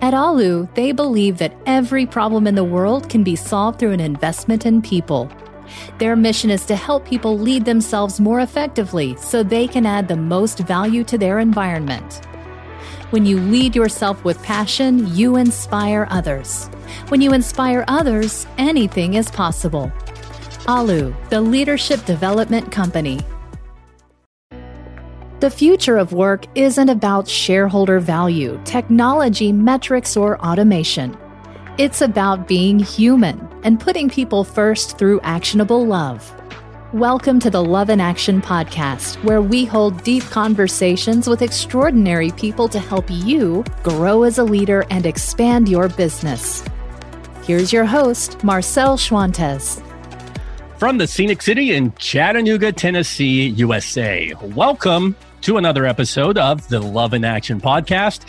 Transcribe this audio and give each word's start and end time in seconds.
At 0.00 0.14
Alu, 0.14 0.68
they 0.74 0.92
believe 0.92 1.38
that 1.38 1.56
every 1.66 2.06
problem 2.06 2.46
in 2.46 2.54
the 2.54 2.62
world 2.62 3.08
can 3.08 3.24
be 3.24 3.34
solved 3.34 3.80
through 3.80 3.90
an 3.90 4.00
investment 4.00 4.64
in 4.64 4.80
people. 4.80 5.28
Their 5.98 6.14
mission 6.14 6.50
is 6.50 6.64
to 6.66 6.76
help 6.76 7.04
people 7.04 7.36
lead 7.36 7.64
themselves 7.64 8.20
more 8.20 8.40
effectively 8.40 9.16
so 9.16 9.42
they 9.42 9.66
can 9.66 9.84
add 9.84 10.06
the 10.06 10.16
most 10.16 10.60
value 10.60 11.02
to 11.02 11.18
their 11.18 11.40
environment. 11.40 12.24
When 13.10 13.26
you 13.26 13.40
lead 13.40 13.74
yourself 13.74 14.24
with 14.24 14.42
passion, 14.42 15.14
you 15.16 15.36
inspire 15.36 16.06
others. 16.10 16.68
When 17.08 17.20
you 17.20 17.32
inspire 17.32 17.84
others, 17.88 18.46
anything 18.56 19.14
is 19.14 19.30
possible. 19.30 19.90
Alu, 20.68 21.12
the 21.28 21.40
leadership 21.40 22.04
development 22.04 22.70
company. 22.70 23.18
The 25.40 25.50
future 25.50 25.96
of 25.96 26.12
work 26.12 26.46
isn't 26.56 26.88
about 26.88 27.28
shareholder 27.28 28.00
value, 28.00 28.60
technology, 28.64 29.52
metrics, 29.52 30.16
or 30.16 30.36
automation. 30.44 31.16
It's 31.78 32.02
about 32.02 32.48
being 32.48 32.80
human 32.80 33.48
and 33.62 33.78
putting 33.78 34.10
people 34.10 34.42
first 34.42 34.98
through 34.98 35.20
actionable 35.20 35.86
love. 35.86 36.34
Welcome 36.92 37.38
to 37.38 37.50
the 37.50 37.62
Love 37.62 37.88
in 37.88 38.00
Action 38.00 38.42
podcast, 38.42 39.22
where 39.22 39.40
we 39.40 39.64
hold 39.64 40.02
deep 40.02 40.24
conversations 40.24 41.28
with 41.28 41.40
extraordinary 41.40 42.32
people 42.32 42.68
to 42.70 42.80
help 42.80 43.08
you 43.08 43.62
grow 43.84 44.24
as 44.24 44.38
a 44.38 44.44
leader 44.44 44.86
and 44.90 45.06
expand 45.06 45.68
your 45.68 45.88
business. 45.88 46.64
Here's 47.44 47.72
your 47.72 47.84
host, 47.84 48.42
Marcel 48.42 48.96
Schwantes. 48.96 49.84
From 50.80 50.98
the 50.98 51.06
scenic 51.06 51.42
city 51.42 51.74
in 51.74 51.92
Chattanooga, 51.94 52.72
Tennessee, 52.72 53.50
USA. 53.50 54.34
Welcome 54.42 55.14
to 55.42 55.56
another 55.56 55.86
episode 55.86 56.38
of 56.38 56.68
the 56.68 56.80
Love 56.80 57.14
in 57.14 57.24
Action 57.24 57.60
podcast, 57.60 58.26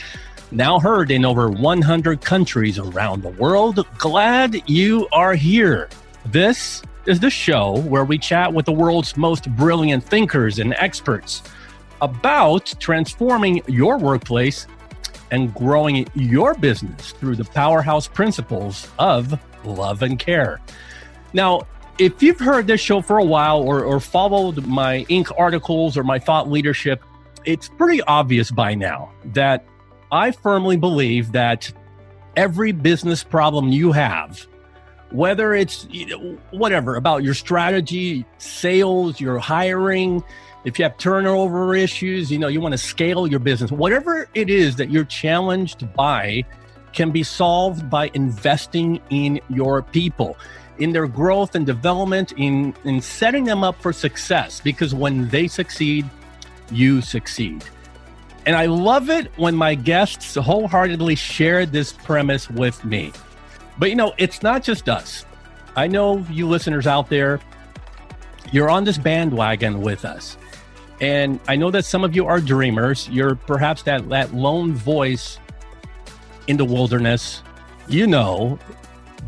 now 0.52 0.80
heard 0.80 1.12
in 1.12 1.26
over 1.26 1.50
100 1.50 2.22
countries 2.22 2.78
around 2.78 3.24
the 3.24 3.30
world. 3.30 3.86
Glad 3.98 4.62
you 4.70 5.08
are 5.12 5.34
here. 5.34 5.90
This 6.26 6.82
is 7.06 7.20
the 7.20 7.30
show 7.30 7.80
where 7.82 8.06
we 8.06 8.18
chat 8.18 8.54
with 8.54 8.66
the 8.66 8.72
world's 8.72 9.18
most 9.18 9.50
brilliant 9.56 10.04
thinkers 10.04 10.60
and 10.60 10.74
experts 10.76 11.42
about 12.02 12.74
transforming 12.80 13.62
your 13.68 13.98
workplace 13.98 14.68
and 15.32 15.54
growing 15.54 16.08
your 16.16 16.54
business 16.56 17.12
through 17.14 17.36
the 17.36 17.46
powerhouse 17.46 18.08
principles 18.08 18.88
of 19.00 19.40
love 19.66 20.02
and 20.02 20.20
care. 20.20 20.60
Now, 21.34 21.62
if 22.00 22.24
you've 22.24 22.40
heard 22.40 22.66
this 22.66 22.80
show 22.80 23.02
for 23.02 23.18
a 23.18 23.26
while 23.26 23.62
or, 23.62 23.84
or 23.84 24.00
followed 24.00 24.66
my 24.66 25.06
Inc. 25.10 25.32
articles 25.38 25.98
or 25.98 26.04
my 26.04 26.18
thought 26.18 26.50
leadership, 26.50 27.04
it's 27.50 27.68
pretty 27.68 28.00
obvious 28.04 28.52
by 28.52 28.76
now 28.76 29.12
that 29.26 29.66
I 30.12 30.30
firmly 30.30 30.78
believe 30.78 31.32
that 31.32 31.72
every 32.36 32.72
business 32.72 33.24
problem 33.24 33.70
you 33.70 33.92
have, 33.92 34.46
whether 35.10 35.56
it's 35.56 35.88
whatever 36.52 36.96
about 36.96 37.24
your 37.24 37.34
strategy, 37.34 38.24
sales, 38.38 39.20
your 39.20 39.40
hiring, 39.40 40.24
if 40.64 40.78
you 40.78 40.84
have 40.84 40.96
turnover 41.00 41.74
issues, 41.74 42.32
you 42.32 42.38
know, 42.38 42.48
you 42.48 42.62
want 42.62 42.74
to 42.74 42.78
scale 42.78 43.26
your 43.26 43.40
business, 43.40 43.72
whatever 43.72 44.30
it 44.36 44.52
is 44.52 44.76
that 44.76 44.92
you're 44.92 45.06
challenged 45.06 45.92
by 45.94 46.46
can 46.94 47.10
be 47.10 47.24
solved 47.24 47.90
by 47.90 48.12
investing 48.14 49.02
in 49.10 49.42
your 49.50 49.82
people 49.82 50.38
in 50.78 50.92
their 50.94 51.08
growth 51.08 51.56
and 51.56 51.66
development, 51.66 52.32
in, 52.38 52.74
in 52.86 53.02
setting 53.02 53.44
them 53.44 53.64
up 53.64 53.82
for 53.82 53.92
success. 53.92 54.62
Because 54.62 54.96
when 54.96 55.28
they 55.30 55.48
succeed, 55.48 56.10
you 56.72 57.02
succeed. 57.02 57.64
And 58.46 58.56
I 58.56 58.66
love 58.66 59.10
it 59.10 59.32
when 59.38 59.56
my 59.56 59.76
guests 59.76 60.36
wholeheartedly 60.36 61.16
share 61.16 61.66
this 61.66 61.94
premise 61.94 62.50
with 62.50 62.84
me. 62.84 63.12
But 63.78 63.90
you 63.90 63.96
know, 63.96 64.14
it's 64.18 64.42
not 64.42 64.64
just 64.64 64.90
us. 64.90 65.26
I 65.76 65.88
know 65.88 66.26
you 66.30 66.48
listeners 66.48 66.88
out 66.88 67.10
there, 67.10 67.40
you're 68.52 68.70
on 68.70 68.84
this 68.84 68.98
bandwagon 68.98 69.82
with 69.82 70.06
us. 70.06 70.38
And 71.02 71.40
I 71.48 71.56
know 71.56 71.72
that 71.72 71.86
some 71.86 72.04
of 72.04 72.16
you 72.16 72.26
are 72.26 72.42
dreamers. 72.42 73.08
You're 73.10 73.36
perhaps 73.36 73.84
that, 73.84 74.10
that 74.10 74.34
lone 74.34 74.74
voice 74.74 75.40
in 76.48 76.58
the 76.58 76.66
wilderness. 76.66 77.44
You 77.88 78.08
know 78.08 78.60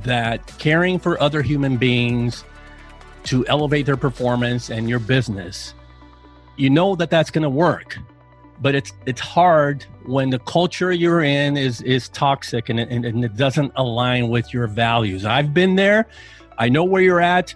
that 0.04 0.46
caring 0.58 1.00
for 1.00 1.22
other 1.22 1.42
human 1.42 1.78
beings 1.78 2.44
to 3.26 3.46
elevate 3.48 3.86
their 3.86 3.98
performance 3.98 4.70
and 4.70 4.90
your 4.90 5.00
business, 5.00 5.74
you 6.62 6.70
know 6.70 6.96
that 6.96 7.10
that's 7.10 7.32
going 7.32 7.44
to 7.44 7.50
work. 7.50 7.98
But 8.60 8.76
it's 8.76 8.94
it's 9.08 9.20
hard 9.20 9.86
when 10.06 10.30
the 10.30 10.38
culture 10.40 10.92
you're 10.92 11.24
in 11.24 11.58
is 11.58 11.82
is 11.82 12.10
toxic 12.10 12.70
and, 12.70 12.80
and, 12.80 13.04
and 13.06 13.26
it 13.26 13.36
doesn't 13.36 13.72
align 13.76 14.30
with 14.30 14.54
your 14.54 14.68
values. 14.68 15.26
I've 15.26 15.54
been 15.54 15.76
there. 15.76 16.08
I 16.60 16.70
know 16.70 16.84
where 16.84 17.02
you're 17.02 17.22
at. 17.22 17.56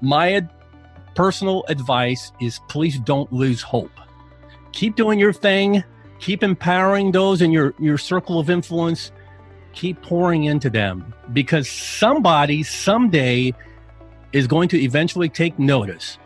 My 0.00 0.32
ad- 0.32 0.50
personal 1.14 1.64
advice 1.68 2.32
is 2.40 2.58
please 2.68 2.98
don't 3.00 3.30
lose 3.30 3.60
hope. 3.60 3.92
Keep 4.72 4.96
doing 4.96 5.18
your 5.18 5.34
thing. 5.34 5.84
Keep 6.20 6.42
empowering 6.42 7.12
those 7.12 7.42
in 7.42 7.50
your, 7.50 7.74
your 7.78 7.98
circle 7.98 8.38
of 8.38 8.50
influence 8.50 9.10
keep 9.72 10.00
pouring 10.02 10.44
into 10.44 10.68
them 10.68 11.14
because 11.32 11.70
somebody 11.70 12.62
someday 12.62 13.54
is 14.32 14.46
going 14.46 14.68
to 14.68 14.80
eventually 14.82 15.28
take 15.28 15.58
notice 15.58 16.18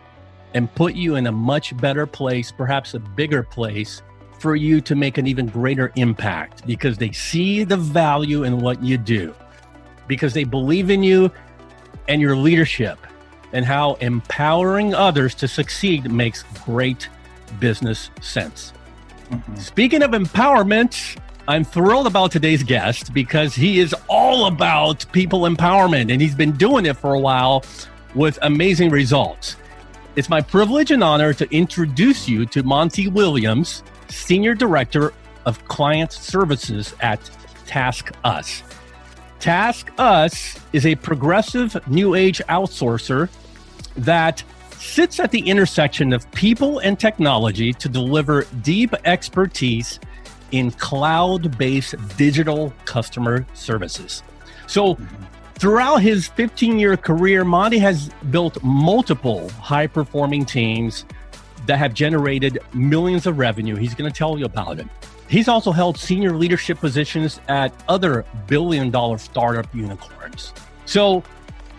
and 0.55 0.73
put 0.75 0.95
you 0.95 1.17
in 1.17 1.27
a 1.27 1.33
much 1.33 1.77
better 1.77 2.07
place, 2.07 2.51
perhaps 2.51 2.95
a 2.95 2.99
bigger 2.99 3.43
place 3.43 4.03
for 4.39 4.57
you 4.57 4.81
to 4.81 4.95
make 4.95 5.19
an 5.19 5.27
even 5.27 5.47
greater 5.47 5.93
impact 5.97 6.67
because 6.67 6.97
they 6.97 7.13
see 7.13 7.65
the 7.65 7.77
value 7.77 8.45
in 8.45 8.59
what 8.59 8.83
you 8.83 8.97
do, 8.97 9.35
because 10.07 10.33
they 10.33 10.45
believe 10.45 10.91
in 10.91 11.03
you 11.03 11.31
and 12.09 12.21
your 12.21 12.37
leadership 12.37 12.99
and 13.53 13.65
how 13.65 13.95
empowering 13.95 14.95
others 14.95 15.35
to 15.37 15.49
succeed 15.49 16.11
makes 16.11 16.43
great 16.65 17.09
business 17.61 18.11
sense. 18.21 18.73
Mm-hmm. 19.31 19.57
Speaking 19.57 20.03
of 20.03 20.11
empowerment, 20.11 21.19
I'm 21.47 21.65
thrilled 21.65 22.07
about 22.07 22.33
today's 22.33 22.63
guest 22.63 23.13
because 23.13 23.55
he 23.55 23.81
is 23.81 23.95
all 24.09 24.47
about 24.47 25.05
people 25.13 25.43
empowerment 25.43 26.13
and 26.13 26.21
he's 26.21 26.35
been 26.35 26.53
doing 26.53 26.87
it 26.87 26.97
for 26.97 27.15
a 27.15 27.21
while 27.21 27.65
with 28.15 28.39
amazing 28.43 28.91
results. 28.91 29.57
It's 30.17 30.29
my 30.29 30.41
privilege 30.41 30.93
and 30.93 31.03
honor 31.03 31.35
to 31.35 31.53
introduce 31.53 32.29
you 32.29 32.47
to 32.47 32.63
Monty 32.63 33.09
Williams, 33.09 33.83
Senior 34.09 34.55
Director 34.55 35.13
of 35.45 35.65
Client 35.67 36.13
Services 36.13 36.95
at 37.01 37.19
Task 37.67 38.13
Us. 38.23 38.63
TaskUs 39.41 40.61
is 40.73 40.87
a 40.87 40.95
progressive 40.95 41.77
new 41.89 42.15
age 42.15 42.41
outsourcer 42.49 43.29
that 43.97 44.45
sits 44.79 45.19
at 45.19 45.33
the 45.33 45.41
intersection 45.41 46.13
of 46.13 46.31
people 46.31 46.79
and 46.79 46.99
technology 47.01 47.73
to 47.73 47.89
deliver 47.89 48.45
deep 48.63 48.95
expertise 49.05 49.99
in 50.53 50.71
cloud 50.71 51.59
based 51.59 51.97
digital 52.17 52.73
customer 52.85 53.45
services. 53.55 54.23
So, 54.69 54.95
mm-hmm. 54.95 55.34
Throughout 55.57 55.97
his 55.99 56.29
15 56.29 56.79
year 56.79 56.97
career, 56.97 57.45
Monty 57.45 57.79
has 57.79 58.11
built 58.31 58.63
multiple 58.63 59.49
high 59.51 59.87
performing 59.87 60.45
teams 60.45 61.05
that 61.67 61.79
have 61.79 61.95
generated 61.95 62.59
millions 62.73 63.27
of 63.27 63.39
revenue. 63.39 63.77
He's 63.77 63.95
going 63.95 64.11
to 64.11 64.17
tell 64.17 64.39
you 64.39 64.45
about 64.45 64.79
it. 64.79 64.87
He's 65.29 65.49
also 65.49 65.73
held 65.73 65.97
senior 65.97 66.37
leadership 66.37 66.79
positions 66.79 67.41
at 67.49 67.73
other 67.89 68.25
billion 68.47 68.91
dollar 68.91 69.19
startup 69.19 69.73
unicorns. 69.75 70.53
So, 70.85 71.23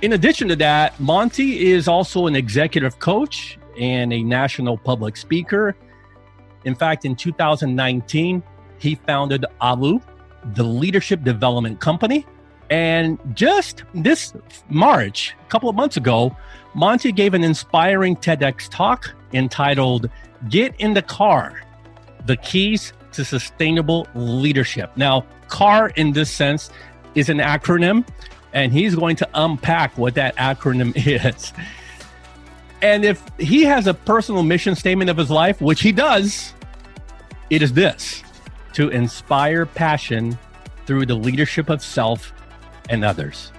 in 0.02 0.14
addition 0.14 0.48
to 0.50 0.56
that, 0.58 1.00
Monty 1.00 1.72
is 1.72 1.88
also 1.88 2.28
an 2.28 2.36
executive 2.36 3.00
coach 3.00 3.58
and 3.80 4.12
a 4.12 4.24
national 4.24 4.78
public 4.78 5.16
speaker. 5.16 5.76
In 6.66 6.76
fact, 6.76 7.06
in 7.06 7.16
2019, 7.16 8.44
he 8.80 8.96
founded 8.96 9.46
Alu, 9.62 10.02
the 10.54 10.64
leadership 10.64 11.24
development 11.24 11.80
company. 11.80 12.26
And 12.70 13.20
just 13.34 13.84
this 13.94 14.34
March, 14.70 15.36
a 15.46 15.50
couple 15.50 15.70
of 15.70 15.76
months 15.76 15.98
ago, 15.98 16.36
Monty 16.74 17.12
gave 17.12 17.34
an 17.34 17.44
inspiring 17.44 18.16
TEDx 18.16 18.70
talk 18.70 19.14
entitled 19.34 20.10
Get 20.50 20.74
in 20.80 20.94
the 20.94 21.02
Car 21.02 21.62
The 22.26 22.38
Keys 22.38 22.94
to 23.14 23.24
Sustainable 23.24 24.08
Leadership. 24.16 24.92
Now, 24.96 25.26
CAR 25.48 25.90
in 25.96 26.12
this 26.12 26.30
sense 26.30 26.70
is 27.14 27.30
an 27.30 27.38
acronym, 27.38 28.06
and 28.54 28.74
he's 28.74 28.96
going 28.96 29.16
to 29.18 29.30
unpack 29.34 29.98
what 29.98 30.16
that 30.16 30.36
acronym 30.36 30.94
is. 31.36 31.54
And 32.82 33.06
if 33.06 33.24
he 33.40 33.64
has 33.64 33.88
a 33.88 33.94
personal 33.94 34.44
mission 34.44 34.76
statement 34.76 35.10
of 35.10 35.18
his 35.18 35.32
life, 35.32 35.62
which 35.62 35.82
he 35.82 35.92
does, 35.92 36.54
it 37.50 37.62
is 37.62 37.74
this 37.74 38.24
to 38.74 38.90
inspire 38.90 39.66
passion 39.66 40.38
through 40.86 41.06
the 41.06 41.16
leadership 41.16 41.70
of 41.70 41.82
self 41.82 42.34
and 42.90 43.04
others. 43.04 43.52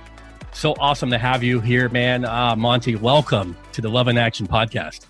So 0.53 0.75
awesome 0.79 1.11
to 1.11 1.19
have 1.19 1.43
you 1.43 1.61
here, 1.61 1.89
man. 1.91 2.25
Uh, 2.25 2.57
Monty, 2.57 2.97
welcome 2.97 3.57
to 3.73 3.83
the 3.83 3.91
Love 3.91 4.09
and 4.09 4.19
Action 4.19 4.47
podcast. 4.47 5.07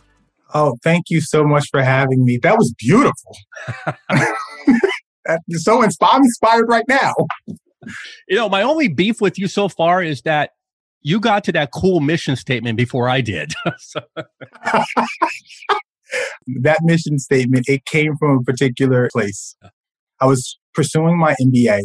Oh, 0.54 0.76
thank 0.82 1.10
you 1.10 1.20
so 1.20 1.44
much 1.44 1.68
for 1.70 1.82
having 1.82 2.24
me. 2.24 2.38
That 2.42 2.56
was 2.56 2.74
beautiful. 2.78 3.36
so 5.50 5.82
inspired, 5.82 6.10
I'm 6.12 6.22
inspired 6.22 6.66
right 6.68 6.84
now. 6.88 7.14
You 8.28 8.36
know, 8.36 8.48
my 8.48 8.62
only 8.62 8.88
beef 8.88 9.20
with 9.20 9.38
you 9.38 9.48
so 9.48 9.68
far 9.68 10.02
is 10.02 10.22
that 10.22 10.50
you 11.02 11.20
got 11.20 11.44
to 11.44 11.52
that 11.52 11.70
cool 11.72 12.00
mission 12.00 12.34
statement 12.34 12.76
before 12.76 13.08
I 13.08 13.20
did. 13.20 13.52
that 16.62 16.78
mission 16.82 17.18
statement, 17.18 17.68
it 17.68 17.84
came 17.84 18.16
from 18.16 18.38
a 18.38 18.42
particular 18.42 19.08
place. 19.12 19.56
I 20.20 20.26
was 20.26 20.58
pursuing 20.74 21.18
my 21.18 21.34
MBA 21.40 21.82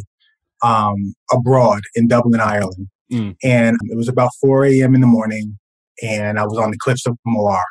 um, 0.62 1.14
abroad 1.32 1.82
in 1.96 2.08
Dublin, 2.08 2.40
Ireland. 2.40 2.88
Mm. 3.12 3.36
And 3.44 3.78
it 3.90 3.98
was 3.98 4.08
about 4.08 4.32
4 4.40 4.66
a.m. 4.66 4.96
in 4.96 5.02
the 5.02 5.08
morning, 5.08 5.58
and 6.02 6.40
I 6.40 6.46
was 6.46 6.58
on 6.58 6.72
the 6.72 6.78
cliffs 6.78 7.06
of 7.06 7.18
Moher. 7.26 7.62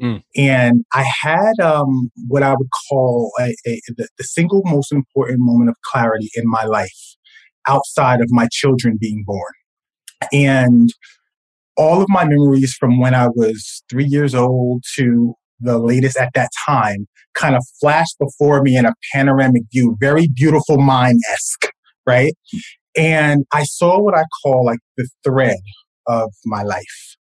Mm. 0.00 0.22
And 0.36 0.84
I 0.92 1.04
had 1.22 1.58
um, 1.60 2.10
what 2.28 2.42
I 2.42 2.54
would 2.54 2.68
call 2.88 3.32
a, 3.40 3.54
a, 3.66 3.80
the, 3.96 4.08
the 4.18 4.24
single 4.24 4.62
most 4.64 4.92
important 4.92 5.38
moment 5.40 5.70
of 5.70 5.76
clarity 5.84 6.28
in 6.34 6.44
my 6.46 6.64
life 6.64 7.16
outside 7.68 8.20
of 8.20 8.28
my 8.30 8.48
children 8.50 8.98
being 9.00 9.24
born. 9.26 9.52
And 10.32 10.90
all 11.76 12.02
of 12.02 12.08
my 12.08 12.24
memories 12.24 12.74
from 12.74 13.00
when 13.00 13.14
I 13.14 13.28
was 13.28 13.82
three 13.90 14.04
years 14.04 14.34
old 14.34 14.84
to 14.96 15.34
the 15.60 15.78
latest 15.78 16.16
at 16.16 16.32
that 16.34 16.50
time 16.66 17.06
kind 17.34 17.56
of 17.56 17.64
flashed 17.80 18.16
before 18.18 18.62
me 18.62 18.76
in 18.76 18.86
a 18.86 18.94
panoramic 19.12 19.62
view, 19.72 19.96
very 19.98 20.28
beautiful 20.28 20.78
mind 20.78 21.20
esque, 21.32 21.72
right? 22.06 22.34
And 22.96 23.44
I 23.52 23.64
saw 23.64 24.00
what 24.00 24.16
I 24.16 24.24
call 24.42 24.64
like 24.64 24.78
the 24.96 25.08
thread 25.24 25.58
of 26.06 26.30
my 26.44 26.62
life. 26.62 27.16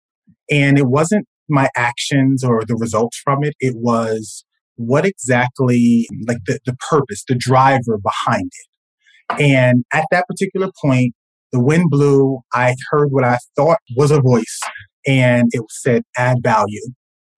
And 0.51 0.77
it 0.77 0.87
wasn't 0.87 1.25
my 1.49 1.69
actions 1.75 2.43
or 2.43 2.63
the 2.65 2.75
results 2.75 3.19
from 3.23 3.43
it, 3.43 3.53
it 3.59 3.75
was 3.75 4.45
what 4.75 5.05
exactly, 5.05 6.07
like 6.27 6.39
the, 6.45 6.59
the 6.65 6.75
purpose, 6.89 7.23
the 7.27 7.35
driver 7.35 7.97
behind 7.97 8.51
it. 8.51 9.41
And 9.41 9.83
at 9.93 10.05
that 10.11 10.27
particular 10.27 10.69
point, 10.81 11.13
the 11.51 11.59
wind 11.59 11.89
blew. 11.89 12.39
I 12.53 12.75
heard 12.89 13.09
what 13.11 13.23
I 13.23 13.37
thought 13.55 13.77
was 13.95 14.11
a 14.11 14.21
voice, 14.21 14.59
and 15.05 15.49
it 15.51 15.61
said, 15.69 16.03
add 16.17 16.37
value. 16.41 16.81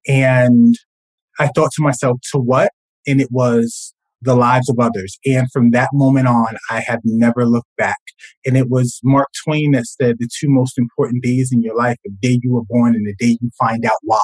And 0.08 0.76
I 1.40 1.48
thought 1.48 1.72
to 1.74 1.84
myself, 1.84 2.20
to 2.32 2.40
what? 2.40 2.72
And 3.06 3.20
it 3.20 3.28
was 3.32 3.94
the 4.26 4.36
lives 4.36 4.70
of 4.70 4.78
others. 4.80 5.18
And 5.26 5.48
from 5.52 5.72
that 5.72 5.90
moment 5.94 6.28
on, 6.28 6.58
I 6.70 6.82
have 6.82 7.00
never 7.04 7.46
looked 7.46 7.76
back. 7.78 7.98
And 8.46 8.58
it 8.58 8.70
was 8.70 9.00
Mark 9.04 9.30
Twain 9.44 9.72
that 9.72 9.86
said 9.86 10.18
the 10.20 10.30
two 10.40 10.50
most 10.50 10.78
important 10.78 11.24
days 11.24 11.52
in 11.52 11.62
your 11.62 11.76
life, 11.76 11.98
the 12.04 12.12
day 12.22 12.40
you 12.42 12.54
were 12.54 12.66
born 12.68 12.96
and 12.96 13.06
the 13.08 13.16
day 13.18 13.38
you 13.40 13.50
find 13.58 13.86
out 13.86 14.00
why. 14.04 14.24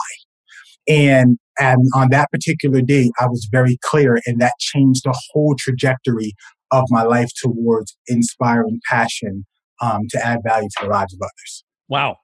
And, 0.87 1.37
and 1.59 1.87
on 1.95 2.09
that 2.09 2.29
particular 2.31 2.81
day, 2.81 3.11
I 3.19 3.27
was 3.27 3.47
very 3.51 3.77
clear 3.83 4.19
and 4.25 4.41
that 4.41 4.53
changed 4.59 5.03
the 5.05 5.17
whole 5.31 5.55
trajectory 5.57 6.33
of 6.71 6.85
my 6.89 7.03
life 7.03 7.29
towards 7.41 7.95
inspiring 8.07 8.79
passion 8.89 9.45
um, 9.81 10.01
to 10.09 10.25
add 10.25 10.39
value 10.45 10.69
to 10.77 10.85
the 10.85 10.89
lives 10.89 11.13
of 11.13 11.19
others. 11.21 11.63
Wow. 11.87 12.17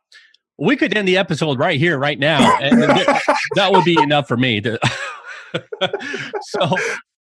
We 0.58 0.76
could 0.76 0.96
end 0.98 1.08
the 1.08 1.18
episode 1.18 1.60
right 1.60 1.80
here, 1.80 2.00
right 2.00 2.18
now. 2.18 2.40
That 3.56 3.72
would 3.72 3.86
be 3.86 4.02
enough 4.02 4.28
for 4.28 4.38
me. 4.38 4.62
To 4.62 4.80
so, 6.42 6.76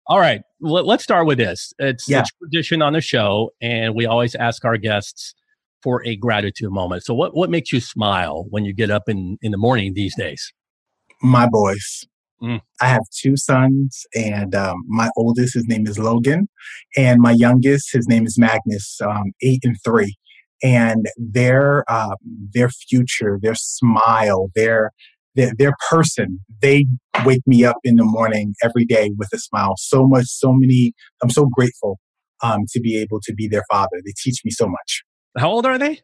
all 0.06 0.18
right, 0.18 0.42
let, 0.60 0.86
us 0.86 1.02
start 1.02 1.26
with 1.26 1.38
this. 1.38 1.72
It's 1.78 2.08
yeah. 2.08 2.22
a 2.22 2.24
tradition 2.38 2.82
on 2.82 2.92
the 2.92 3.00
show, 3.00 3.50
and 3.60 3.94
we 3.94 4.06
always 4.06 4.34
ask 4.34 4.64
our 4.64 4.76
guests 4.76 5.34
for 5.82 6.04
a 6.06 6.16
gratitude 6.16 6.70
moment. 6.70 7.04
So, 7.04 7.14
what, 7.14 7.34
what 7.34 7.50
makes 7.50 7.72
you 7.72 7.80
smile 7.80 8.46
when 8.50 8.64
you 8.64 8.74
get 8.74 8.90
up 8.90 9.08
in, 9.08 9.38
in 9.42 9.50
the 9.50 9.58
morning 9.58 9.94
these 9.94 10.14
days? 10.16 10.52
My 11.22 11.46
boys. 11.48 12.06
Mm. 12.42 12.60
I 12.80 12.86
have 12.86 13.02
two 13.16 13.36
sons, 13.36 14.04
and 14.14 14.54
um, 14.54 14.84
my 14.86 15.08
oldest, 15.16 15.54
his 15.54 15.66
name 15.66 15.86
is 15.86 15.98
Logan, 15.98 16.48
and 16.96 17.20
my 17.20 17.30
youngest, 17.30 17.92
his 17.92 18.06
name 18.06 18.26
is 18.26 18.38
Magnus, 18.38 19.00
um, 19.00 19.32
eight 19.40 19.64
and 19.64 19.76
three 19.82 20.16
and 20.64 21.06
their 21.18 21.84
um, 21.92 22.16
their 22.52 22.70
future, 22.70 23.38
their 23.40 23.54
smile, 23.54 24.50
their, 24.54 24.90
their 25.34 25.52
their 25.56 25.74
person. 25.90 26.40
They 26.60 26.86
wake 27.24 27.42
me 27.46 27.64
up 27.64 27.76
in 27.84 27.96
the 27.96 28.04
morning 28.04 28.54
every 28.62 28.84
day 28.84 29.10
with 29.16 29.28
a 29.32 29.38
smile. 29.38 29.74
So 29.76 30.06
much, 30.06 30.26
so 30.26 30.52
many. 30.52 30.92
I'm 31.22 31.30
so 31.30 31.46
grateful 31.46 31.98
um, 32.42 32.60
to 32.70 32.80
be 32.80 32.96
able 32.98 33.20
to 33.22 33.34
be 33.34 33.48
their 33.48 33.64
father. 33.70 33.96
They 34.04 34.12
teach 34.16 34.40
me 34.44 34.50
so 34.50 34.66
much. 34.66 35.02
How 35.36 35.50
old 35.50 35.66
are 35.66 35.78
they? 35.78 36.00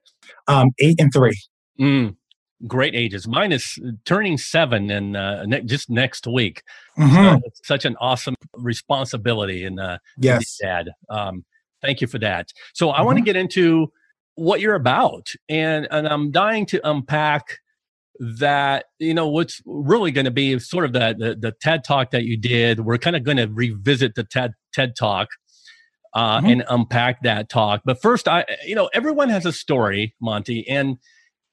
Um, 0.48 0.70
eight 0.80 1.00
and 1.00 1.12
three. 1.12 1.38
Mm, 1.80 2.16
great 2.66 2.94
ages. 2.94 3.28
Mine 3.28 3.52
is 3.52 3.78
turning 4.04 4.38
seven 4.38 4.90
and 4.90 5.16
uh, 5.16 5.44
ne- 5.46 5.62
just 5.62 5.88
next 5.88 6.26
week. 6.26 6.62
Mm-hmm. 6.98 7.38
So 7.38 7.40
such 7.62 7.84
an 7.84 7.96
awesome 8.00 8.34
responsibility 8.54 9.64
and 9.64 9.78
uh, 9.80 9.98
yes, 10.18 10.58
dad. 10.60 10.90
Um, 11.08 11.44
thank 11.82 12.00
you 12.00 12.06
for 12.06 12.18
that. 12.18 12.48
So 12.74 12.90
I 12.90 12.96
mm-hmm. 12.96 13.06
want 13.06 13.18
to 13.18 13.24
get 13.24 13.36
into 13.36 13.92
what 14.34 14.60
you're 14.60 14.74
about. 14.74 15.28
And, 15.48 15.86
and 15.90 16.08
I'm 16.08 16.30
dying 16.30 16.66
to 16.66 16.88
unpack 16.88 17.58
that, 18.20 18.84
you 18.98 19.14
know, 19.14 19.28
what's 19.28 19.62
really 19.64 20.10
going 20.10 20.26
to 20.26 20.30
be 20.30 20.58
sort 20.58 20.84
of 20.84 20.92
the, 20.92 21.16
the, 21.18 21.36
the, 21.40 21.52
TED 21.52 21.84
talk 21.84 22.10
that 22.10 22.24
you 22.24 22.36
did. 22.36 22.80
We're 22.80 22.98
kind 22.98 23.16
of 23.16 23.24
going 23.24 23.38
to 23.38 23.46
revisit 23.46 24.14
the 24.14 24.24
TED, 24.24 24.52
TED 24.74 24.94
talk 24.94 25.28
uh, 26.12 26.38
mm-hmm. 26.38 26.46
and 26.46 26.64
unpack 26.68 27.22
that 27.22 27.48
talk. 27.48 27.80
But 27.84 28.02
first, 28.02 28.28
I, 28.28 28.44
you 28.66 28.74
know, 28.74 28.90
everyone 28.92 29.30
has 29.30 29.46
a 29.46 29.52
story, 29.52 30.14
Monty, 30.20 30.68
and, 30.68 30.98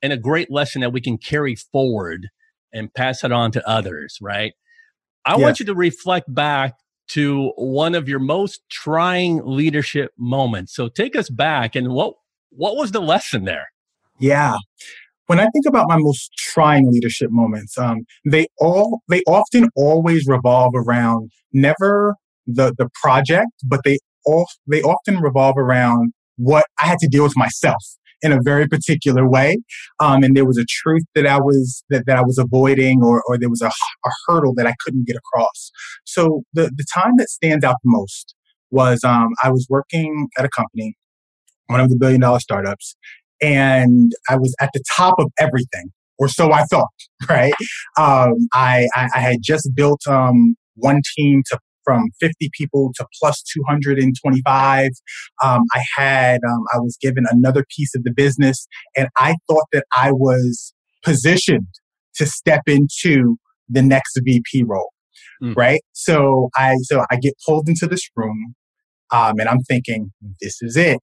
and 0.02 0.12
a 0.12 0.18
great 0.18 0.52
lesson 0.52 0.82
that 0.82 0.92
we 0.92 1.00
can 1.00 1.18
carry 1.18 1.56
forward 1.56 2.28
and 2.74 2.94
pass 2.94 3.24
it 3.24 3.32
on 3.32 3.52
to 3.54 3.68
others, 3.68 4.18
right? 4.22 4.54
I 5.26 5.38
yeah. 5.38 5.44
want 5.44 5.60
you 5.62 5.66
to 5.68 5.76
reflect 5.76 6.34
back 6.34 6.76
to 7.10 7.54
one 7.56 7.96
of 7.96 8.10
your 8.10 8.20
most 8.20 8.62
trying 8.70 9.42
leadership 9.46 10.12
moments. 10.18 10.76
So 10.76 10.90
take 10.90 11.16
us 11.16 11.30
back 11.30 11.76
and 11.76 11.90
what 11.90 12.16
what 12.50 12.76
was 12.76 12.92
the 12.92 13.02
lesson 13.02 13.46
there? 13.46 13.68
Yeah. 14.20 14.58
When 15.28 15.40
I 15.40 15.48
think 15.50 15.66
about 15.68 15.88
my 15.88 15.98
most 15.98 16.32
trying 16.38 16.90
leadership 16.92 17.30
moments, 17.32 17.78
um, 17.78 18.06
they 18.30 18.48
all 18.60 19.02
they 19.10 19.22
often 19.28 19.70
always 19.76 20.26
revolve 20.28 20.74
around 20.76 21.32
never 21.54 22.16
the 22.46 22.74
the 22.78 22.90
project, 23.02 23.52
but 23.66 23.82
they 23.84 23.98
all 24.26 24.48
they 24.68 24.82
often 24.82 25.20
revolve 25.20 25.58
around 25.58 26.14
what 26.38 26.66
I 26.82 26.88
had 26.88 27.00
to 27.00 27.08
deal 27.08 27.24
with 27.24 27.36
myself 27.36 27.82
in 28.22 28.32
a 28.32 28.40
very 28.42 28.68
particular 28.68 29.30
way. 29.30 29.58
Um, 30.00 30.24
and 30.24 30.36
there 30.36 30.46
was 30.46 30.58
a 30.58 30.66
truth 30.68 31.04
that 31.14 31.28
I 31.28 31.38
was 31.38 31.84
that, 31.90 32.06
that 32.08 32.18
I 32.18 32.24
was 32.24 32.38
avoiding 32.38 33.04
or, 33.04 33.22
or 33.28 33.38
there 33.38 33.50
was 33.50 33.62
a, 33.62 33.68
a 33.68 34.12
hurdle 34.26 34.54
that 34.56 34.66
I 34.66 34.74
couldn't 34.84 35.06
get 35.06 35.16
across. 35.16 35.72
So 36.06 36.44
the, 36.54 36.72
the 36.76 36.86
time 36.94 37.14
that 37.18 37.30
stands 37.30 37.64
out 37.64 37.76
the 37.84 37.92
most 37.92 38.34
was 38.72 39.04
um, 39.04 39.30
I 39.44 39.52
was 39.52 39.68
working 39.70 40.28
at 40.38 40.46
a 40.46 40.50
company 40.50 40.96
one 41.68 41.82
of 41.82 41.90
the 41.90 41.98
billion 41.98 42.22
dollar 42.22 42.40
startups. 42.40 42.96
And 43.42 44.12
I 44.30 44.38
was 44.38 44.56
at 44.60 44.72
the 44.74 44.84
top 44.96 45.16
of 45.20 45.32
everything, 45.40 45.92
or 46.18 46.28
so 46.28 46.52
I 46.52 46.64
thought, 46.64 46.90
right? 47.30 47.54
Um, 47.98 48.34
I, 48.54 48.88
I, 48.96 49.10
I, 49.16 49.20
had 49.20 49.38
just 49.44 49.70
built 49.76 50.02
um, 50.08 50.56
one 50.76 51.02
team 51.16 51.44
to 51.50 51.60
from 51.88 52.10
50 52.20 52.50
people 52.54 52.92
to 52.98 53.08
plus 53.20 53.42
225. 53.54 54.90
Um, 55.42 55.62
I 55.74 55.84
had, 55.96 56.42
um, 56.44 56.66
I 56.74 56.80
was 56.80 56.98
given 57.02 57.24
another 57.30 57.64
piece 57.76 57.96
of 57.96 58.04
the 58.04 58.12
business, 58.12 58.68
and 58.96 59.08
I 59.16 59.36
thought 59.48 59.68
that 59.72 59.86
I 59.96 60.12
was 60.12 60.74
positioned 61.04 61.68
to 62.16 62.26
step 62.26 62.64
into 62.68 63.38
the 63.70 63.82
next 63.82 64.20
VP 64.22 64.64
role. 64.64 64.92
Mm. 65.42 65.56
Right. 65.56 65.82
So 65.94 66.50
I, 66.58 66.76
so 66.82 67.06
I 67.10 67.16
get 67.16 67.36
pulled 67.46 67.70
into 67.70 67.88
this 67.88 68.10
room, 68.16 68.54
um, 69.12 69.40
and 69.40 69.48
I'm 69.48 69.62
thinking, 69.62 70.12
this 70.42 70.62
is 70.62 70.76
it. 70.76 71.00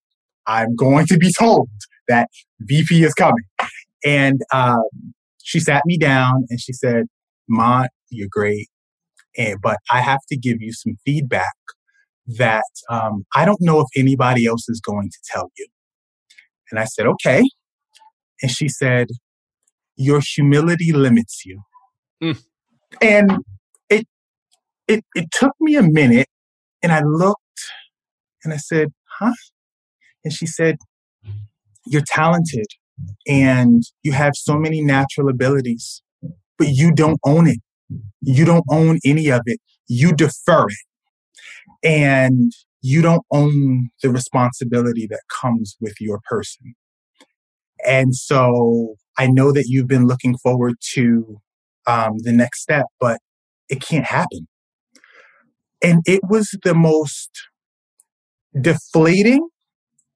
I'm 0.46 0.74
going 0.76 1.06
to 1.06 1.18
be 1.18 1.32
told 1.36 1.68
that 2.08 2.28
VP 2.60 3.02
is 3.02 3.14
coming. 3.14 3.44
And 4.04 4.40
um, 4.52 4.82
she 5.42 5.60
sat 5.60 5.82
me 5.86 5.96
down 5.98 6.44
and 6.50 6.60
she 6.60 6.72
said, 6.72 7.04
Mont, 7.48 7.90
you're 8.10 8.28
great, 8.30 8.68
and, 9.36 9.60
but 9.60 9.78
I 9.90 10.00
have 10.00 10.20
to 10.28 10.36
give 10.36 10.58
you 10.60 10.72
some 10.72 10.94
feedback 11.04 11.54
that 12.26 12.64
um, 12.88 13.24
I 13.34 13.44
don't 13.44 13.60
know 13.60 13.80
if 13.80 13.88
anybody 13.96 14.46
else 14.46 14.68
is 14.68 14.80
going 14.80 15.10
to 15.10 15.18
tell 15.30 15.50
you. 15.58 15.66
And 16.70 16.80
I 16.80 16.84
said, 16.84 17.06
okay. 17.06 17.42
And 18.42 18.50
she 18.50 18.68
said, 18.68 19.08
your 19.96 20.20
humility 20.20 20.92
limits 20.92 21.44
you. 21.44 21.60
Mm. 22.22 22.42
And 23.00 23.32
it, 23.90 24.06
it, 24.88 25.04
it 25.14 25.26
took 25.32 25.52
me 25.60 25.76
a 25.76 25.82
minute 25.82 26.28
and 26.82 26.92
I 26.92 27.02
looked 27.04 27.40
and 28.42 28.52
I 28.52 28.56
said, 28.56 28.88
huh? 29.18 29.32
And 30.24 30.32
she 30.32 30.46
said, 30.46 30.76
You're 31.86 32.02
talented 32.06 32.66
and 33.26 33.82
you 34.02 34.12
have 34.12 34.32
so 34.34 34.56
many 34.56 34.80
natural 34.80 35.28
abilities, 35.28 36.02
but 36.58 36.68
you 36.68 36.92
don't 36.92 37.20
own 37.24 37.48
it. 37.48 37.58
You 38.20 38.44
don't 38.44 38.64
own 38.70 38.98
any 39.04 39.30
of 39.30 39.42
it. 39.46 39.60
You 39.88 40.12
defer 40.12 40.66
it. 40.68 40.76
And 41.82 42.52
you 42.80 43.02
don't 43.02 43.24
own 43.30 43.90
the 44.02 44.10
responsibility 44.10 45.06
that 45.08 45.22
comes 45.28 45.76
with 45.80 45.94
your 46.00 46.20
person. 46.28 46.74
And 47.86 48.14
so 48.14 48.96
I 49.18 49.26
know 49.26 49.52
that 49.52 49.66
you've 49.66 49.88
been 49.88 50.06
looking 50.06 50.36
forward 50.38 50.76
to 50.94 51.40
um, 51.86 52.12
the 52.18 52.32
next 52.32 52.62
step, 52.62 52.86
but 53.00 53.20
it 53.68 53.80
can't 53.80 54.06
happen. 54.06 54.48
And 55.82 56.02
it 56.06 56.20
was 56.28 56.56
the 56.62 56.74
most 56.74 57.30
deflating, 58.58 59.48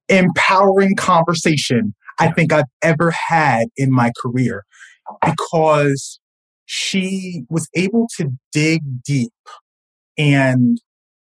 empowering 0.09 0.97
conversation 0.97 1.95
I 2.19 2.33
think 2.33 2.53
I've 2.53 2.65
ever 2.83 3.13
had 3.29 3.69
in 3.77 3.93
my 3.93 4.13
career 4.21 4.65
because 5.25 6.19
she 6.67 7.45
was 7.49 7.69
able 7.75 8.09
to 8.17 8.29
dig 8.53 8.81
deep 9.05 9.33
and 10.17 10.79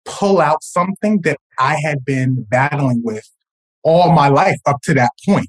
pull 0.05 0.41
out 0.41 0.63
something 0.63 1.21
that 1.23 1.37
I 1.59 1.77
had 1.85 2.05
been 2.05 2.47
battling 2.49 3.03
with 3.05 3.29
all 3.83 4.13
my 4.13 4.29
life 4.29 4.59
up 4.67 4.79
to 4.85 4.95
that 4.95 5.11
point, 5.27 5.49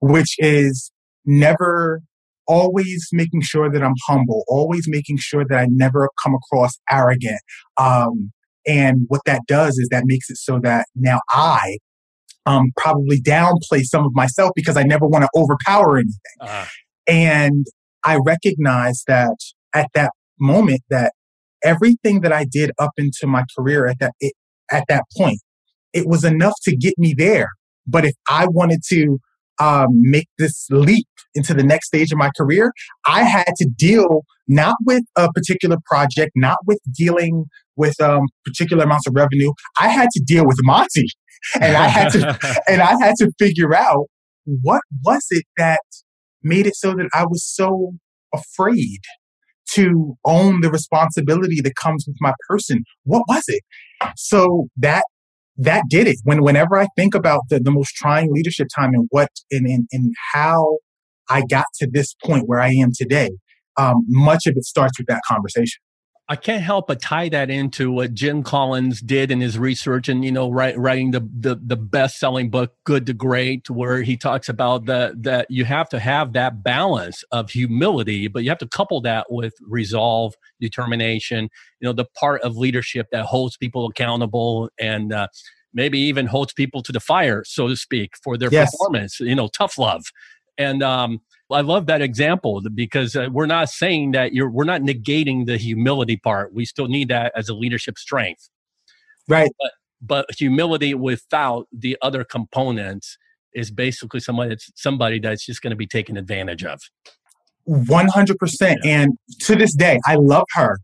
which 0.00 0.34
is 0.38 0.90
never 1.24 2.02
always 2.48 3.08
making 3.12 3.42
sure 3.42 3.70
that 3.70 3.82
I'm 3.82 3.94
humble, 4.06 4.44
always 4.48 4.86
making 4.86 5.18
sure 5.18 5.44
that 5.48 5.58
I 5.58 5.66
never 5.70 6.08
come 6.22 6.34
across 6.34 6.72
arrogant. 6.90 7.40
Um, 7.76 8.32
and 8.66 9.06
what 9.08 9.22
that 9.26 9.42
does 9.46 9.78
is 9.78 9.88
that 9.90 10.04
makes 10.06 10.28
it 10.30 10.36
so 10.36 10.60
that 10.62 10.86
now 10.94 11.20
I 11.30 11.78
um, 12.46 12.70
probably 12.76 13.20
downplay 13.20 13.82
some 13.82 14.04
of 14.04 14.12
myself 14.14 14.52
because 14.54 14.76
I 14.76 14.84
never 14.84 15.06
want 15.06 15.24
to 15.24 15.30
overpower 15.36 15.96
anything. 15.96 16.36
Uh-huh. 16.40 16.64
And 17.06 17.66
I 18.04 18.18
recognize 18.24 19.02
that 19.06 19.36
at 19.74 19.88
that 19.94 20.12
moment 20.40 20.82
that 20.90 21.12
everything 21.64 22.20
that 22.20 22.32
I 22.32 22.44
did 22.44 22.70
up 22.78 22.92
into 22.96 23.26
my 23.26 23.44
career 23.56 23.86
at 23.86 23.98
that 23.98 24.12
it, 24.20 24.32
at 24.70 24.84
that 24.88 25.04
point, 25.16 25.40
it 25.92 26.06
was 26.06 26.24
enough 26.24 26.54
to 26.64 26.76
get 26.76 26.94
me 26.98 27.14
there. 27.16 27.48
But 27.86 28.04
if 28.04 28.14
I 28.28 28.46
wanted 28.48 28.80
to 28.88 29.18
um, 29.58 29.88
make 29.90 30.28
this 30.38 30.66
leap 30.70 31.06
into 31.34 31.54
the 31.54 31.62
next 31.62 31.88
stage 31.88 32.12
of 32.12 32.18
my 32.18 32.30
career, 32.36 32.72
I 33.06 33.22
had 33.22 33.52
to 33.56 33.68
deal 33.76 34.24
not 34.48 34.76
with 34.84 35.02
a 35.16 35.32
particular 35.32 35.76
project, 35.86 36.32
not 36.34 36.58
with 36.66 36.78
dealing 36.92 37.46
with 37.76 38.00
um, 38.00 38.22
particular 38.44 38.84
amounts 38.84 39.06
of 39.06 39.14
revenue. 39.14 39.52
I 39.80 39.88
had 39.88 40.08
to 40.10 40.22
deal 40.24 40.46
with 40.46 40.58
Monty, 40.62 41.06
and 41.60 41.76
I 41.76 41.86
had 41.86 42.10
to 42.12 42.38
and 42.68 42.82
I 42.82 42.96
had 43.00 43.14
to 43.18 43.30
figure 43.38 43.74
out 43.74 44.06
what 44.44 44.82
was 45.04 45.26
it 45.30 45.44
that 45.56 45.80
made 46.42 46.66
it 46.66 46.76
so 46.76 46.94
that 46.94 47.08
I 47.14 47.24
was 47.24 47.44
so 47.44 47.92
afraid 48.32 49.00
to 49.72 50.16
own 50.24 50.60
the 50.60 50.70
responsibility 50.70 51.60
that 51.60 51.74
comes 51.74 52.04
with 52.06 52.16
my 52.20 52.32
person. 52.48 52.84
What 53.04 53.24
was 53.28 53.44
it? 53.48 53.62
So 54.16 54.68
that 54.76 55.04
that 55.58 55.84
did 55.88 56.06
it. 56.06 56.18
When 56.24 56.42
whenever 56.42 56.78
I 56.78 56.86
think 56.96 57.14
about 57.14 57.42
the, 57.48 57.58
the 57.60 57.70
most 57.70 57.94
trying 57.94 58.32
leadership 58.32 58.68
time 58.74 58.90
and 58.94 59.06
what 59.10 59.30
and, 59.50 59.66
and, 59.66 59.88
and 59.92 60.14
how 60.32 60.78
I 61.28 61.42
got 61.48 61.66
to 61.80 61.88
this 61.90 62.14
point 62.24 62.44
where 62.46 62.60
I 62.60 62.70
am 62.70 62.90
today, 62.94 63.30
um, 63.76 64.04
much 64.06 64.46
of 64.46 64.54
it 64.56 64.64
starts 64.64 64.98
with 64.98 65.06
that 65.08 65.22
conversation. 65.26 65.80
I 66.28 66.34
can't 66.34 66.62
help 66.62 66.88
but 66.88 67.00
tie 67.00 67.28
that 67.28 67.50
into 67.50 67.92
what 67.92 68.12
Jim 68.12 68.42
Collins 68.42 69.00
did 69.00 69.30
in 69.30 69.40
his 69.40 69.56
research 69.58 70.08
and, 70.08 70.24
you 70.24 70.32
know, 70.32 70.50
write, 70.50 70.76
writing 70.76 71.12
the, 71.12 71.20
the, 71.20 71.54
the 71.54 71.76
best 71.76 72.18
selling 72.18 72.50
book, 72.50 72.74
Good 72.82 73.06
to 73.06 73.12
Great, 73.12 73.70
where 73.70 74.02
he 74.02 74.16
talks 74.16 74.48
about 74.48 74.86
that, 74.86 75.22
that 75.22 75.48
you 75.50 75.64
have 75.64 75.88
to 75.90 76.00
have 76.00 76.32
that 76.32 76.64
balance 76.64 77.22
of 77.30 77.50
humility, 77.50 78.26
but 78.26 78.42
you 78.42 78.48
have 78.48 78.58
to 78.58 78.66
couple 78.66 79.00
that 79.02 79.30
with 79.30 79.54
resolve, 79.68 80.34
determination, 80.60 81.48
you 81.78 81.86
know, 81.86 81.92
the 81.92 82.06
part 82.18 82.40
of 82.42 82.56
leadership 82.56 83.06
that 83.12 83.26
holds 83.26 83.56
people 83.56 83.86
accountable 83.86 84.68
and, 84.80 85.12
uh, 85.12 85.28
maybe 85.74 85.98
even 85.98 86.26
holds 86.26 86.52
people 86.52 86.82
to 86.82 86.90
the 86.90 86.98
fire, 86.98 87.44
so 87.44 87.68
to 87.68 87.76
speak, 87.76 88.14
for 88.24 88.36
their 88.36 88.50
yes. 88.50 88.72
performance, 88.72 89.20
you 89.20 89.34
know, 89.34 89.46
tough 89.46 89.78
love. 89.78 90.02
And, 90.58 90.82
um, 90.82 91.20
I 91.50 91.60
love 91.60 91.86
that 91.86 92.02
example 92.02 92.60
because 92.74 93.14
uh, 93.14 93.28
we're 93.30 93.46
not 93.46 93.68
saying 93.68 94.12
that 94.12 94.32
you're, 94.32 94.50
we're 94.50 94.64
not 94.64 94.80
negating 94.80 95.46
the 95.46 95.56
humility 95.56 96.16
part. 96.16 96.52
We 96.52 96.64
still 96.64 96.88
need 96.88 97.08
that 97.08 97.32
as 97.36 97.48
a 97.48 97.54
leadership 97.54 97.98
strength. 97.98 98.48
Right. 99.28 99.50
But, 99.58 99.72
but 100.02 100.26
humility 100.36 100.94
without 100.94 101.68
the 101.72 101.96
other 102.02 102.24
components 102.24 103.16
is 103.54 103.70
basically 103.70 104.20
somebody 104.20 104.50
that's 104.50 104.70
somebody 104.74 105.18
that's 105.18 105.46
just 105.46 105.62
going 105.62 105.70
to 105.70 105.76
be 105.76 105.86
taken 105.86 106.16
advantage 106.16 106.64
of. 106.64 106.80
100%. 107.68 108.60
Yeah. 108.60 108.76
And 108.84 109.18
to 109.40 109.56
this 109.56 109.74
day, 109.74 109.98
I 110.06 110.16
love 110.16 110.46
her 110.54 110.78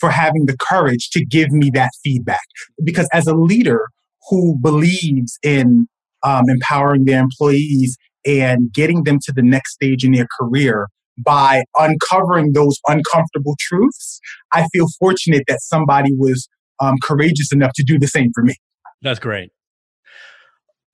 for 0.00 0.10
having 0.10 0.46
the 0.46 0.56
courage 0.56 1.10
to 1.10 1.24
give 1.24 1.50
me 1.50 1.70
that 1.70 1.90
feedback. 2.02 2.46
Because 2.82 3.08
as 3.12 3.26
a 3.26 3.34
leader 3.34 3.88
who 4.28 4.56
believes 4.60 5.38
in 5.42 5.88
um, 6.22 6.48
empowering 6.48 7.04
their 7.04 7.20
employees 7.20 7.96
and 8.26 8.72
getting 8.72 9.04
them 9.04 9.18
to 9.22 9.32
the 9.32 9.42
next 9.42 9.74
stage 9.74 10.04
in 10.04 10.12
their 10.12 10.26
career 10.38 10.88
by 11.18 11.62
uncovering 11.76 12.52
those 12.52 12.78
uncomfortable 12.88 13.54
truths, 13.58 14.20
I 14.52 14.66
feel 14.72 14.86
fortunate 14.98 15.44
that 15.48 15.60
somebody 15.62 16.10
was 16.14 16.48
um, 16.80 16.96
courageous 17.02 17.52
enough 17.52 17.72
to 17.76 17.84
do 17.84 17.98
the 17.98 18.08
same 18.08 18.30
for 18.34 18.42
me. 18.42 18.54
That's 19.02 19.18
great. 19.18 19.50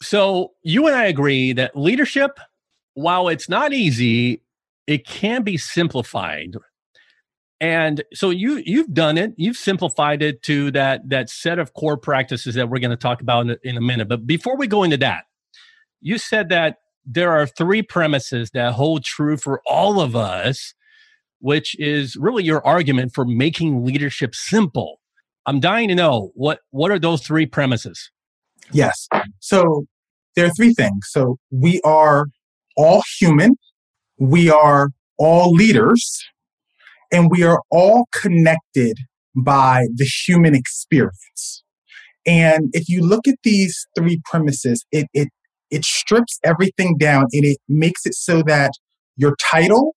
So, 0.01 0.53
you 0.63 0.87
and 0.87 0.97
I 0.97 1.07
agree 1.07 1.53
that 1.53 1.77
leadership, 1.77 2.39
while 2.95 3.29
it's 3.29 3.49
not 3.49 3.73
easy, 3.73 4.43
it 4.87 5.07
can 5.07 5.43
be 5.43 5.57
simplified. 5.57 6.57
And 7.61 8.03
so 8.13 8.31
you 8.31 8.61
you've 8.67 8.93
done 8.93 9.17
it. 9.17 9.35
You've 9.37 9.57
simplified 9.57 10.21
it 10.21 10.43
to 10.43 10.73
that 10.73 11.09
that 11.11 11.31
set 11.31 11.61
of 11.61 11.73
core 11.75 11.97
practices 11.97 12.57
that 12.57 12.69
we're 12.69 12.81
going 12.81 12.91
to 12.91 12.97
talk 12.97 13.21
about 13.21 13.43
in 13.43 13.51
a, 13.51 13.57
in 13.63 13.77
a 13.77 13.81
minute. 13.81 14.09
But 14.09 14.27
before 14.27 14.57
we 14.57 14.67
go 14.67 14.83
into 14.83 14.97
that, 14.97 15.27
you 16.01 16.19
said 16.19 16.49
that 16.49 16.79
there 17.05 17.31
are 17.33 17.47
three 17.47 17.83
premises 17.83 18.51
that 18.55 18.73
hold 18.73 19.05
true 19.05 19.37
for 19.37 19.61
all 19.67 20.01
of 20.01 20.15
us, 20.15 20.75
which 21.41 21.79
is 21.79 22.17
really 22.17 22.45
your 22.45 22.65
argument 22.67 23.13
for 23.15 23.25
making 23.25 23.85
leadership 23.85 24.35
simple. 24.35 25.01
I'm 25.47 25.61
dying 25.61 25.89
to 25.89 25.95
know 25.95 26.31
what 26.35 26.61
what 26.71 26.91
are 26.91 26.99
those 26.99 27.23
three 27.23 27.47
premises? 27.47 28.11
Yes. 28.71 29.09
So 29.41 29.85
there 30.37 30.47
are 30.47 30.53
three 30.57 30.73
things. 30.73 31.09
So 31.11 31.37
we 31.51 31.81
are 31.83 32.27
all 32.77 33.03
human, 33.19 33.57
we 34.19 34.51
are 34.51 34.91
all 35.19 35.53
leaders, 35.53 36.25
and 37.13 37.31
we 37.31 37.43
are 37.43 37.61
all 37.71 38.07
connected 38.13 38.97
by 39.37 39.87
the 39.95 40.05
human 40.05 40.55
experience. 40.55 41.65
And 42.25 42.71
if 42.73 42.89
you 42.89 43.03
look 43.03 43.27
at 43.27 43.37
these 43.43 43.87
three 43.97 44.21
premises, 44.25 44.85
it, 44.93 45.09
it 45.13 45.29
it 45.73 45.85
strips 45.85 46.39
everything 46.45 46.97
down 46.99 47.23
and 47.33 47.45
it 47.45 47.57
makes 47.69 48.05
it 48.05 48.15
so 48.15 48.43
that 48.47 48.71
your 49.17 49.35
title, 49.51 49.95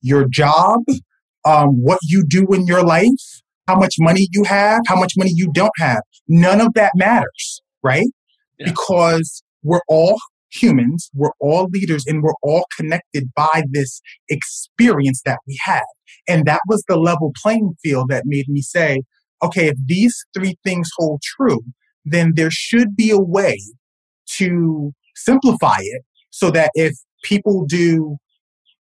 your 0.00 0.26
job, 0.28 0.80
um, 1.44 1.70
what 1.82 1.98
you 2.02 2.24
do 2.26 2.46
in 2.54 2.64
your 2.66 2.82
life, 2.82 3.42
how 3.66 3.76
much 3.76 3.96
money 3.98 4.28
you 4.30 4.44
have, 4.44 4.82
how 4.86 4.96
much 4.96 5.14
money 5.16 5.32
you 5.34 5.50
don't 5.52 5.72
have, 5.78 6.00
none 6.28 6.60
of 6.60 6.74
that 6.74 6.92
matters, 6.94 7.60
right? 7.82 8.06
Yeah. 8.58 8.70
Because 8.70 9.42
we're 9.64 9.80
all 9.88 10.16
humans, 10.50 11.10
we're 11.12 11.32
all 11.40 11.66
leaders, 11.70 12.04
and 12.06 12.22
we're 12.22 12.38
all 12.42 12.64
connected 12.76 13.24
by 13.34 13.64
this 13.70 14.00
experience 14.28 15.22
that 15.24 15.40
we 15.46 15.58
have. 15.64 15.82
And 16.28 16.46
that 16.46 16.60
was 16.68 16.84
the 16.88 16.96
level 16.96 17.32
playing 17.42 17.74
field 17.82 18.10
that 18.10 18.22
made 18.26 18.48
me 18.48 18.62
say, 18.62 19.02
okay, 19.42 19.68
if 19.68 19.76
these 19.86 20.16
three 20.32 20.54
things 20.64 20.88
hold 20.96 21.20
true, 21.22 21.60
then 22.04 22.34
there 22.36 22.50
should 22.50 22.96
be 22.96 23.10
a 23.10 23.18
way 23.18 23.58
to 24.34 24.92
simplify 25.16 25.76
it 25.80 26.02
so 26.30 26.50
that 26.50 26.70
if 26.74 26.94
people 27.22 27.64
do 27.66 28.16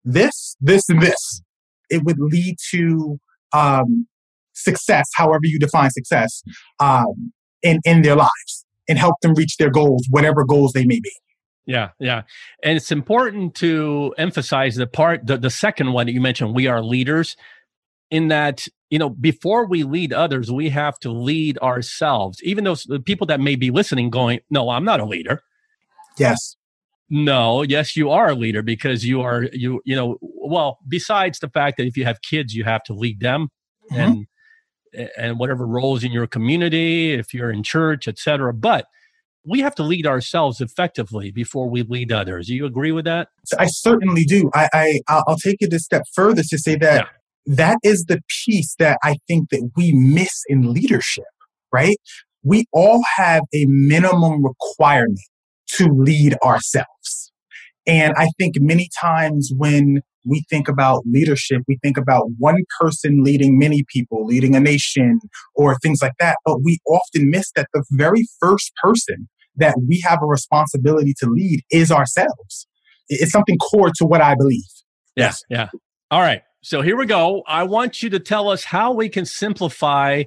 this, 0.04 0.56
this, 0.60 0.88
and 0.88 1.00
this, 1.00 1.42
it 1.88 2.04
would 2.04 2.18
lead 2.18 2.56
to 2.70 3.18
um, 3.52 4.06
success, 4.52 5.08
however 5.14 5.42
you 5.44 5.58
define 5.58 5.90
success, 5.90 6.42
um, 6.80 7.32
in, 7.62 7.80
in 7.84 8.02
their 8.02 8.16
lives 8.16 8.66
and 8.88 8.98
help 8.98 9.14
them 9.22 9.34
reach 9.34 9.56
their 9.56 9.70
goals, 9.70 10.06
whatever 10.10 10.44
goals 10.44 10.72
they 10.72 10.84
may 10.84 11.00
be. 11.00 11.12
Yeah, 11.66 11.90
yeah. 11.98 12.22
And 12.62 12.76
it's 12.76 12.92
important 12.92 13.54
to 13.56 14.14
emphasize 14.18 14.76
the 14.76 14.86
part, 14.86 15.26
the, 15.26 15.38
the 15.38 15.48
second 15.48 15.92
one 15.92 16.06
that 16.06 16.12
you 16.12 16.20
mentioned, 16.20 16.54
we 16.54 16.66
are 16.66 16.82
leaders, 16.82 17.36
in 18.10 18.28
that, 18.28 18.66
you 18.90 18.98
know, 18.98 19.08
before 19.08 19.66
we 19.66 19.82
lead 19.82 20.12
others, 20.12 20.52
we 20.52 20.68
have 20.68 20.98
to 21.00 21.10
lead 21.10 21.58
ourselves. 21.58 22.38
Even 22.42 22.64
those 22.64 22.86
people 23.06 23.26
that 23.28 23.40
may 23.40 23.56
be 23.56 23.70
listening 23.70 24.10
going, 24.10 24.40
no, 24.50 24.68
I'm 24.68 24.84
not 24.84 25.00
a 25.00 25.06
leader. 25.06 25.42
Yes. 26.18 26.56
No, 27.11 27.62
yes, 27.62 27.97
you 27.97 28.11
are 28.11 28.30
a 28.30 28.35
leader 28.35 28.62
because 28.62 29.04
you 29.04 29.21
are 29.21 29.44
you 29.52 29.80
you 29.85 29.94
know 29.94 30.18
well 30.21 30.78
besides 30.88 31.38
the 31.38 31.49
fact 31.49 31.76
that 31.76 31.87
if 31.87 31.97
you 31.97 32.04
have 32.04 32.21
kids 32.23 32.54
you 32.54 32.64
have 32.64 32.83
to 32.85 32.94
lead 32.94 33.21
them 33.21 33.49
mm-hmm. 33.90 34.00
and 34.00 34.26
and 35.16 35.38
whatever 35.38 35.66
roles 35.66 36.04
in 36.04 36.12
your 36.12 36.26
community 36.26 37.12
if 37.12 37.35
you're 37.35 37.50
in 37.50 37.62
church 37.62 38.06
etc 38.09 38.52
but 38.52 38.87
we 39.47 39.61
have 39.61 39.75
to 39.75 39.83
lead 39.83 40.06
ourselves 40.06 40.61
effectively 40.61 41.30
before 41.30 41.68
we 41.68 41.83
lead 41.83 42.12
others 42.12 42.47
do 42.47 42.54
you 42.54 42.64
agree 42.64 42.92
with 42.92 43.04
that 43.04 43.28
i 43.59 43.66
certainly 43.66 44.25
do 44.25 44.50
i, 44.54 44.68
I 44.73 45.00
i'll 45.09 45.37
take 45.37 45.56
it 45.61 45.73
a 45.73 45.78
step 45.78 46.02
further 46.14 46.42
to 46.42 46.59
say 46.59 46.76
that 46.76 47.06
yeah. 47.47 47.54
that 47.56 47.78
is 47.83 48.04
the 48.04 48.21
piece 48.44 48.75
that 48.78 48.99
i 49.02 49.16
think 49.26 49.50
that 49.50 49.71
we 49.76 49.92
miss 49.92 50.42
in 50.49 50.73
leadership 50.73 51.25
right 51.73 51.97
we 52.42 52.66
all 52.73 53.02
have 53.16 53.42
a 53.54 53.64
minimum 53.66 54.44
requirement 54.44 55.18
to 55.73 55.88
lead 55.88 56.37
ourselves. 56.44 57.33
And 57.87 58.14
I 58.16 58.28
think 58.38 58.54
many 58.59 58.88
times 59.00 59.52
when 59.56 60.00
we 60.26 60.44
think 60.49 60.68
about 60.68 61.02
leadership, 61.06 61.62
we 61.68 61.78
think 61.83 61.99
about 61.99 62.25
one 62.38 62.62
person 62.80 63.23
leading 63.23 63.59
many 63.59 63.85
people, 63.92 64.25
leading 64.25 64.56
a 64.56 64.61
nation, 64.61 65.21
or 65.54 65.76
things 65.78 66.00
like 66.00 66.14
that. 66.18 66.38
But 66.47 66.62
we 66.62 66.78
often 66.88 67.28
miss 67.28 67.50
that 67.56 67.68
the 67.75 67.85
very 67.90 68.26
first 68.40 68.73
person 68.83 69.28
that 69.56 69.76
we 69.87 70.00
have 70.00 70.21
a 70.23 70.26
responsibility 70.26 71.14
to 71.18 71.26
lead 71.26 71.61
is 71.71 71.92
ourselves. 71.92 72.66
It's 73.09 73.33
something 73.33 73.59
core 73.59 73.90
to 73.97 74.06
what 74.06 74.23
I 74.23 74.35
believe. 74.35 74.64
Yes. 75.14 75.42
Yeah. 75.50 75.68
All 76.11 76.23
right. 76.23 76.42
So 76.62 76.80
here 76.80 76.97
we 76.97 77.04
go. 77.04 77.42
I 77.47 77.64
want 77.64 78.02
you 78.02 78.09
to 78.11 78.18
tell 78.18 78.49
us 78.49 78.64
how 78.64 78.92
we 78.92 79.11
can 79.11 79.26
simplify 79.26 80.25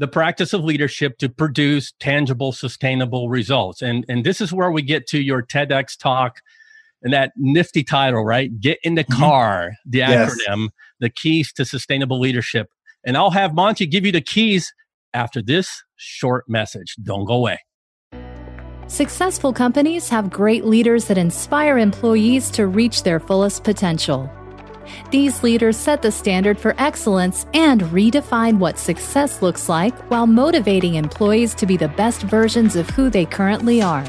the 0.00 0.08
practice 0.08 0.54
of 0.54 0.64
leadership 0.64 1.18
to 1.18 1.28
produce 1.28 1.92
tangible, 2.00 2.52
sustainable 2.52 3.28
results. 3.28 3.82
And, 3.82 4.06
and 4.08 4.24
this 4.24 4.40
is 4.40 4.50
where 4.50 4.70
we 4.70 4.80
get 4.80 5.06
to 5.08 5.20
your 5.20 5.42
TEDx 5.42 5.96
talk 5.96 6.40
and 7.02 7.12
that 7.12 7.32
nifty 7.36 7.84
title, 7.84 8.24
right? 8.24 8.50
Get 8.58 8.78
in 8.82 8.94
the 8.94 9.04
mm-hmm. 9.04 9.20
car, 9.20 9.72
the 9.84 9.98
yes. 9.98 10.34
acronym, 10.34 10.70
the 11.00 11.10
keys 11.10 11.52
to 11.52 11.66
sustainable 11.66 12.18
leadership. 12.18 12.70
And 13.04 13.14
I'll 13.14 13.30
have 13.30 13.54
Monty 13.54 13.86
give 13.86 14.06
you 14.06 14.12
the 14.12 14.22
keys 14.22 14.72
after 15.12 15.42
this 15.42 15.82
short 15.96 16.46
message. 16.48 16.96
Don't 17.02 17.26
go 17.26 17.34
away. 17.34 17.58
Successful 18.86 19.52
companies 19.52 20.08
have 20.08 20.30
great 20.30 20.64
leaders 20.64 21.04
that 21.04 21.18
inspire 21.18 21.76
employees 21.76 22.50
to 22.52 22.66
reach 22.66 23.02
their 23.02 23.20
fullest 23.20 23.64
potential. 23.64 24.30
These 25.10 25.42
leaders 25.42 25.76
set 25.76 26.02
the 26.02 26.12
standard 26.12 26.58
for 26.58 26.74
excellence 26.78 27.46
and 27.54 27.82
redefine 27.82 28.58
what 28.58 28.78
success 28.78 29.42
looks 29.42 29.68
like 29.68 29.94
while 30.10 30.26
motivating 30.26 30.94
employees 30.94 31.54
to 31.54 31.66
be 31.66 31.76
the 31.76 31.88
best 31.88 32.22
versions 32.22 32.76
of 32.76 32.88
who 32.90 33.10
they 33.10 33.24
currently 33.24 33.82
are. 33.82 34.04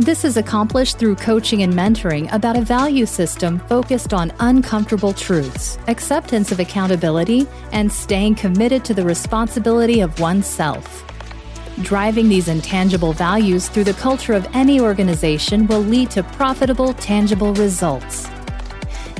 This 0.00 0.24
is 0.24 0.36
accomplished 0.36 1.00
through 1.00 1.16
coaching 1.16 1.64
and 1.64 1.72
mentoring 1.72 2.32
about 2.32 2.56
a 2.56 2.60
value 2.60 3.04
system 3.04 3.58
focused 3.58 4.14
on 4.14 4.32
uncomfortable 4.38 5.12
truths, 5.12 5.76
acceptance 5.88 6.52
of 6.52 6.60
accountability, 6.60 7.48
and 7.72 7.92
staying 7.92 8.36
committed 8.36 8.84
to 8.84 8.94
the 8.94 9.04
responsibility 9.04 10.00
of 10.00 10.20
oneself. 10.20 11.04
Driving 11.82 12.28
these 12.28 12.46
intangible 12.46 13.12
values 13.12 13.68
through 13.68 13.84
the 13.84 13.94
culture 13.94 14.34
of 14.34 14.46
any 14.54 14.80
organization 14.80 15.66
will 15.66 15.82
lead 15.82 16.12
to 16.12 16.22
profitable, 16.22 16.92
tangible 16.94 17.52
results. 17.54 18.28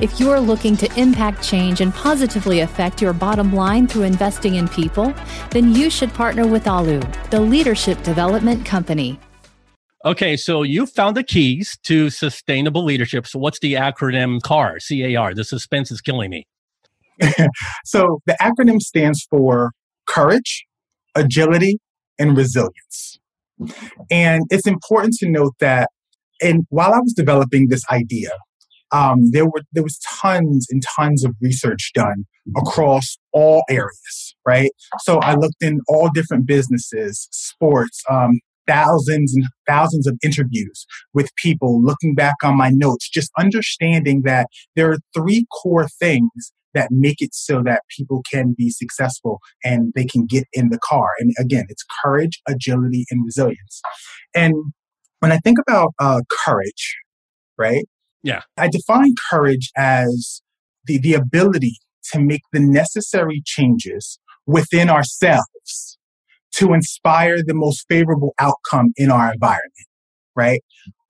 If 0.01 0.17
you're 0.17 0.39
looking 0.39 0.77
to 0.77 0.89
impact 0.97 1.43
change 1.43 1.81
and 1.81 1.93
positively 1.93 2.61
affect 2.61 3.01
your 3.01 3.11
bottom 3.11 3.53
line 3.53 3.85
through 3.85 4.03
investing 4.03 4.55
in 4.55 4.69
people, 4.69 5.13
then 5.51 5.75
you 5.75 5.89
should 5.89 6.13
partner 6.13 6.47
with 6.47 6.67
ALU, 6.67 7.01
the 7.31 7.41
leadership 7.41 8.01
development 8.01 8.65
company. 8.65 9.19
Okay, 10.05 10.37
so 10.37 10.63
you 10.63 10.85
found 10.85 11.17
the 11.17 11.23
keys 11.23 11.77
to 11.83 12.09
sustainable 12.09 12.85
leadership. 12.85 13.27
So, 13.27 13.39
what's 13.39 13.59
the 13.59 13.73
acronym 13.73 14.41
CAR? 14.41 14.79
C 14.79 15.03
A 15.03 15.17
R. 15.17 15.33
The 15.33 15.43
suspense 15.43 15.91
is 15.91 15.99
killing 15.99 16.29
me. 16.29 16.47
so, 17.83 18.21
the 18.25 18.37
acronym 18.41 18.79
stands 18.79 19.27
for 19.29 19.73
courage, 20.07 20.65
agility, 21.13 21.77
and 22.17 22.37
resilience. 22.37 23.19
And 24.09 24.43
it's 24.49 24.65
important 24.65 25.15
to 25.15 25.29
note 25.29 25.55
that, 25.59 25.89
and 26.41 26.65
while 26.69 26.93
I 26.93 26.99
was 26.99 27.11
developing 27.11 27.67
this 27.67 27.83
idea, 27.91 28.29
um, 28.91 29.31
there 29.31 29.45
were 29.45 29.61
there 29.73 29.83
was 29.83 29.99
tons 29.99 30.67
and 30.69 30.81
tons 30.95 31.23
of 31.23 31.35
research 31.41 31.91
done 31.93 32.25
across 32.57 33.17
all 33.31 33.63
areas, 33.69 34.35
right? 34.45 34.71
So 35.01 35.19
I 35.19 35.35
looked 35.35 35.61
in 35.61 35.81
all 35.87 36.09
different 36.13 36.47
businesses, 36.47 37.27
sports, 37.31 38.01
um, 38.09 38.39
thousands 38.67 39.33
and 39.35 39.45
thousands 39.67 40.07
of 40.07 40.17
interviews 40.23 40.85
with 41.13 41.29
people, 41.35 41.81
looking 41.81 42.15
back 42.15 42.35
on 42.43 42.57
my 42.57 42.69
notes, 42.69 43.09
just 43.09 43.31
understanding 43.37 44.21
that 44.25 44.47
there 44.75 44.91
are 44.91 44.97
three 45.15 45.45
core 45.61 45.87
things 45.87 46.53
that 46.75 46.89
make 46.91 47.19
it 47.19 47.33
so 47.33 47.63
that 47.63 47.81
people 47.97 48.23
can 48.31 48.53
be 48.55 48.69
successful 48.69 49.39
and 49.63 49.91
they 49.95 50.05
can 50.05 50.25
get 50.25 50.43
in 50.53 50.69
the 50.69 50.77
car. 50.77 51.09
And 51.19 51.33
again, 51.39 51.65
it's 51.67 51.83
courage, 52.03 52.39
agility, 52.47 53.05
and 53.09 53.25
resilience. 53.25 53.81
And 54.35 54.53
when 55.19 55.31
I 55.31 55.37
think 55.37 55.57
about 55.67 55.93
uh, 55.99 56.21
courage, 56.45 56.95
right? 57.57 57.85
Yeah. 58.23 58.41
I 58.57 58.67
define 58.67 59.15
courage 59.29 59.71
as 59.77 60.41
the, 60.85 60.97
the 60.99 61.13
ability 61.13 61.77
to 62.11 62.19
make 62.19 62.41
the 62.51 62.59
necessary 62.59 63.41
changes 63.45 64.19
within 64.45 64.89
ourselves 64.89 65.97
to 66.55 66.73
inspire 66.73 67.43
the 67.43 67.53
most 67.53 67.85
favorable 67.87 68.33
outcome 68.39 68.91
in 68.97 69.11
our 69.11 69.31
environment, 69.31 69.87
right? 70.35 70.61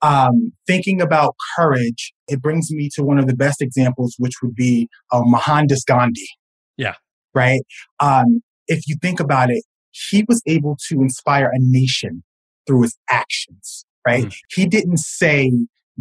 Um, 0.02 0.52
thinking 0.66 1.00
about 1.00 1.34
courage, 1.56 2.12
it 2.28 2.40
brings 2.40 2.70
me 2.70 2.88
to 2.94 3.02
one 3.02 3.18
of 3.18 3.26
the 3.26 3.36
best 3.36 3.60
examples, 3.60 4.14
which 4.18 4.34
would 4.42 4.54
be 4.54 4.88
uh, 5.12 5.22
Mohandas 5.24 5.84
Gandhi. 5.84 6.28
Yeah. 6.76 6.94
Right. 7.34 7.60
Um, 8.00 8.42
if 8.66 8.86
you 8.86 8.96
think 9.00 9.20
about 9.20 9.50
it, 9.50 9.64
he 9.90 10.24
was 10.28 10.42
able 10.46 10.76
to 10.88 11.00
inspire 11.00 11.50
a 11.52 11.58
nation 11.58 12.22
through 12.66 12.82
his 12.82 12.96
actions, 13.10 13.84
right? 14.06 14.26
Mm. 14.26 14.36
He 14.50 14.66
didn't 14.66 14.98
say, 14.98 15.52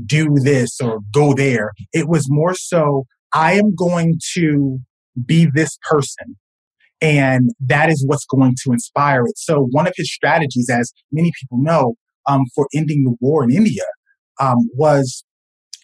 do 0.05 0.35
this 0.43 0.79
or 0.81 0.99
go 1.13 1.33
there. 1.33 1.71
It 1.93 2.07
was 2.07 2.25
more 2.29 2.53
so, 2.53 3.05
I 3.33 3.53
am 3.53 3.75
going 3.75 4.19
to 4.33 4.79
be 5.25 5.47
this 5.53 5.77
person. 5.89 6.37
And 7.01 7.51
that 7.61 7.89
is 7.89 8.03
what's 8.05 8.25
going 8.25 8.55
to 8.63 8.73
inspire 8.73 9.23
it. 9.25 9.37
So 9.37 9.67
one 9.71 9.87
of 9.87 9.93
his 9.95 10.13
strategies, 10.13 10.69
as 10.69 10.91
many 11.11 11.31
people 11.39 11.57
know, 11.61 11.95
um, 12.27 12.43
for 12.53 12.67
ending 12.75 13.03
the 13.03 13.15
war 13.21 13.43
in 13.43 13.51
India, 13.51 13.83
um, 14.39 14.57
was 14.73 15.23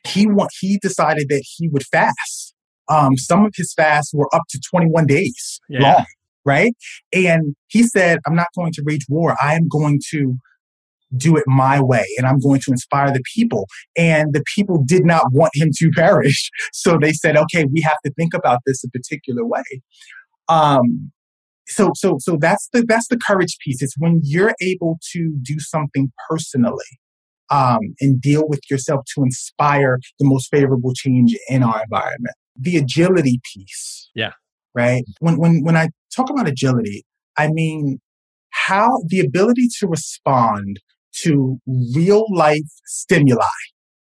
he 0.06 0.28
want, 0.28 0.52
he 0.60 0.78
decided 0.82 1.28
that 1.30 1.44
he 1.58 1.70
would 1.70 1.84
fast. 1.84 2.54
Um, 2.90 3.18
some 3.18 3.46
of 3.46 3.54
his 3.56 3.74
fasts 3.74 4.14
were 4.14 4.34
up 4.36 4.44
to 4.50 4.60
21 4.70 5.08
days 5.08 5.60
yeah. 5.70 5.82
long, 5.82 6.06
right? 6.44 6.74
And 7.14 7.56
he 7.68 7.84
said, 7.84 8.20
I'm 8.28 8.36
not 8.36 8.48
going 8.56 8.74
to 8.74 8.84
wage 8.86 9.06
war. 9.10 9.36
I 9.42 9.56
am 9.56 9.68
going 9.68 10.00
to 10.12 10.36
do 11.18 11.38
it 11.38 11.44
my 11.48 11.82
way 11.82 12.06
and 12.18 12.26
I'm 12.26 12.40
going 12.40 12.62
to 12.62 12.72
inspire 12.72 13.12
the 13.12 13.24
people. 13.36 13.68
And 13.98 14.34
the 14.34 14.44
people 14.56 14.84
did 14.86 15.06
not 15.06 15.32
want 15.32 15.52
him 15.54 15.70
to 15.78 15.92
perish. 15.96 16.50
So 16.74 16.98
they 17.02 17.14
said, 17.14 17.38
okay, 17.38 17.66
we 17.66 17.82
have 17.82 17.98
to 18.06 18.12
think 18.14 18.34
about 18.34 18.60
this 18.66 18.84
a 18.84 18.90
particular 18.90 19.46
way. 19.46 19.64
Um, 20.48 21.12
so, 21.68 21.92
so, 21.96 22.18
so 22.20 22.38
that's 22.40 22.70
the, 22.74 22.86
that's 22.88 23.08
the 23.08 23.18
courage 23.18 23.58
piece. 23.64 23.82
It's 23.82 23.96
when 23.98 24.22
you're 24.24 24.54
able 24.62 25.00
to 25.14 25.36
do 25.42 25.60
something 25.60 26.12
personally, 26.30 26.86
um, 27.50 27.80
and 28.00 28.20
deal 28.20 28.48
with 28.48 28.62
yourself 28.70 29.02
to 29.16 29.24
inspire 29.24 30.00
the 30.20 30.26
most 30.26 30.50
favorable 30.50 30.94
change 30.94 31.38
in 31.50 31.64
our 31.64 31.84
environment. 31.84 32.36
The 32.56 32.78
agility 32.78 33.40
piece. 33.54 34.10
Yeah. 34.16 34.32
Right. 34.74 35.04
When, 35.20 35.38
when, 35.38 35.64
when 35.64 35.78
I 35.78 35.90
talk 36.16 36.30
about 36.30 36.48
agility, 36.48 37.06
I 37.38 37.50
mean 37.50 38.00
how 38.50 39.04
the 39.08 39.20
ability 39.20 39.68
to 39.80 39.88
respond 39.88 40.80
to 41.24 41.60
real 41.96 42.26
life 42.34 42.62
stimuli, 42.86 43.44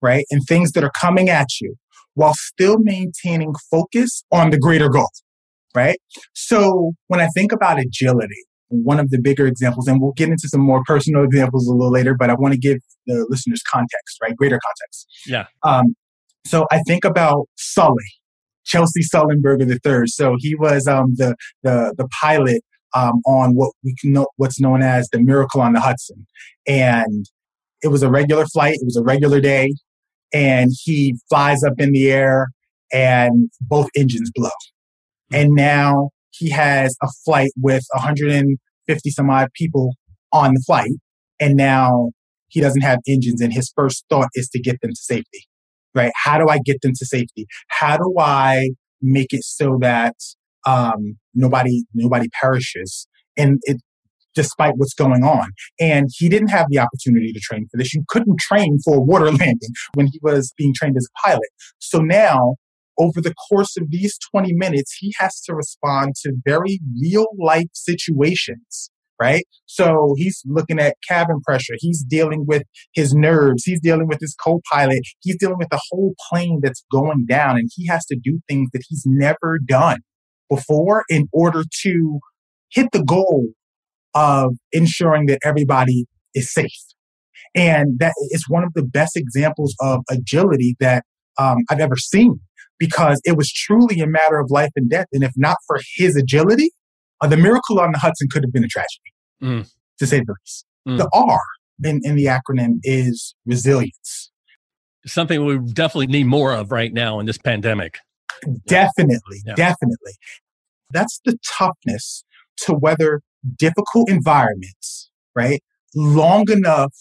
right? 0.01 0.25
And 0.31 0.41
things 0.43 0.71
that 0.73 0.83
are 0.83 0.91
coming 0.99 1.29
at 1.29 1.47
you 1.61 1.75
while 2.13 2.33
still 2.33 2.77
maintaining 2.79 3.53
focus 3.69 4.23
on 4.31 4.49
the 4.49 4.57
greater 4.57 4.89
goal, 4.89 5.11
right? 5.75 5.99
So 6.33 6.93
when 7.07 7.19
I 7.19 7.27
think 7.27 7.51
about 7.51 7.79
agility, 7.79 8.43
one 8.69 8.99
of 8.99 9.11
the 9.11 9.19
bigger 9.19 9.45
examples, 9.45 9.87
and 9.87 10.01
we'll 10.01 10.13
get 10.13 10.29
into 10.29 10.47
some 10.49 10.61
more 10.61 10.81
personal 10.85 11.23
examples 11.23 11.67
a 11.67 11.71
little 11.71 11.91
later, 11.91 12.15
but 12.15 12.29
I 12.29 12.33
want 12.33 12.53
to 12.53 12.59
give 12.59 12.79
the 13.05 13.25
listeners 13.29 13.61
context, 13.69 14.17
right? 14.21 14.35
Greater 14.35 14.59
context. 14.59 15.07
Yeah. 15.27 15.45
Um, 15.63 15.95
so 16.45 16.65
I 16.71 16.79
think 16.87 17.05
about 17.05 17.47
Sully, 17.55 18.11
Chesley 18.65 19.03
Sullenberger 19.03 19.69
III. 19.69 20.07
So 20.07 20.35
he 20.39 20.55
was 20.55 20.87
um, 20.87 21.13
the, 21.17 21.35
the, 21.63 21.93
the 21.97 22.07
pilot 22.19 22.61
um, 22.93 23.21
on 23.25 23.55
what 23.55 23.71
we 23.83 23.95
can 23.99 24.13
know, 24.13 24.27
what's 24.37 24.59
known 24.59 24.81
as 24.81 25.07
the 25.11 25.19
Miracle 25.19 25.61
on 25.61 25.73
the 25.73 25.79
Hudson. 25.79 26.25
And 26.67 27.25
it 27.81 27.89
was 27.89 28.03
a 28.03 28.09
regular 28.09 28.45
flight. 28.45 28.75
It 28.75 28.85
was 28.85 28.97
a 28.97 29.03
regular 29.03 29.39
day. 29.39 29.73
And 30.33 30.71
he 30.83 31.15
flies 31.29 31.63
up 31.63 31.73
in 31.77 31.91
the 31.91 32.11
air 32.11 32.49
and 32.91 33.49
both 33.61 33.89
engines 33.95 34.31
blow. 34.33 34.49
And 35.31 35.51
now 35.51 36.09
he 36.31 36.49
has 36.49 36.95
a 37.01 37.07
flight 37.25 37.51
with 37.57 37.83
150 37.93 39.09
some 39.09 39.29
odd 39.29 39.49
people 39.53 39.93
on 40.33 40.53
the 40.53 40.63
flight. 40.65 40.91
And 41.39 41.55
now 41.55 42.11
he 42.49 42.61
doesn't 42.61 42.81
have 42.81 42.99
engines. 43.07 43.41
And 43.41 43.53
his 43.53 43.71
first 43.75 44.05
thought 44.09 44.29
is 44.33 44.49
to 44.49 44.59
get 44.59 44.81
them 44.81 44.91
to 44.91 45.01
safety, 45.01 45.45
right? 45.93 46.11
How 46.15 46.37
do 46.37 46.49
I 46.49 46.59
get 46.59 46.81
them 46.81 46.93
to 46.95 47.05
safety? 47.05 47.45
How 47.67 47.97
do 47.97 48.15
I 48.19 48.71
make 49.01 49.31
it 49.31 49.43
so 49.43 49.77
that 49.81 50.15
um, 50.67 51.17
nobody 51.33 51.83
nobody 51.93 52.27
perishes, 52.39 53.07
and 53.35 53.59
it 53.63 53.77
despite 54.35 54.73
what's 54.77 54.93
going 54.93 55.23
on. 55.23 55.49
And 55.79 56.09
he 56.15 56.29
didn't 56.29 56.49
have 56.49 56.67
the 56.69 56.77
opportunity 56.77 57.33
to 57.33 57.39
train 57.39 57.65
for 57.71 57.77
this. 57.77 57.95
You 57.95 58.03
couldn't 58.07 58.39
train 58.39 58.77
for 58.85 58.97
a 58.97 59.01
water 59.01 59.31
landing 59.31 59.71
when 59.95 60.07
he 60.07 60.19
was 60.21 60.53
being 60.55 60.73
trained 60.75 60.95
as 60.95 61.07
a 61.07 61.27
pilot. 61.27 61.49
So 61.79 61.99
now, 61.99 62.55
over 62.99 63.19
the 63.19 63.33
course 63.49 63.75
of 63.77 63.89
these 63.89 64.15
20 64.31 64.53
minutes, 64.53 64.95
he 64.99 65.13
has 65.17 65.41
to 65.41 65.55
respond 65.55 66.13
to 66.21 66.33
very 66.45 66.79
real 67.01 67.27
life 67.39 67.69
situations 67.73 68.91
right? 69.19 69.45
So 69.65 70.13
he's 70.17 70.43
looking 70.45 70.79
at 70.79 70.95
cabin 71.07 71.41
pressure. 71.41 71.73
He's 71.79 72.03
dealing 72.03 72.45
with 72.47 72.61
his 72.93 73.15
nerves. 73.15 73.63
He's 73.63 73.81
dealing 73.81 74.07
with 74.07 74.19
his 74.19 74.35
co 74.35 74.61
pilot. 74.71 75.01
He's 75.21 75.37
dealing 75.39 75.57
with 75.57 75.69
the 75.69 75.81
whole 75.89 76.13
plane 76.29 76.59
that's 76.61 76.83
going 76.91 77.25
down. 77.25 77.57
And 77.57 77.69
he 77.73 77.87
has 77.87 78.05
to 78.05 78.15
do 78.15 78.39
things 78.47 78.69
that 78.73 78.83
he's 78.87 79.03
never 79.05 79.59
done 79.65 80.01
before 80.49 81.03
in 81.09 81.27
order 81.31 81.63
to 81.83 82.19
hit 82.69 82.87
the 82.91 83.03
goal 83.03 83.47
of 84.13 84.55
ensuring 84.71 85.27
that 85.27 85.39
everybody 85.43 86.05
is 86.33 86.51
safe. 86.51 86.71
And 87.55 87.99
that 87.99 88.13
is 88.31 88.45
one 88.47 88.63
of 88.63 88.73
the 88.73 88.83
best 88.83 89.15
examples 89.15 89.75
of 89.79 90.01
agility 90.09 90.75
that 90.79 91.03
um, 91.37 91.57
I've 91.69 91.79
ever 91.79 91.95
seen 91.95 92.39
because 92.79 93.21
it 93.23 93.37
was 93.37 93.51
truly 93.51 93.99
a 93.99 94.07
matter 94.07 94.39
of 94.39 94.51
life 94.51 94.71
and 94.75 94.89
death. 94.89 95.07
And 95.11 95.23
if 95.23 95.31
not 95.35 95.57
for 95.65 95.79
his 95.95 96.15
agility, 96.15 96.71
uh, 97.21 97.27
the 97.27 97.37
miracle 97.37 97.79
on 97.79 97.91
the 97.91 97.99
Hudson 97.99 98.27
could 98.31 98.43
have 98.43 98.53
been 98.53 98.63
a 98.63 98.67
tragedy, 98.67 99.13
mm. 99.41 99.71
to 99.99 100.07
say 100.07 100.19
the 100.19 100.35
least. 100.43 100.65
Mm. 100.87 100.97
The 100.97 101.09
R 101.13 101.39
in, 101.83 102.01
in 102.03 102.15
the 102.15 102.25
acronym 102.25 102.79
is 102.83 103.35
resilience. 103.45 104.31
Something 105.05 105.45
we 105.45 105.57
definitely 105.57 106.07
need 106.07 106.25
more 106.25 106.53
of 106.53 106.71
right 106.71 106.93
now 106.93 107.19
in 107.19 107.25
this 107.25 107.37
pandemic. 107.37 107.99
Definitely, 108.67 109.41
yeah. 109.45 109.55
definitely. 109.55 110.13
That's 110.91 111.19
the 111.25 111.37
toughness 111.45 112.23
to 112.57 112.73
weather 112.73 113.21
difficult 113.57 114.09
environments, 114.09 115.09
right? 115.35 115.61
Long 115.95 116.49
enough 116.49 116.93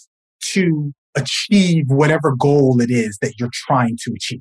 to 0.53 0.93
achieve 1.17 1.85
whatever 1.89 2.35
goal 2.39 2.81
it 2.81 2.91
is 2.91 3.19
that 3.23 3.35
you're 3.39 3.51
trying 3.53 3.97
to 4.05 4.13
achieve 4.15 4.41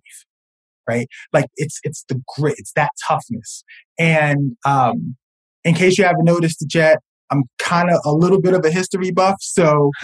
right 0.88 1.08
like 1.34 1.46
it's 1.56 1.80
it's 1.84 2.04
the 2.10 2.22
grit 2.36 2.56
it's 2.58 2.74
that 2.74 2.90
toughness 3.08 3.64
and 3.98 4.56
um 4.66 5.16
in 5.64 5.74
case 5.74 5.98
you 5.98 6.04
haven't 6.04 6.26
noticed 6.26 6.62
it 6.62 6.76
yet 6.76 7.00
i'm 7.32 7.44
kind 7.60 7.90
of 7.90 8.00
a 8.06 8.12
little 8.12 8.42
bit 8.42 8.54
of 8.54 8.64
a 8.66 8.72
history 8.72 9.10
buff 9.10 9.38
so 9.40 9.90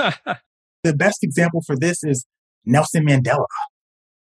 the 0.84 0.96
best 0.96 1.24
example 1.24 1.62
for 1.68 1.76
this 1.76 2.04
is 2.04 2.26
nelson 2.66 3.06
mandela 3.06 3.46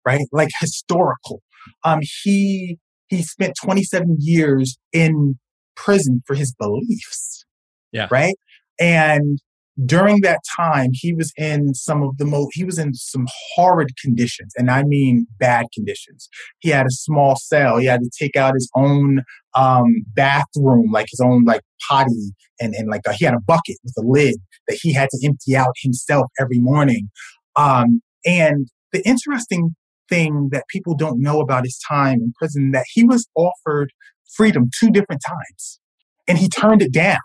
right 0.04 0.26
like 0.32 0.50
historical 0.60 1.40
um 1.84 2.00
he 2.22 2.78
he 3.08 3.22
spent 3.22 3.54
27 3.62 4.16
years 4.20 4.78
in 4.92 5.38
prison 5.76 6.22
for 6.26 6.34
his 6.34 6.54
beliefs. 6.54 7.44
Yeah. 7.92 8.06
Right? 8.10 8.36
And 8.78 9.40
during 9.84 10.20
that 10.20 10.40
time 10.56 10.90
he 10.92 11.12
was 11.14 11.32
in 11.36 11.74
some 11.74 12.02
of 12.02 12.16
the 12.18 12.24
most 12.24 12.50
he 12.52 12.64
was 12.64 12.78
in 12.78 12.92
some 12.92 13.26
horrid 13.54 13.88
conditions 14.02 14.52
and 14.56 14.70
i 14.70 14.82
mean 14.82 15.26
bad 15.38 15.66
conditions. 15.72 16.28
He 16.58 16.68
had 16.68 16.86
a 16.86 16.90
small 16.90 17.36
cell. 17.36 17.78
He 17.78 17.86
had 17.86 18.00
to 18.00 18.10
take 18.18 18.36
out 18.36 18.54
his 18.54 18.68
own 18.74 19.22
um, 19.54 19.86
bathroom 20.14 20.90
like 20.92 21.06
his 21.10 21.20
own 21.20 21.44
like 21.44 21.62
potty 21.88 22.32
and, 22.60 22.74
and 22.74 22.88
like 22.88 23.02
a, 23.06 23.12
he 23.12 23.24
had 23.24 23.34
a 23.34 23.40
bucket 23.46 23.76
with 23.82 23.94
a 23.98 24.06
lid 24.06 24.36
that 24.68 24.78
he 24.80 24.92
had 24.92 25.08
to 25.10 25.26
empty 25.26 25.56
out 25.56 25.74
himself 25.82 26.26
every 26.38 26.58
morning. 26.60 27.08
Um, 27.56 28.02
and 28.24 28.68
the 28.92 29.06
interesting 29.06 29.74
thing 30.10 30.50
that 30.52 30.64
people 30.68 30.94
don't 30.94 31.20
know 31.20 31.40
about 31.40 31.64
his 31.64 31.78
time 31.88 32.20
in 32.20 32.32
prison 32.36 32.72
that 32.72 32.84
he 32.92 33.04
was 33.04 33.28
offered 33.34 33.92
freedom 34.34 34.68
two 34.78 34.90
different 34.90 35.22
times 35.26 35.80
and 36.28 36.38
he 36.38 36.48
turned 36.48 36.82
it 36.82 36.92
down 36.92 37.18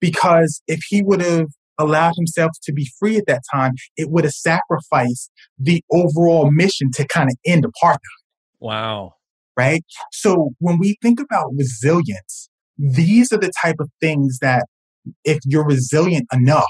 because 0.00 0.62
if 0.66 0.80
he 0.88 1.02
would 1.02 1.20
have 1.20 1.48
allowed 1.78 2.14
himself 2.16 2.50
to 2.64 2.72
be 2.72 2.90
free 2.98 3.16
at 3.16 3.26
that 3.26 3.42
time, 3.52 3.72
it 3.96 4.10
would 4.10 4.24
have 4.24 4.32
sacrificed 4.32 5.30
the 5.58 5.82
overall 5.92 6.50
mission 6.50 6.90
to 6.92 7.06
kind 7.06 7.30
of 7.30 7.36
end 7.46 7.64
apartheid. 7.64 7.98
Wow. 8.60 9.14
Right? 9.56 9.84
So 10.12 10.50
when 10.58 10.78
we 10.78 10.96
think 11.02 11.20
about 11.20 11.52
resilience, 11.56 12.48
these 12.76 13.32
are 13.32 13.38
the 13.38 13.52
type 13.62 13.76
of 13.80 13.90
things 14.00 14.38
that 14.40 14.66
if 15.24 15.38
you're 15.44 15.66
resilient 15.66 16.26
enough 16.32 16.66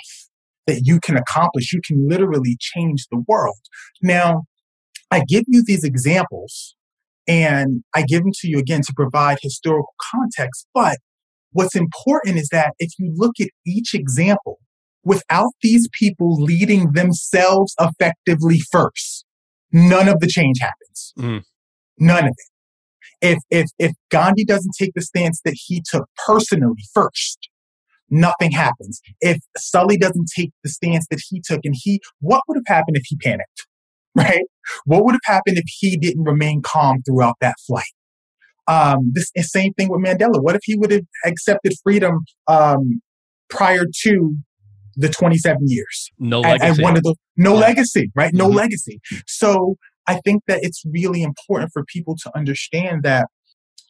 that 0.67 0.83
you 0.85 1.01
can 1.01 1.17
accomplish, 1.17 1.73
you 1.73 1.81
can 1.87 2.09
literally 2.09 2.57
change 2.61 3.07
the 3.11 3.23
world. 3.27 3.59
Now, 4.03 4.45
I 5.11 5.23
give 5.27 5.45
you 5.47 5.63
these 5.65 5.85
examples 5.85 6.75
and 7.27 7.83
I 7.95 8.03
give 8.03 8.23
them 8.23 8.33
to 8.41 8.49
you 8.49 8.59
again 8.59 8.83
to 8.83 8.93
provide 8.95 9.39
historical 9.43 9.95
context. 10.15 10.67
But 10.75 10.99
what's 11.53 11.77
important 11.77 12.39
is 12.39 12.49
that 12.49 12.75
if 12.79 12.93
you 12.99 13.13
look 13.15 13.35
at 13.41 13.49
each 13.67 13.95
example, 13.95 14.59
without 15.05 15.53
these 15.63 15.89
people 15.93 16.35
leading 16.35 16.93
themselves 16.93 17.75
effectively 17.81 18.61
first, 18.71 19.25
none 19.73 20.09
of 20.09 20.21
the 20.21 20.27
change 20.27 20.59
happens. 20.61 21.13
Mm. 21.19 21.43
None 21.99 22.25
of 22.25 22.31
it. 22.31 22.51
If, 23.21 23.39
if, 23.51 23.67
if 23.79 23.93
Gandhi 24.11 24.45
doesn't 24.45 24.75
take 24.79 24.93
the 24.95 25.03
stance 25.03 25.41
that 25.45 25.57
he 25.67 25.83
took 25.91 26.09
personally 26.27 26.83
first, 26.95 27.49
nothing 28.11 28.53
happens. 28.53 29.01
If 29.21 29.39
Sully 29.57 29.97
doesn't 29.97 30.29
take 30.37 30.53
the 30.63 30.71
stance 30.71 31.07
that 31.11 31.21
he 31.29 31.43
took 31.45 31.61
and 31.65 31.75
he, 31.77 32.01
what 32.21 32.43
would 32.49 32.57
have 32.57 32.77
happened 32.77 32.97
if 32.97 33.05
he 33.07 33.17
panicked? 33.17 33.67
Right? 34.15 34.43
What 34.85 35.05
would 35.05 35.13
have 35.13 35.35
happened 35.37 35.59
if 35.59 35.65
he 35.67 35.97
didn't 35.97 36.25
remain 36.25 36.61
calm 36.63 37.03
throughout 37.03 37.37
that 37.41 37.55
flight? 37.67 37.85
Um, 38.67 39.13
this 39.15 39.31
same 39.39 39.73
thing 39.75 39.91
with 39.91 40.01
Mandela. 40.01 40.43
What 40.43 40.57
if 40.57 40.63
he 40.65 40.77
would 40.77 40.91
have 40.91 41.05
accepted 41.25 41.75
freedom 41.85 42.25
um, 42.49 43.01
prior 43.49 43.85
to 44.03 44.37
the 44.99 45.09
27 45.09 45.61
years. 45.67 46.11
No 46.19 46.41
legacy. 46.41 46.67
And, 46.67 46.79
one 46.83 46.97
of 46.97 47.05
the 47.05 47.15
no 47.37 47.55
yeah. 47.55 47.61
legacy, 47.61 48.11
right? 48.15 48.35
No 48.35 48.49
mm-hmm. 48.49 48.57
legacy. 48.57 49.01
So 49.27 49.77
I 50.07 50.17
think 50.25 50.43
that 50.49 50.59
it's 50.63 50.83
really 50.85 51.23
important 51.23 51.71
for 51.73 51.85
people 51.85 52.17
to 52.25 52.37
understand 52.37 53.05
that 53.05 53.29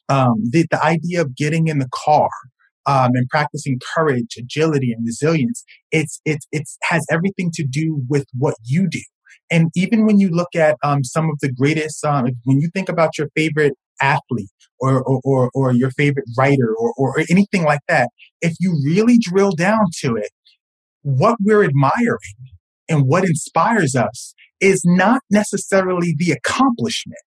um, 0.07 0.35
the, 0.49 0.65
the 0.69 0.83
idea 0.83 1.21
of 1.21 1.35
getting 1.35 1.67
in 1.67 1.79
the 1.79 1.89
car 1.93 2.29
um, 2.85 3.11
and 3.15 3.27
practicing 3.29 3.79
courage, 3.95 4.35
agility, 4.37 4.91
and 4.91 5.05
resilience, 5.05 5.63
it's 5.91 6.21
it's 6.25 6.47
it's 6.51 6.77
has 6.83 7.05
everything 7.11 7.51
to 7.55 7.63
do 7.63 8.01
with 8.07 8.25
what 8.37 8.55
you 8.65 8.87
do. 8.87 9.01
And 9.51 9.69
even 9.75 10.05
when 10.05 10.19
you 10.19 10.29
look 10.29 10.55
at 10.55 10.77
um, 10.83 11.03
some 11.03 11.25
of 11.25 11.39
the 11.41 11.51
greatest, 11.51 12.03
um, 12.05 12.27
when 12.43 12.59
you 12.59 12.69
think 12.73 12.89
about 12.89 13.17
your 13.17 13.29
favorite 13.35 13.73
athlete 14.01 14.49
or, 14.79 15.01
or, 15.03 15.21
or, 15.23 15.51
or 15.53 15.73
your 15.73 15.91
favorite 15.91 16.25
writer 16.37 16.73
or, 16.77 16.93
or 16.97 17.19
anything 17.29 17.63
like 17.63 17.81
that, 17.87 18.09
if 18.41 18.53
you 18.59 18.79
really 18.85 19.17
drill 19.19 19.51
down 19.51 19.85
to 20.01 20.15
it, 20.15 20.29
what 21.01 21.37
we're 21.41 21.63
admiring 21.63 22.17
and 22.87 23.03
what 23.05 23.23
inspires 23.23 23.95
us 23.95 24.33
is 24.59 24.81
not 24.85 25.21
necessarily 25.29 26.15
the 26.17 26.31
accomplishment, 26.31 27.21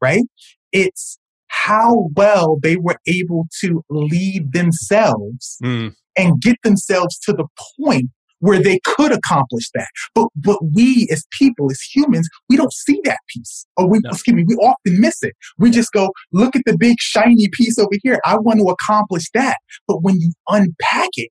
right? 0.00 0.24
It's 0.72 1.18
how 1.48 2.08
well 2.14 2.58
they 2.62 2.76
were 2.76 2.98
able 3.06 3.46
to 3.60 3.82
lead 3.88 4.52
themselves 4.52 5.58
mm. 5.62 5.92
and 6.16 6.40
get 6.40 6.56
themselves 6.62 7.18
to 7.20 7.32
the 7.32 7.46
point 7.80 8.10
where 8.40 8.62
they 8.62 8.80
could 8.84 9.12
accomplish 9.12 9.70
that. 9.74 9.88
But 10.14 10.28
but 10.36 10.58
we 10.74 11.08
as 11.10 11.24
people, 11.38 11.70
as 11.70 11.80
humans, 11.80 12.28
we 12.48 12.56
don't 12.56 12.72
see 12.72 13.00
that 13.04 13.18
piece. 13.34 13.66
Or 13.76 13.88
we 13.88 14.00
no. 14.00 14.10
excuse 14.10 14.34
me, 14.34 14.44
we 14.46 14.56
often 14.56 15.00
miss 15.00 15.22
it. 15.22 15.34
We 15.58 15.70
just 15.70 15.92
go, 15.92 16.10
look 16.32 16.56
at 16.56 16.62
the 16.66 16.76
big 16.76 16.96
shiny 17.00 17.48
piece 17.52 17.78
over 17.78 17.94
here. 18.02 18.20
I 18.24 18.36
want 18.36 18.60
to 18.60 18.66
accomplish 18.66 19.30
that. 19.34 19.58
But 19.86 20.02
when 20.02 20.20
you 20.20 20.32
unpack 20.48 21.10
it, 21.14 21.30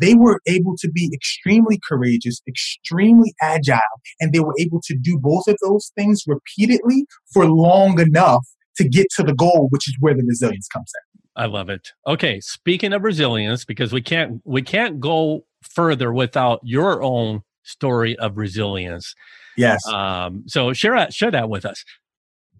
they 0.00 0.14
were 0.14 0.40
able 0.46 0.76
to 0.78 0.90
be 0.90 1.10
extremely 1.12 1.80
courageous, 1.86 2.40
extremely 2.48 3.34
agile, 3.42 3.80
and 4.20 4.32
they 4.32 4.40
were 4.40 4.54
able 4.58 4.80
to 4.84 4.96
do 4.96 5.18
both 5.20 5.48
of 5.48 5.56
those 5.62 5.90
things 5.96 6.22
repeatedly 6.26 7.06
for 7.32 7.46
long 7.46 8.00
enough 8.00 8.46
to 8.76 8.88
get 8.88 9.08
to 9.16 9.24
the 9.24 9.34
goal, 9.34 9.66
which 9.70 9.88
is 9.88 9.96
where 9.98 10.14
the 10.14 10.22
resilience 10.24 10.68
comes 10.68 10.92
in. 10.94 11.20
I 11.36 11.46
love 11.46 11.68
it. 11.68 11.88
Okay, 12.06 12.40
speaking 12.40 12.92
of 12.92 13.02
resilience, 13.02 13.64
because 13.64 13.92
we 13.92 14.02
can't 14.02 14.40
we 14.44 14.62
can't 14.62 14.98
go 14.98 15.44
further 15.62 16.12
without 16.12 16.60
your 16.62 17.02
own 17.02 17.42
story 17.62 18.16
of 18.16 18.36
resilience. 18.36 19.14
Yes. 19.56 19.86
Um, 19.88 20.44
so 20.46 20.72
share 20.72 20.94
that 20.94 21.12
share 21.12 21.30
that 21.30 21.48
with 21.48 21.64
us. 21.64 21.84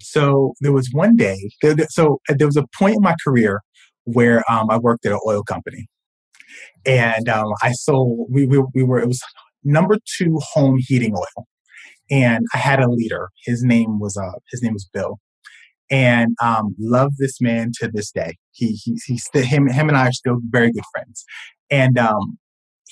So 0.00 0.54
there 0.60 0.72
was 0.72 0.88
one 0.92 1.16
day. 1.16 1.50
So 1.90 2.18
there 2.28 2.46
was 2.46 2.56
a 2.56 2.66
point 2.76 2.96
in 2.96 3.02
my 3.02 3.14
career 3.24 3.60
where 4.04 4.42
um, 4.50 4.70
I 4.70 4.78
worked 4.78 5.04
at 5.06 5.12
an 5.12 5.20
oil 5.26 5.42
company, 5.42 5.86
and 6.86 7.28
um, 7.28 7.52
I 7.62 7.72
sold. 7.72 8.28
We, 8.30 8.46
we 8.46 8.62
we 8.74 8.82
were 8.82 9.00
it 9.00 9.08
was 9.08 9.20
number 9.64 9.98
two 10.16 10.38
home 10.52 10.78
heating 10.80 11.14
oil, 11.14 11.46
and 12.10 12.46
I 12.54 12.58
had 12.58 12.80
a 12.80 12.88
leader. 12.88 13.28
His 13.44 13.62
name 13.62 13.98
was 13.98 14.16
uh 14.16 14.38
his 14.50 14.62
name 14.62 14.72
was 14.72 14.88
Bill, 14.92 15.18
and 15.90 16.36
um, 16.42 16.74
love 16.78 17.12
this 17.18 17.40
man 17.40 17.72
to 17.80 17.90
this 17.92 18.10
day. 18.10 18.36
He 18.52 18.72
he 18.82 18.98
he's 19.06 19.24
still, 19.24 19.44
him 19.44 19.68
him 19.68 19.88
and 19.88 19.96
I 19.96 20.08
are 20.08 20.12
still 20.12 20.38
very 20.48 20.72
good 20.72 20.84
friends, 20.92 21.24
and 21.70 21.98
um, 21.98 22.38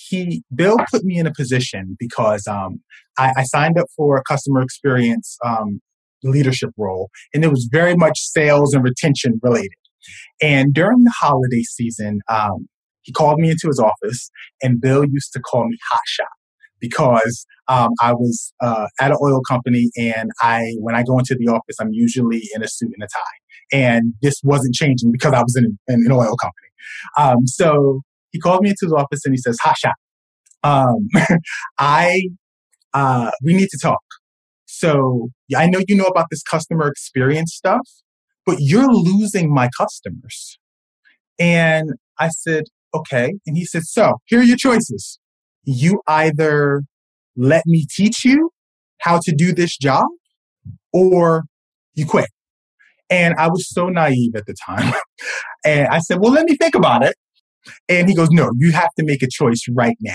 he 0.08 0.42
Bill 0.54 0.76
put 0.90 1.04
me 1.04 1.18
in 1.18 1.26
a 1.26 1.32
position 1.32 1.96
because 1.98 2.46
um, 2.46 2.80
I, 3.18 3.32
I 3.38 3.42
signed 3.44 3.78
up 3.78 3.86
for 3.96 4.16
a 4.16 4.22
customer 4.22 4.62
experience 4.62 5.36
um, 5.44 5.80
leadership 6.22 6.70
role, 6.76 7.10
and 7.34 7.44
it 7.44 7.48
was 7.48 7.68
very 7.70 7.94
much 7.94 8.18
sales 8.20 8.74
and 8.74 8.82
retention 8.84 9.40
related. 9.42 9.70
And 10.40 10.72
during 10.72 11.04
the 11.04 11.12
holiday 11.18 11.62
season, 11.62 12.20
um, 12.28 12.68
he 13.02 13.12
called 13.12 13.38
me 13.38 13.50
into 13.50 13.68
his 13.68 13.80
office, 13.80 14.30
and 14.62 14.80
Bill 14.80 15.04
used 15.04 15.32
to 15.32 15.40
call 15.40 15.66
me 15.66 15.76
Hot 15.92 16.02
Shot 16.06 16.26
because 16.80 17.46
um, 17.68 17.90
I 18.00 18.12
was 18.12 18.52
uh, 18.60 18.86
at 19.00 19.10
an 19.10 19.16
oil 19.22 19.40
company, 19.48 19.90
and 19.96 20.30
I 20.40 20.74
when 20.78 20.94
I 20.94 21.02
go 21.02 21.18
into 21.18 21.36
the 21.38 21.48
office, 21.48 21.76
I'm 21.80 21.92
usually 21.92 22.42
in 22.54 22.62
a 22.62 22.68
suit 22.68 22.92
and 22.94 23.02
a 23.02 23.06
tie, 23.06 23.76
and 23.76 24.14
this 24.22 24.40
wasn't 24.44 24.74
changing 24.74 25.12
because 25.12 25.32
I 25.32 25.42
was 25.42 25.56
in, 25.56 25.78
in 25.88 26.04
an 26.06 26.12
oil 26.12 26.36
company. 26.36 26.66
Um, 27.18 27.46
so 27.46 28.02
he 28.36 28.40
called 28.40 28.60
me 28.60 28.68
into 28.70 28.84
his 28.84 28.92
office 28.92 29.24
and 29.24 29.32
he 29.32 29.38
says, 29.38 29.56
Hasha, 29.62 29.92
um, 30.62 31.08
I, 31.78 32.28
uh, 32.92 33.30
we 33.42 33.54
need 33.54 33.68
to 33.70 33.78
talk. 33.82 34.02
So 34.66 35.30
I 35.56 35.66
know 35.66 35.80
you 35.88 35.96
know 35.96 36.04
about 36.04 36.26
this 36.30 36.42
customer 36.42 36.86
experience 36.86 37.54
stuff, 37.54 37.88
but 38.44 38.56
you're 38.58 38.92
losing 38.92 39.52
my 39.52 39.70
customers. 39.78 40.58
And 41.38 41.92
I 42.18 42.28
said, 42.28 42.64
okay. 42.94 43.32
And 43.46 43.56
he 43.56 43.64
said, 43.64 43.84
so 43.84 44.18
here 44.26 44.40
are 44.40 44.44
your 44.44 44.58
choices. 44.58 45.18
You 45.64 46.02
either 46.06 46.82
let 47.36 47.62
me 47.64 47.86
teach 47.96 48.22
you 48.22 48.50
how 49.00 49.18
to 49.24 49.34
do 49.34 49.54
this 49.54 49.78
job 49.78 50.04
or 50.92 51.44
you 51.94 52.04
quit. 52.04 52.28
And 53.08 53.34
I 53.38 53.48
was 53.48 53.66
so 53.72 53.88
naive 53.88 54.34
at 54.36 54.44
the 54.46 54.54
time. 54.66 54.92
and 55.64 55.88
I 55.88 56.00
said, 56.00 56.18
well, 56.20 56.32
let 56.32 56.44
me 56.44 56.56
think 56.56 56.74
about 56.74 57.02
it. 57.02 57.14
And 57.88 58.08
he 58.08 58.14
goes, 58.14 58.28
no, 58.30 58.50
you 58.56 58.72
have 58.72 58.90
to 58.98 59.04
make 59.04 59.22
a 59.22 59.28
choice 59.30 59.62
right 59.74 59.96
now. 60.00 60.14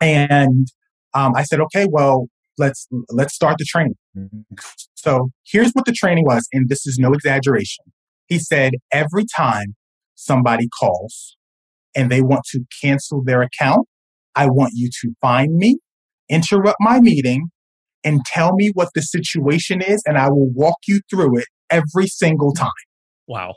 And 0.00 0.66
um, 1.14 1.32
I 1.36 1.44
said, 1.44 1.60
okay, 1.60 1.86
well, 1.90 2.28
let's 2.58 2.86
let's 3.10 3.34
start 3.34 3.56
the 3.58 3.64
training. 3.64 3.96
So 4.94 5.30
here's 5.46 5.72
what 5.72 5.86
the 5.86 5.92
training 5.92 6.24
was, 6.24 6.46
and 6.52 6.68
this 6.68 6.86
is 6.86 6.98
no 6.98 7.12
exaggeration. 7.12 7.84
He 8.26 8.38
said 8.38 8.74
every 8.92 9.24
time 9.36 9.74
somebody 10.14 10.68
calls 10.78 11.36
and 11.94 12.10
they 12.10 12.22
want 12.22 12.42
to 12.52 12.64
cancel 12.82 13.22
their 13.24 13.42
account, 13.42 13.86
I 14.34 14.46
want 14.46 14.72
you 14.74 14.88
to 15.02 15.12
find 15.20 15.56
me, 15.56 15.78
interrupt 16.28 16.78
my 16.80 17.00
meeting, 17.00 17.48
and 18.02 18.24
tell 18.26 18.54
me 18.54 18.70
what 18.74 18.88
the 18.94 19.02
situation 19.02 19.80
is, 19.80 20.02
and 20.06 20.18
I 20.18 20.28
will 20.28 20.50
walk 20.52 20.76
you 20.86 21.00
through 21.10 21.38
it 21.38 21.46
every 21.70 22.06
single 22.06 22.52
time. 22.52 22.70
Wow. 23.26 23.54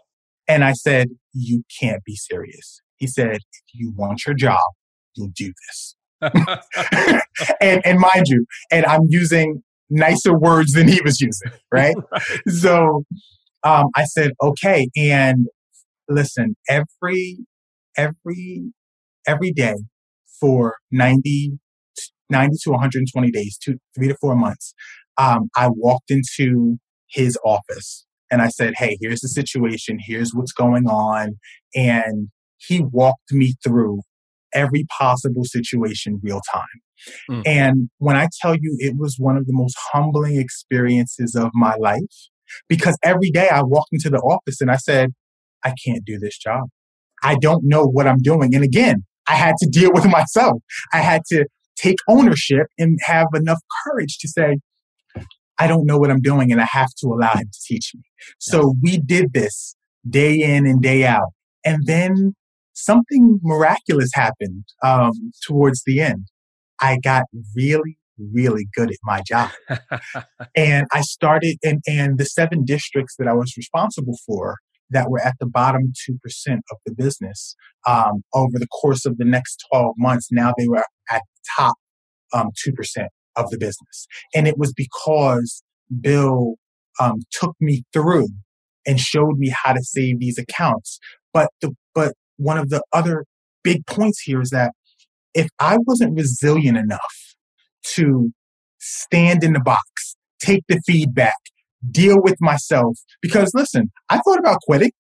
And 0.48 0.63
I 0.63 0.74
said, 0.74 1.10
You 1.34 1.63
can't 1.80 2.04
be 2.04 2.15
serious. 2.15 2.82
He 2.97 3.07
said, 3.07 3.36
If 3.36 3.73
you 3.73 3.93
want 3.95 4.25
your 4.25 4.36
job, 4.36 4.60
you'll 5.15 5.31
do 5.36 5.53
this. 5.67 5.95
and, 7.62 7.81
and 7.86 7.99
mind 7.99 8.27
you, 8.27 8.45
and 8.71 8.86
I'm 8.86 9.01
using 9.07 9.63
nicer 9.89 10.38
words 10.38 10.73
than 10.73 10.88
he 10.88 11.01
was 11.01 11.19
using, 11.21 11.51
right? 11.71 11.95
right. 12.12 12.21
So 12.47 13.03
um, 13.63 13.88
I 13.95 14.05
said, 14.05 14.31
okay. 14.41 14.89
And 14.95 15.47
listen, 16.07 16.55
every, 16.69 17.38
every, 17.95 18.71
every 19.25 19.51
day 19.51 19.75
for 20.39 20.75
90, 20.91 21.60
90 22.29 22.57
to 22.63 22.71
120 22.71 23.31
days, 23.31 23.57
two, 23.57 23.77
three 23.95 24.07
to 24.07 24.15
four 24.19 24.36
months, 24.36 24.73
um, 25.17 25.49
I 25.55 25.69
walked 25.69 26.12
into 26.12 26.77
his 27.10 27.38
office 27.43 28.05
and 28.29 28.41
I 28.41 28.49
said, 28.49 28.73
Hey, 28.77 28.97
here's 29.01 29.21
the 29.21 29.29
situation. 29.29 29.97
Here's 29.99 30.31
what's 30.33 30.51
going 30.51 30.86
on. 30.88 31.39
And 31.73 32.29
he 32.58 32.82
walked 32.82 33.32
me 33.32 33.56
through 33.63 34.02
every 34.54 34.86
possible 34.98 35.43
situation 35.43 36.20
real 36.24 36.41
time. 36.52 36.63
Mm. 37.30 37.43
And 37.46 37.89
when 38.00 38.15
I 38.15 38.28
tell 38.41 38.56
you 38.56 38.76
it 38.80 38.96
was 38.98 39.17
one 39.20 39.38
of 39.38 39.46
the 39.46 39.54
most 39.54 39.76
humbling 39.91 40.38
experiences 40.38 41.36
of 41.36 41.52
my 41.54 41.76
life, 41.80 42.02
because 42.67 42.98
every 43.04 43.30
day 43.30 43.50
I 43.50 43.62
walked 43.62 43.89
into 43.91 44.10
the 44.10 44.20
office 44.20 44.62
and 44.62 44.72
I 44.72 44.78
said, 44.78 45.13
I 45.63 45.74
can't 45.86 46.04
do 46.06 46.17
this 46.17 46.38
job. 46.38 46.70
I 47.24 47.36
don't 47.36 47.63
know 47.65 47.84
what 47.84 48.08
I'm 48.08 48.22
doing. 48.22 48.56
And 48.56 48.63
again, 48.63 49.04
I 49.28 49.36
had 49.36 49.56
to 49.60 49.67
deal 49.67 49.91
with 49.93 50.06
myself. 50.10 50.62
I 50.93 51.00
had 51.00 51.22
to 51.30 51.46
take 51.78 51.98
ownership 52.08 52.67
and 52.78 52.98
have 53.04 53.28
enough 53.36 53.60
courage 53.86 54.17
to 54.20 54.28
say, 54.28 54.58
I 55.60 55.67
don't 55.67 55.86
know 55.86 55.98
what 55.98 56.12
I'm 56.12 56.22
doing 56.22 56.52
and 56.52 56.62
I 56.62 56.67
have 56.72 56.89
to 57.00 57.08
allow 57.08 57.34
him 57.34 57.50
to 57.52 57.60
teach 57.65 57.91
me. 57.96 58.02
So 58.39 58.76
we 58.82 59.00
did 59.00 59.34
this 59.34 59.76
day 60.08 60.41
in 60.41 60.65
and 60.67 60.82
day 60.82 61.06
out. 61.06 61.34
And 61.65 61.86
then 61.86 62.36
something 62.78 63.40
miraculous 63.44 64.12
happened 64.13 64.66
um, 64.84 65.12
towards 65.46 65.84
the 65.86 66.00
end. 66.00 66.28
I 66.80 67.00
got 67.00 67.24
really, 67.56 67.98
really 68.34 68.68
good 68.74 68.92
at 68.92 68.98
my 69.04 69.22
job. 69.28 69.50
and 70.56 70.88
I 70.94 71.02
started, 71.02 71.58
and, 71.63 71.82
and 71.88 72.18
the 72.20 72.26
seven 72.26 72.66
districts 72.66 73.16
that 73.18 73.28
I 73.28 73.34
was 73.34 73.54
responsible 73.58 74.18
for 74.26 74.58
that 74.92 75.10
were 75.10 75.20
at 75.20 75.36
the 75.40 75.48
bottom 75.48 75.92
2% 76.10 76.18
of 76.72 76.78
the 76.86 76.94
business 76.94 77.56
um, 77.88 78.24
over 78.34 78.60
the 78.60 78.68
course 78.68 79.06
of 79.06 79.18
the 79.18 79.26
next 79.26 79.66
12 79.72 79.96
months, 79.98 80.28
now 80.32 80.54
they 80.58 80.68
were 80.68 80.86
at 81.10 81.22
the 81.22 81.50
top 81.58 81.76
um, 82.34 82.50
2% 82.66 83.08
of 83.36 83.50
the 83.50 83.58
business. 83.58 84.08
And 84.36 84.48
it 84.48 84.58
was 84.58 84.72
because 84.72 85.63
Bill 86.00 86.56
um, 87.02 87.22
took 87.32 87.56
me 87.60 87.84
through 87.92 88.28
and 88.86 89.00
showed 89.00 89.38
me 89.38 89.52
how 89.63 89.74
to 89.74 89.82
save 89.84 90.20
these 90.20 90.38
accounts. 90.38 91.00
But 91.34 91.50
the, 91.62 91.74
but 91.94 92.13
one 92.38 92.58
of 92.58 92.69
the 92.69 92.82
other 92.93 93.26
big 93.63 93.86
points 93.86 94.21
here 94.21 94.41
is 94.41 94.50
that 94.52 94.71
if 95.34 95.50
I 95.60 95.78
wasn't 95.86 96.15
resilient 96.15 96.78
enough 96.78 97.36
to 97.95 98.32
stand 98.80 99.43
in 99.43 99.54
the 99.54 99.60
box, 99.60 100.15
take 100.39 100.63
the 100.67 100.82
feedback, 100.86 101.36
deal 101.91 102.21
with 102.21 102.36
myself, 102.39 102.97
because 103.21 103.52
listen, 103.54 103.91
I 104.10 104.19
thought 104.19 104.39
about 104.39 104.60
quitting. 104.62 104.91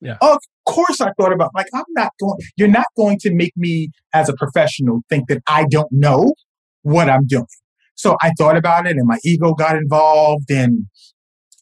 Yeah. 0.00 0.16
Of 0.20 0.38
course 0.66 1.00
I 1.00 1.12
thought 1.18 1.32
about 1.32 1.50
like 1.54 1.66
I'm 1.72 1.84
not 1.90 2.12
going 2.20 2.36
you're 2.56 2.68
not 2.68 2.86
going 2.96 3.18
to 3.20 3.34
make 3.34 3.52
me 3.56 3.90
as 4.12 4.28
a 4.28 4.34
professional 4.34 5.00
think 5.08 5.28
that 5.28 5.42
I 5.46 5.64
don't 5.70 5.90
know 5.90 6.34
what 6.82 7.08
I'm 7.08 7.26
doing. 7.26 7.46
So 7.94 8.16
I 8.20 8.32
thought 8.36 8.56
about 8.56 8.86
it 8.86 8.96
and 8.96 9.06
my 9.06 9.18
ego 9.24 9.54
got 9.54 9.76
involved 9.76 10.50
and 10.50 10.86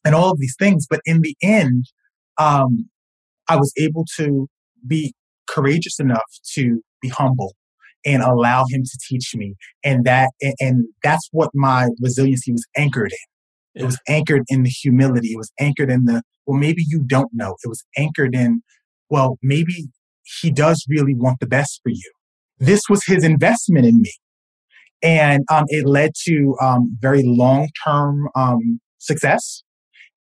and 0.04 0.14
all 0.14 0.32
of 0.32 0.38
these 0.38 0.56
things. 0.58 0.86
But 0.88 1.00
in 1.04 1.20
the 1.20 1.36
end, 1.42 1.84
um, 2.38 2.88
I 3.48 3.56
was 3.56 3.72
able 3.76 4.04
to 4.16 4.48
be 4.86 5.14
courageous 5.52 6.00
enough 6.00 6.30
to 6.54 6.80
be 7.00 7.08
humble 7.08 7.54
and 8.04 8.22
allow 8.22 8.64
him 8.70 8.82
to 8.82 8.98
teach 9.08 9.34
me. 9.34 9.54
And 9.84 10.04
that, 10.04 10.30
and 10.58 10.86
that's 11.02 11.28
what 11.32 11.50
my 11.54 11.88
resiliency 12.00 12.52
was 12.52 12.66
anchored 12.76 13.12
in. 13.12 13.82
It 13.82 13.84
was 13.84 13.98
anchored 14.08 14.42
in 14.48 14.64
the 14.64 14.70
humility. 14.70 15.28
It 15.32 15.38
was 15.38 15.52
anchored 15.58 15.90
in 15.90 16.04
the, 16.04 16.22
well, 16.46 16.58
maybe 16.58 16.84
you 16.86 17.02
don't 17.06 17.30
know. 17.32 17.54
It 17.64 17.68
was 17.68 17.84
anchored 17.96 18.34
in, 18.34 18.62
well, 19.08 19.38
maybe 19.42 19.88
he 20.40 20.50
does 20.50 20.84
really 20.88 21.14
want 21.14 21.38
the 21.40 21.46
best 21.46 21.80
for 21.82 21.90
you. 21.90 22.12
This 22.58 22.82
was 22.88 23.04
his 23.06 23.24
investment 23.24 23.86
in 23.86 24.00
me. 24.00 24.12
And 25.02 25.44
um, 25.50 25.64
it 25.68 25.86
led 25.86 26.12
to 26.26 26.54
um, 26.60 26.96
very 27.00 27.22
long 27.24 27.68
term 27.84 28.28
um, 28.36 28.80
success. 28.98 29.62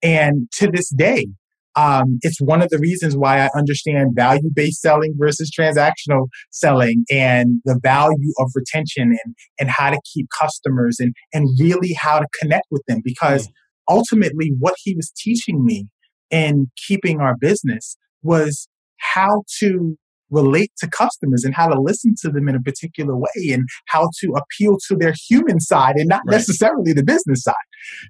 And 0.01 0.47
to 0.53 0.67
this 0.67 0.89
day, 0.89 1.27
um, 1.75 2.19
it's 2.21 2.39
one 2.41 2.61
of 2.61 2.69
the 2.69 2.79
reasons 2.79 3.15
why 3.15 3.39
I 3.39 3.49
understand 3.55 4.11
value 4.13 4.49
based 4.53 4.81
selling 4.81 5.13
versus 5.17 5.51
transactional 5.57 6.27
selling 6.49 7.05
and 7.09 7.61
the 7.65 7.79
value 7.81 8.33
of 8.39 8.51
retention 8.55 9.17
and, 9.23 9.35
and 9.59 9.69
how 9.69 9.89
to 9.89 9.99
keep 10.13 10.27
customers 10.37 10.97
and, 10.99 11.13
and 11.33 11.47
really 11.59 11.93
how 11.93 12.19
to 12.19 12.27
connect 12.41 12.65
with 12.71 12.83
them. 12.87 13.01
Because 13.03 13.47
mm. 13.47 13.51
ultimately, 13.89 14.51
what 14.59 14.75
he 14.83 14.95
was 14.95 15.11
teaching 15.17 15.63
me 15.63 15.87
in 16.29 16.69
keeping 16.87 17.19
our 17.21 17.35
business 17.39 17.97
was 18.21 18.67
how 18.97 19.43
to 19.59 19.97
relate 20.29 20.71
to 20.77 20.89
customers 20.89 21.43
and 21.43 21.53
how 21.53 21.67
to 21.67 21.79
listen 21.79 22.15
to 22.21 22.29
them 22.29 22.47
in 22.47 22.55
a 22.55 22.61
particular 22.61 23.15
way 23.17 23.51
and 23.51 23.63
how 23.87 24.09
to 24.19 24.33
appeal 24.33 24.77
to 24.87 24.95
their 24.95 25.13
human 25.27 25.59
side 25.59 25.95
and 25.95 26.07
not 26.07 26.21
right. 26.25 26.35
necessarily 26.35 26.93
the 26.93 27.03
business 27.03 27.43
side. 27.43 27.53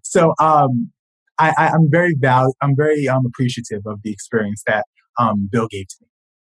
So, 0.04 0.34
um, 0.39 0.91
I, 1.50 1.76
am 1.76 1.90
very 1.90 2.16
val- 2.18 2.56
I'm 2.62 2.76
very 2.76 3.08
um, 3.08 3.26
appreciative 3.26 3.82
of 3.86 4.02
the 4.04 4.12
experience 4.12 4.64
that 4.68 4.86
um, 5.18 5.50
Bill 5.52 5.68
gave 5.68 5.88
to 5.88 5.96
me. 6.02 6.08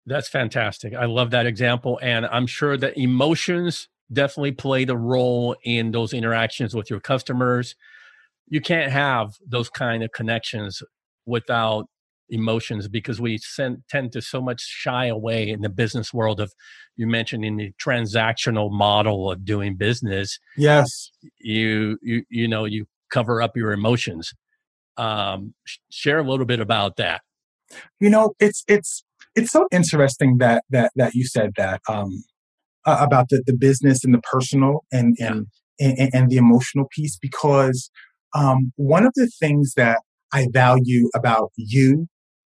That's 0.06 0.28
fantastic. 0.28 0.94
I 0.94 1.06
love 1.06 1.32
that 1.32 1.46
example, 1.46 2.00
and 2.02 2.26
I'm 2.26 2.48
sure 2.48 2.78
that 2.78 2.98
emotions 2.98 3.88
definitely 4.12 4.54
played 4.54 4.90
a 4.90 4.98
role 4.98 5.56
in 5.64 5.92
those 5.92 6.14
interactions 6.14 6.74
with 6.74 6.90
your 6.90 7.00
customers. 7.00 7.76
You 8.48 8.62
can't 8.62 8.92
have 8.92 9.34
those 9.46 9.70
kind 9.70 10.04
of 10.04 10.12
connections 10.12 10.82
without 11.26 11.86
emotions 12.30 12.88
because 12.88 13.20
we 13.20 13.38
send, 13.38 13.84
tend 13.90 14.12
to 14.14 14.22
so 14.22 14.42
much 14.42 14.62
shy 14.62 15.08
away 15.08 15.50
in 15.50 15.62
the 15.62 15.70
business 15.70 16.14
world 16.14 16.40
of 16.40 16.54
you 16.96 17.08
mentioned 17.08 17.44
in 17.44 17.58
the 17.58 17.72
transactional 17.84 18.72
model 18.72 19.32
of 19.32 19.44
doing 19.46 19.76
business 19.76 20.40
yes 20.58 21.12
you 21.40 21.98
you 22.02 22.24
you 22.30 22.48
know 22.48 22.66
you 22.66 22.86
cover 23.10 23.42
up 23.42 23.58
your 23.58 23.72
emotions 23.72 24.34
um, 25.00 25.54
share 25.90 26.20
a 26.20 26.24
little 26.24 26.46
bit 26.46 26.60
about 26.60 26.98
that. 26.98 27.22
You 28.00 28.10
know, 28.10 28.34
it's 28.40 28.64
it's 28.68 29.04
it's 29.36 29.52
so 29.52 29.68
interesting 29.72 30.38
that 30.40 30.64
that 30.70 30.92
that 30.96 31.14
you 31.16 31.26
said 31.26 31.52
that 31.58 31.82
um, 31.88 32.24
uh, 32.86 32.98
about 33.00 33.30
the 33.30 33.42
the 33.46 33.56
business 33.56 34.04
and 34.04 34.14
the 34.14 34.22
personal 34.22 34.84
and 34.92 35.16
and 35.20 35.48
yeah. 35.80 35.94
and, 36.00 36.10
and, 36.14 36.30
the 36.30 36.38
emotional 36.38 36.88
piece 36.92 37.18
because 37.18 37.90
um, 38.36 38.74
one 38.76 39.06
of 39.06 39.14
the 39.16 39.32
things 39.40 39.74
that 39.76 40.00
I 40.34 40.48
value 40.52 41.10
about 41.16 41.52
you, 41.56 42.08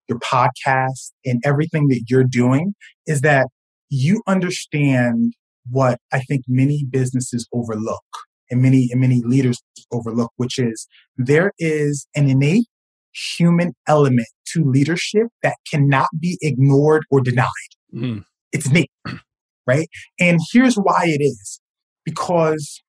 your 0.09 0.19
podcast, 0.19 1.11
and 1.25 1.41
everything 1.45 1.87
that 1.87 2.03
you're 2.09 2.23
doing 2.23 2.73
is 3.07 3.21
that 3.21 3.47
you 3.89 4.21
understand 4.27 5.33
what 5.69 5.99
I 6.11 6.21
think 6.21 6.43
many 6.47 6.85
businesses 6.89 7.47
overlook 7.53 8.03
and 8.51 8.61
many 8.61 8.89
and 8.91 9.01
many 9.01 9.21
leaders 9.23 9.61
overlook, 9.91 10.31
which 10.37 10.59
is 10.59 10.87
there 11.17 11.51
is 11.57 12.07
an 12.15 12.29
innate 12.29 12.67
human 13.13 13.73
element 13.87 14.27
to 14.53 14.63
leadership 14.63 15.27
that 15.43 15.55
cannot 15.69 16.07
be 16.19 16.37
ignored 16.41 17.03
or 17.09 17.21
denied. 17.21 17.47
Mm. 17.93 18.23
It's 18.51 18.69
innate. 18.69 18.91
right? 19.67 19.87
And 20.19 20.39
here's 20.51 20.75
why 20.75 21.03
it 21.05 21.21
is 21.21 21.59
because 22.05 22.81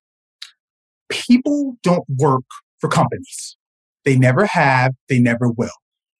people 1.09 1.75
don't 1.83 2.05
work 2.17 2.43
for 2.79 2.89
companies. 2.89 3.57
They 4.05 4.17
never 4.17 4.45
have, 4.45 4.93
they 5.07 5.19
never 5.19 5.49
will. 5.49 5.69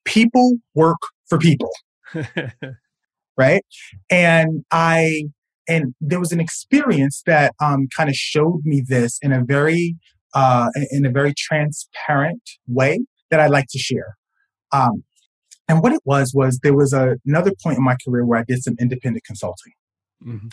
People 0.05 0.57
work 0.73 0.99
for 1.27 1.37
people. 1.37 1.71
right? 3.37 3.63
And 4.09 4.63
I 4.71 5.23
and 5.67 5.93
there 6.01 6.19
was 6.19 6.31
an 6.31 6.39
experience 6.39 7.23
that 7.25 7.53
um, 7.61 7.87
kind 7.95 8.09
of 8.09 8.15
showed 8.15 8.61
me 8.63 8.83
this 8.87 9.17
in 9.21 9.31
a 9.31 9.43
very 9.43 9.95
uh, 10.33 10.69
in 10.91 11.05
a 11.05 11.11
very 11.11 11.33
transparent 11.37 12.41
way 12.67 12.99
that 13.29 13.39
I'd 13.39 13.51
like 13.51 13.67
to 13.69 13.79
share. 13.79 14.17
Um, 14.71 15.03
and 15.67 15.81
what 15.81 15.93
it 15.93 16.01
was 16.03 16.33
was 16.33 16.59
there 16.63 16.75
was 16.75 16.91
a, 16.91 17.15
another 17.25 17.51
point 17.63 17.77
in 17.77 17.83
my 17.83 17.95
career 18.03 18.25
where 18.25 18.39
I 18.39 18.43
did 18.43 18.63
some 18.63 18.75
independent 18.79 19.23
consulting, 19.25 19.73
mm-hmm. 20.25 20.47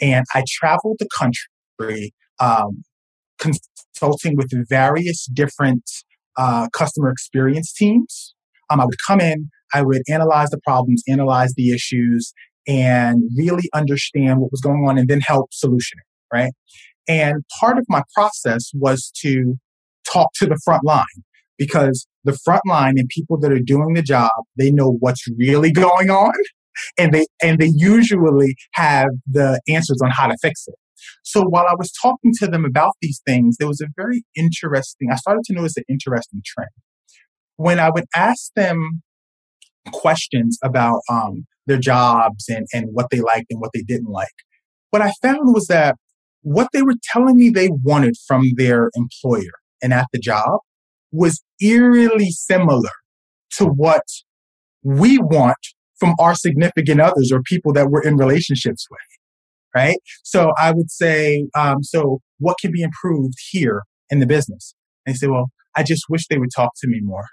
and 0.00 0.24
I 0.34 0.42
traveled 0.48 0.96
the 0.98 1.08
country 1.16 2.14
um, 2.40 2.82
consulting 3.38 4.36
with 4.36 4.50
various 4.68 5.26
different 5.26 5.84
uh, 6.36 6.68
customer 6.72 7.10
experience 7.10 7.72
teams. 7.72 8.34
Um, 8.70 8.80
I 8.80 8.84
would 8.84 8.96
come 9.06 9.20
in, 9.20 9.50
I 9.72 9.82
would 9.82 10.02
analyze 10.08 10.50
the 10.50 10.60
problems, 10.66 11.02
analyze 11.08 11.54
the 11.54 11.72
issues, 11.72 12.32
and 12.66 13.22
really 13.36 13.68
understand 13.74 14.40
what 14.40 14.50
was 14.50 14.60
going 14.60 14.86
on, 14.86 14.98
and 14.98 15.08
then 15.08 15.20
help 15.20 15.52
solution 15.52 15.98
it. 15.98 16.36
Right. 16.36 16.52
And 17.08 17.44
part 17.60 17.78
of 17.78 17.84
my 17.88 18.02
process 18.14 18.70
was 18.74 19.12
to 19.22 19.54
talk 20.10 20.30
to 20.36 20.46
the 20.46 20.58
front 20.64 20.84
line 20.84 21.04
because 21.58 22.06
the 22.24 22.36
front 22.44 22.62
line 22.66 22.94
and 22.96 23.08
people 23.08 23.38
that 23.40 23.52
are 23.52 23.60
doing 23.60 23.94
the 23.94 24.02
job, 24.02 24.30
they 24.58 24.70
know 24.70 24.96
what's 25.00 25.24
really 25.38 25.72
going 25.72 26.10
on 26.10 26.34
and 26.98 27.12
they 27.12 27.26
and 27.42 27.58
they 27.58 27.72
usually 27.74 28.54
have 28.72 29.08
the 29.30 29.60
answers 29.68 30.00
on 30.02 30.10
how 30.10 30.26
to 30.26 30.36
fix 30.42 30.66
it. 30.66 30.74
So 31.22 31.42
while 31.42 31.66
I 31.68 31.74
was 31.76 31.92
talking 31.92 32.32
to 32.38 32.46
them 32.46 32.64
about 32.64 32.92
these 33.00 33.20
things, 33.26 33.56
there 33.58 33.68
was 33.68 33.80
a 33.80 33.86
very 33.96 34.24
interesting, 34.34 35.08
I 35.10 35.16
started 35.16 35.44
to 35.44 35.54
notice 35.54 35.76
an 35.76 35.84
interesting 35.88 36.42
trend. 36.44 36.70
When 37.56 37.78
I 37.78 37.90
would 37.90 38.04
ask 38.14 38.52
them 38.54 39.02
questions 39.92 40.58
about 40.62 41.00
um, 41.10 41.46
their 41.66 41.78
jobs 41.78 42.48
and, 42.48 42.66
and 42.72 42.88
what 42.92 43.08
they 43.10 43.20
liked 43.20 43.46
and 43.50 43.60
what 43.60 43.70
they 43.74 43.82
didn't 43.82 44.10
like, 44.10 44.28
what 44.90 45.02
I 45.02 45.12
found 45.22 45.54
was 45.54 45.66
that 45.66 45.96
what 46.42 46.68
they 46.72 46.82
were 46.82 46.94
telling 47.12 47.36
me 47.36 47.50
they 47.50 47.70
wanted 47.82 48.14
from 48.26 48.44
their 48.56 48.90
employer 48.94 49.52
and 49.82 49.92
at 49.92 50.06
the 50.12 50.18
job 50.18 50.60
was 51.12 51.42
eerily 51.60 52.30
similar 52.30 52.90
to 53.58 53.64
what 53.64 54.02
we 54.82 55.18
want 55.18 55.56
from 55.98 56.14
our 56.20 56.34
significant 56.34 57.00
others 57.00 57.32
or 57.32 57.42
people 57.42 57.72
that 57.72 57.88
we're 57.90 58.02
in 58.02 58.16
relationships 58.16 58.86
with 58.90 59.00
right? 59.76 59.98
So 60.24 60.52
I 60.58 60.72
would 60.72 60.90
say, 60.90 61.46
um, 61.54 61.82
so 61.82 62.20
what 62.38 62.56
can 62.58 62.72
be 62.72 62.82
improved 62.82 63.34
here 63.50 63.82
in 64.08 64.20
the 64.20 64.26
business? 64.26 64.74
And 65.04 65.14
they 65.14 65.18
say, 65.18 65.26
well, 65.26 65.50
I 65.76 65.82
just 65.82 66.04
wish 66.08 66.26
they 66.26 66.38
would 66.38 66.50
talk 66.56 66.72
to 66.80 66.88
me 66.88 67.00
more. 67.02 67.26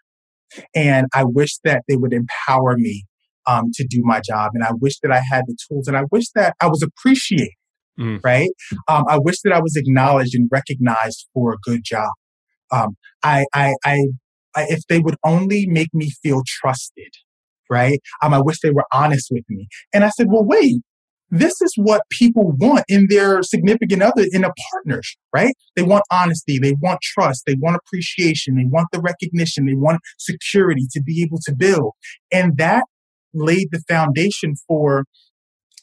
And 0.76 1.08
I 1.13 1.24
wish 1.24 1.58
that 1.63 1.84
they 1.88 1.96
would 1.96 2.13
empower 2.13 2.76
me 2.78 3.06
um, 3.47 3.71
to 3.73 3.86
do 3.89 4.01
my 4.03 4.19
job. 4.19 4.51
And 4.53 4.63
I 4.63 4.71
wish 4.79 4.99
that 4.99 5.12
I 5.12 5.21
had 5.29 5.43
the 5.47 5.58
tools 5.67 5.88
and 5.88 5.97
I 5.97 6.03
wish 6.12 6.25
that 6.36 6.56
I 6.62 6.67
was 6.67 6.82
appreciated, 6.84 7.53
mm. 7.99 8.19
right? 8.23 8.49
Um, 8.88 9.06
I 9.08 9.17
wish 9.19 9.41
that 9.43 9.53
I 9.53 9.60
was 9.60 9.75
acknowledged 9.75 10.36
and 10.36 10.49
recognized 10.51 11.27
for 11.34 11.53
a 11.53 11.58
good 11.63 11.82
job. 11.84 12.10
Um, 12.71 12.95
I, 13.23 13.45
I, 13.53 13.75
I, 13.86 13.99
I, 14.56 14.65
if 14.69 14.82
they 14.88 14.99
would 14.99 15.15
only 15.23 15.67
make 15.67 15.93
me 15.93 16.12
feel 16.21 16.41
trusted, 16.45 17.13
right? 17.69 17.99
Um, 18.21 18.34
I 18.34 18.41
wish 18.41 18.58
they 18.62 18.71
were 18.71 18.86
honest 18.93 19.29
with 19.32 19.43
me. 19.49 19.67
And 19.93 20.03
I 20.03 20.10
said, 20.10 20.27
well, 20.29 20.43
wait, 20.43 20.82
this 21.34 21.60
is 21.62 21.73
what 21.75 22.03
people 22.12 22.53
want 22.60 22.86
in 22.88 23.08
their 23.10 23.41
significant 23.41 24.03
other, 24.03 24.25
in 24.32 24.43
a 24.43 24.51
partner, 24.71 25.01
right? 25.34 25.56
They 25.75 25.82
want 25.82 26.03
honesty, 26.12 26.60
they 26.60 26.75
want 26.79 27.01
trust, 27.01 27.43
they 27.47 27.56
want 27.56 27.75
appreciation, 27.75 28.56
they 28.56 28.65
want 28.65 28.89
the 28.91 29.01
recognition, 29.01 29.65
they 29.65 29.73
want 29.73 29.99
security 30.19 30.86
to 30.91 31.01
be 31.01 31.23
able 31.23 31.39
to 31.45 31.56
build. 31.56 31.93
And 32.32 32.58
that 32.58 32.84
laid 33.34 33.69
the 33.72 33.82
foundation 33.88 34.56
for 34.67 35.06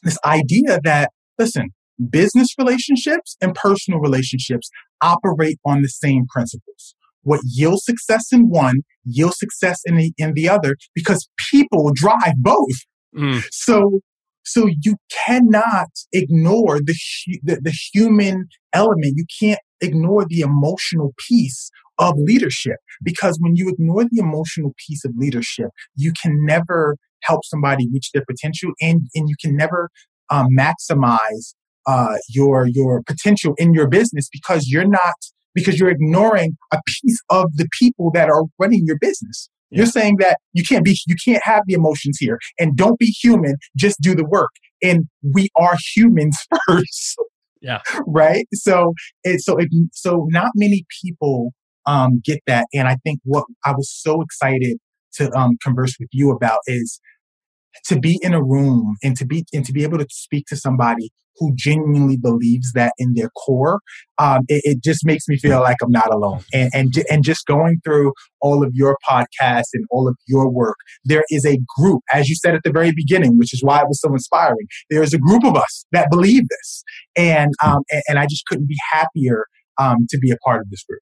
this 0.03 0.17
idea 0.25 0.79
that, 0.83 1.11
listen, 1.37 1.69
business 2.09 2.49
relationships 2.57 3.37
and 3.41 3.53
personal 3.53 3.99
relationships 3.99 4.69
operate 5.01 5.59
on 5.65 5.81
the 5.81 5.89
same 5.89 6.25
principles. 6.27 6.95
What 7.23 7.41
yields 7.43 7.85
success 7.85 8.31
in 8.31 8.49
one 8.49 8.81
yields 9.05 9.37
success 9.37 9.81
in 9.85 9.97
the, 9.97 10.13
in 10.17 10.33
the 10.33 10.49
other 10.49 10.75
because 10.95 11.27
people 11.51 11.91
drive 11.93 12.35
both. 12.37 12.67
Mm. 13.15 13.43
So 13.51 13.99
so 14.43 14.67
you 14.81 14.95
cannot 15.25 15.89
ignore 16.11 16.79
the, 16.79 16.95
the, 17.43 17.61
the 17.61 17.73
human 17.93 18.47
element. 18.73 19.13
You 19.15 19.25
can't 19.39 19.59
ignore 19.81 20.25
the 20.25 20.39
emotional 20.39 21.13
piece 21.29 21.69
of 21.99 22.15
leadership 22.17 22.77
because 23.03 23.37
when 23.39 23.55
you 23.55 23.69
ignore 23.69 24.03
the 24.03 24.19
emotional 24.19 24.73
piece 24.87 25.05
of 25.05 25.11
leadership, 25.15 25.69
you 25.95 26.11
can 26.21 26.43
never 26.45 26.97
help 27.23 27.41
somebody 27.45 27.87
reach 27.93 28.11
their 28.13 28.23
potential 28.29 28.71
and, 28.81 29.01
and 29.15 29.29
you 29.29 29.35
can 29.41 29.55
never 29.55 29.89
um, 30.29 30.47
maximize 30.57 31.53
uh, 31.87 32.15
your 32.29 32.67
your 32.67 33.01
potential 33.03 33.55
in 33.57 33.73
your 33.73 33.87
business 33.87 34.29
because 34.31 34.67
you're 34.67 34.87
not 34.87 35.15
because 35.53 35.79
you're 35.79 35.89
ignoring 35.89 36.55
a 36.71 36.79
piece 36.85 37.19
of 37.29 37.47
the 37.55 37.67
people 37.79 38.11
that 38.13 38.29
are 38.29 38.43
running 38.59 38.83
your 38.85 38.97
business. 38.99 39.49
You're 39.71 39.85
saying 39.85 40.17
that 40.19 40.37
you 40.51 40.63
can't 40.63 40.83
be, 40.83 40.97
you 41.07 41.15
can't 41.23 41.41
have 41.45 41.63
the 41.65 41.73
emotions 41.73 42.17
here 42.19 42.39
and 42.59 42.75
don't 42.75 42.99
be 42.99 43.05
human, 43.05 43.55
just 43.77 44.01
do 44.01 44.13
the 44.13 44.25
work. 44.25 44.51
And 44.83 45.05
we 45.33 45.49
are 45.55 45.77
humans 45.95 46.37
first. 46.67 47.15
Yeah. 47.61 47.81
right. 48.05 48.47
So 48.53 48.93
it, 49.23 49.41
so 49.41 49.57
it, 49.57 49.69
so 49.93 50.27
not 50.29 50.51
many 50.55 50.83
people, 51.01 51.51
um, 51.85 52.21
get 52.23 52.39
that. 52.47 52.67
And 52.73 52.87
I 52.87 52.97
think 53.03 53.21
what 53.23 53.45
I 53.63 53.71
was 53.71 53.89
so 53.89 54.21
excited 54.21 54.77
to, 55.13 55.31
um, 55.31 55.57
converse 55.63 55.95
with 55.99 56.09
you 56.11 56.31
about 56.31 56.59
is 56.67 56.99
to 57.85 57.99
be 57.99 58.19
in 58.21 58.33
a 58.33 58.43
room 58.43 58.97
and 59.03 59.15
to 59.17 59.25
be, 59.25 59.45
and 59.53 59.65
to 59.65 59.73
be 59.73 59.83
able 59.83 59.97
to 59.97 60.07
speak 60.09 60.45
to 60.47 60.55
somebody 60.55 61.11
who 61.37 61.53
genuinely 61.55 62.17
believes 62.17 62.71
that 62.73 62.93
in 62.97 63.13
their 63.15 63.29
core, 63.29 63.79
um, 64.19 64.41
it, 64.47 64.61
it, 64.63 64.83
just 64.83 65.05
makes 65.05 65.27
me 65.27 65.37
feel 65.37 65.59
like 65.61 65.77
I'm 65.81 65.91
not 65.91 66.13
alone. 66.13 66.41
And, 66.53 66.69
and, 66.73 66.93
and 67.09 67.23
just 67.23 67.45
going 67.45 67.81
through 67.83 68.13
all 68.41 68.63
of 68.63 68.71
your 68.73 68.97
podcasts 69.07 69.73
and 69.73 69.85
all 69.89 70.07
of 70.07 70.15
your 70.27 70.49
work, 70.49 70.77
there 71.03 71.23
is 71.29 71.45
a 71.45 71.57
group, 71.77 72.03
as 72.13 72.29
you 72.29 72.35
said 72.35 72.53
at 72.53 72.61
the 72.63 72.71
very 72.71 72.91
beginning, 72.91 73.37
which 73.37 73.53
is 73.53 73.63
why 73.63 73.79
it 73.81 73.87
was 73.87 73.99
so 74.01 74.11
inspiring. 74.13 74.67
There 74.89 75.01
is 75.01 75.13
a 75.13 75.17
group 75.17 75.43
of 75.43 75.55
us 75.55 75.85
that 75.91 76.09
believe 76.11 76.43
this. 76.49 76.83
And, 77.17 77.53
um, 77.63 77.81
and, 77.91 78.03
and 78.09 78.19
I 78.19 78.25
just 78.27 78.45
couldn't 78.45 78.67
be 78.67 78.77
happier 78.91 79.45
um, 79.79 80.05
to 80.09 80.17
be 80.19 80.31
a 80.31 80.37
part 80.45 80.61
of 80.61 80.69
this 80.69 80.83
group. 80.83 81.01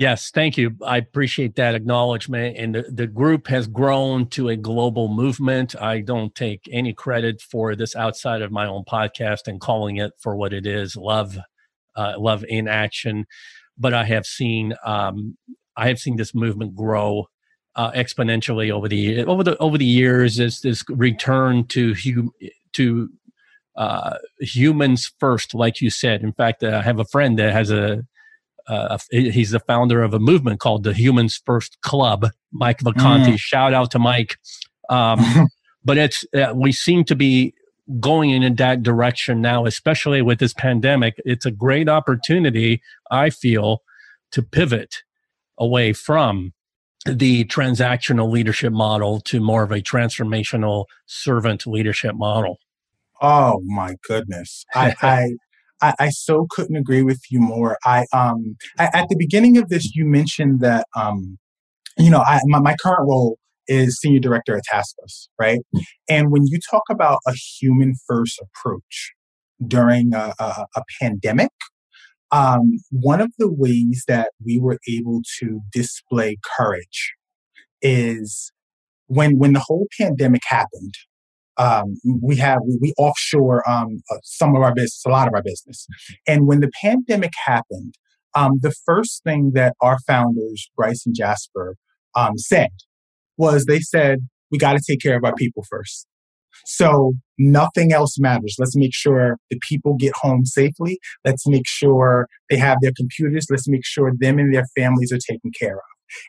Yes, 0.00 0.30
thank 0.30 0.56
you. 0.56 0.76
I 0.82 0.96
appreciate 0.96 1.56
that 1.56 1.74
acknowledgement. 1.74 2.56
And 2.56 2.74
the, 2.74 2.84
the 2.90 3.06
group 3.06 3.46
has 3.48 3.66
grown 3.66 4.28
to 4.30 4.48
a 4.48 4.56
global 4.56 5.08
movement. 5.08 5.76
I 5.78 6.00
don't 6.00 6.34
take 6.34 6.66
any 6.72 6.94
credit 6.94 7.42
for 7.42 7.76
this 7.76 7.94
outside 7.94 8.40
of 8.40 8.50
my 8.50 8.64
own 8.66 8.84
podcast 8.84 9.40
and 9.46 9.60
calling 9.60 9.98
it 9.98 10.12
for 10.18 10.36
what 10.36 10.54
it 10.54 10.66
is 10.66 10.96
love, 10.96 11.36
uh, 11.96 12.14
love 12.16 12.46
in 12.48 12.66
action. 12.66 13.26
But 13.76 13.92
I 13.92 14.04
have 14.04 14.24
seen, 14.24 14.72
um, 14.86 15.36
I 15.76 15.88
have 15.88 15.98
seen 15.98 16.16
this 16.16 16.34
movement 16.34 16.74
grow 16.74 17.26
uh, 17.76 17.90
exponentially 17.92 18.70
over 18.70 18.88
the 18.88 19.22
over 19.26 19.44
the 19.44 19.58
over 19.58 19.76
the 19.76 19.84
years. 19.84 20.36
This 20.38 20.60
this 20.60 20.82
return 20.88 21.66
to 21.68 21.94
hum, 21.94 22.32
to 22.72 23.10
uh, 23.76 24.16
humans 24.40 25.12
first, 25.20 25.54
like 25.54 25.80
you 25.80 25.90
said. 25.90 26.22
In 26.22 26.32
fact, 26.32 26.62
uh, 26.64 26.78
I 26.78 26.82
have 26.82 26.98
a 26.98 27.04
friend 27.04 27.38
that 27.38 27.52
has 27.52 27.70
a 27.70 28.04
uh, 28.68 28.98
he's 29.10 29.50
the 29.50 29.60
founder 29.60 30.02
of 30.02 30.14
a 30.14 30.18
movement 30.18 30.60
called 30.60 30.84
the 30.84 30.92
Humans 30.92 31.42
First 31.44 31.80
Club. 31.82 32.26
Mike 32.52 32.80
Vacanti, 32.80 33.34
mm. 33.34 33.38
shout 33.38 33.74
out 33.74 33.90
to 33.92 33.98
Mike. 33.98 34.38
Um, 34.88 35.48
but 35.84 35.98
it's 35.98 36.24
uh, 36.34 36.52
we 36.54 36.72
seem 36.72 37.04
to 37.04 37.16
be 37.16 37.54
going 37.98 38.30
in 38.30 38.54
that 38.56 38.82
direction 38.82 39.40
now, 39.40 39.66
especially 39.66 40.22
with 40.22 40.38
this 40.38 40.52
pandemic. 40.52 41.14
It's 41.24 41.46
a 41.46 41.50
great 41.50 41.88
opportunity, 41.88 42.82
I 43.10 43.30
feel, 43.30 43.82
to 44.32 44.42
pivot 44.42 45.02
away 45.58 45.92
from 45.92 46.52
the 47.06 47.44
transactional 47.46 48.30
leadership 48.30 48.72
model 48.72 49.20
to 49.20 49.40
more 49.40 49.62
of 49.62 49.72
a 49.72 49.80
transformational 49.80 50.84
servant 51.06 51.66
leadership 51.66 52.14
model. 52.14 52.58
Oh 53.22 53.60
my 53.64 53.96
goodness. 54.06 54.64
I, 54.74 54.94
I 55.02 55.30
I, 55.82 55.94
I, 55.98 56.08
so 56.10 56.46
couldn't 56.50 56.76
agree 56.76 57.02
with 57.02 57.20
you 57.30 57.40
more. 57.40 57.78
I 57.84 58.06
um 58.12 58.56
I, 58.78 58.90
at 58.92 59.08
the 59.08 59.16
beginning 59.16 59.56
of 59.58 59.68
this, 59.68 59.94
you 59.94 60.04
mentioned 60.04 60.60
that 60.60 60.86
um 60.96 61.38
you 61.98 62.10
know 62.10 62.20
I, 62.20 62.40
my, 62.46 62.60
my 62.60 62.76
current 62.82 63.08
role 63.08 63.38
is 63.68 63.98
senior 64.00 64.20
director 64.20 64.56
at 64.56 64.64
TaskUs, 64.72 65.28
right? 65.38 65.60
And 66.08 66.30
when 66.30 66.46
you 66.46 66.58
talk 66.70 66.82
about 66.90 67.18
a 67.26 67.32
human 67.32 67.94
first 68.06 68.40
approach 68.42 69.12
during 69.66 70.12
a, 70.12 70.34
a, 70.40 70.66
a 70.74 70.82
pandemic, 71.00 71.50
um, 72.32 72.78
one 72.90 73.20
of 73.20 73.30
the 73.38 73.50
ways 73.50 74.04
that 74.08 74.30
we 74.44 74.58
were 74.58 74.78
able 74.88 75.22
to 75.38 75.60
display 75.72 76.36
courage 76.56 77.14
is 77.82 78.52
when 79.06 79.38
when 79.38 79.52
the 79.52 79.60
whole 79.60 79.86
pandemic 79.98 80.42
happened 80.46 80.94
um, 81.60 81.94
we 82.22 82.36
have 82.36 82.58
we, 82.66 82.78
we 82.80 82.94
offshore 82.98 83.68
um, 83.68 84.00
uh, 84.10 84.16
some 84.24 84.56
of 84.56 84.62
our 84.62 84.74
business, 84.74 85.02
a 85.06 85.10
lot 85.10 85.28
of 85.28 85.34
our 85.34 85.42
business. 85.42 85.86
And 86.26 86.46
when 86.46 86.60
the 86.60 86.70
pandemic 86.80 87.32
happened, 87.44 87.94
um, 88.34 88.52
the 88.62 88.74
first 88.86 89.22
thing 89.24 89.52
that 89.54 89.74
our 89.80 89.98
founders, 90.06 90.70
Bryce 90.76 91.04
and 91.04 91.14
Jaspar, 91.14 91.74
um, 92.14 92.38
said 92.38 92.70
was 93.36 93.66
they 93.66 93.80
said, 93.80 94.20
we 94.50 94.58
got 94.58 94.72
to 94.72 94.82
take 94.86 95.00
care 95.00 95.16
of 95.16 95.24
our 95.24 95.34
people 95.34 95.64
first. 95.68 96.06
So 96.64 97.14
nothing 97.38 97.92
else 97.92 98.18
matters. 98.18 98.56
Let's 98.58 98.76
make 98.76 98.94
sure 98.94 99.36
the 99.50 99.58
people 99.68 99.96
get 99.98 100.12
home 100.16 100.44
safely. 100.44 100.98
Let's 101.24 101.46
make 101.46 101.66
sure 101.66 102.26
they 102.48 102.56
have 102.56 102.78
their 102.80 102.92
computers. 102.96 103.46
Let's 103.50 103.68
make 103.68 103.84
sure 103.84 104.12
them 104.18 104.38
and 104.38 104.54
their 104.54 104.66
families 104.76 105.12
are 105.12 105.18
taken 105.18 105.50
care 105.58 105.76
of. 105.76 105.82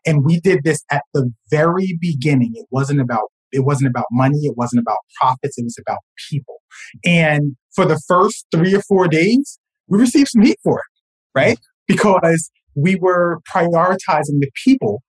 And 0.05 0.23
we 0.23 0.39
did 0.39 0.63
this 0.63 0.83
at 0.91 1.03
the 1.13 1.31
very 1.49 1.97
beginning. 1.99 2.51
It 2.55 2.67
wasn't 2.69 3.01
about 3.01 3.29
it 3.51 3.65
wasn't 3.65 3.89
about 3.89 4.05
money. 4.11 4.39
It 4.41 4.57
wasn't 4.57 4.81
about 4.81 4.97
profits. 5.19 5.57
It 5.57 5.63
was 5.63 5.77
about 5.79 5.99
people. 6.29 6.61
And 7.05 7.55
for 7.75 7.85
the 7.85 7.99
first 8.07 8.45
three 8.53 8.73
or 8.73 8.81
four 8.81 9.07
days, 9.07 9.59
we 9.87 9.99
received 9.99 10.29
some 10.29 10.43
heat 10.43 10.57
for 10.63 10.79
it, 10.79 11.39
right? 11.39 11.59
Because 11.87 12.49
we 12.75 12.95
were 12.95 13.39
prioritizing 13.53 14.39
the 14.39 14.49
people 14.63 15.01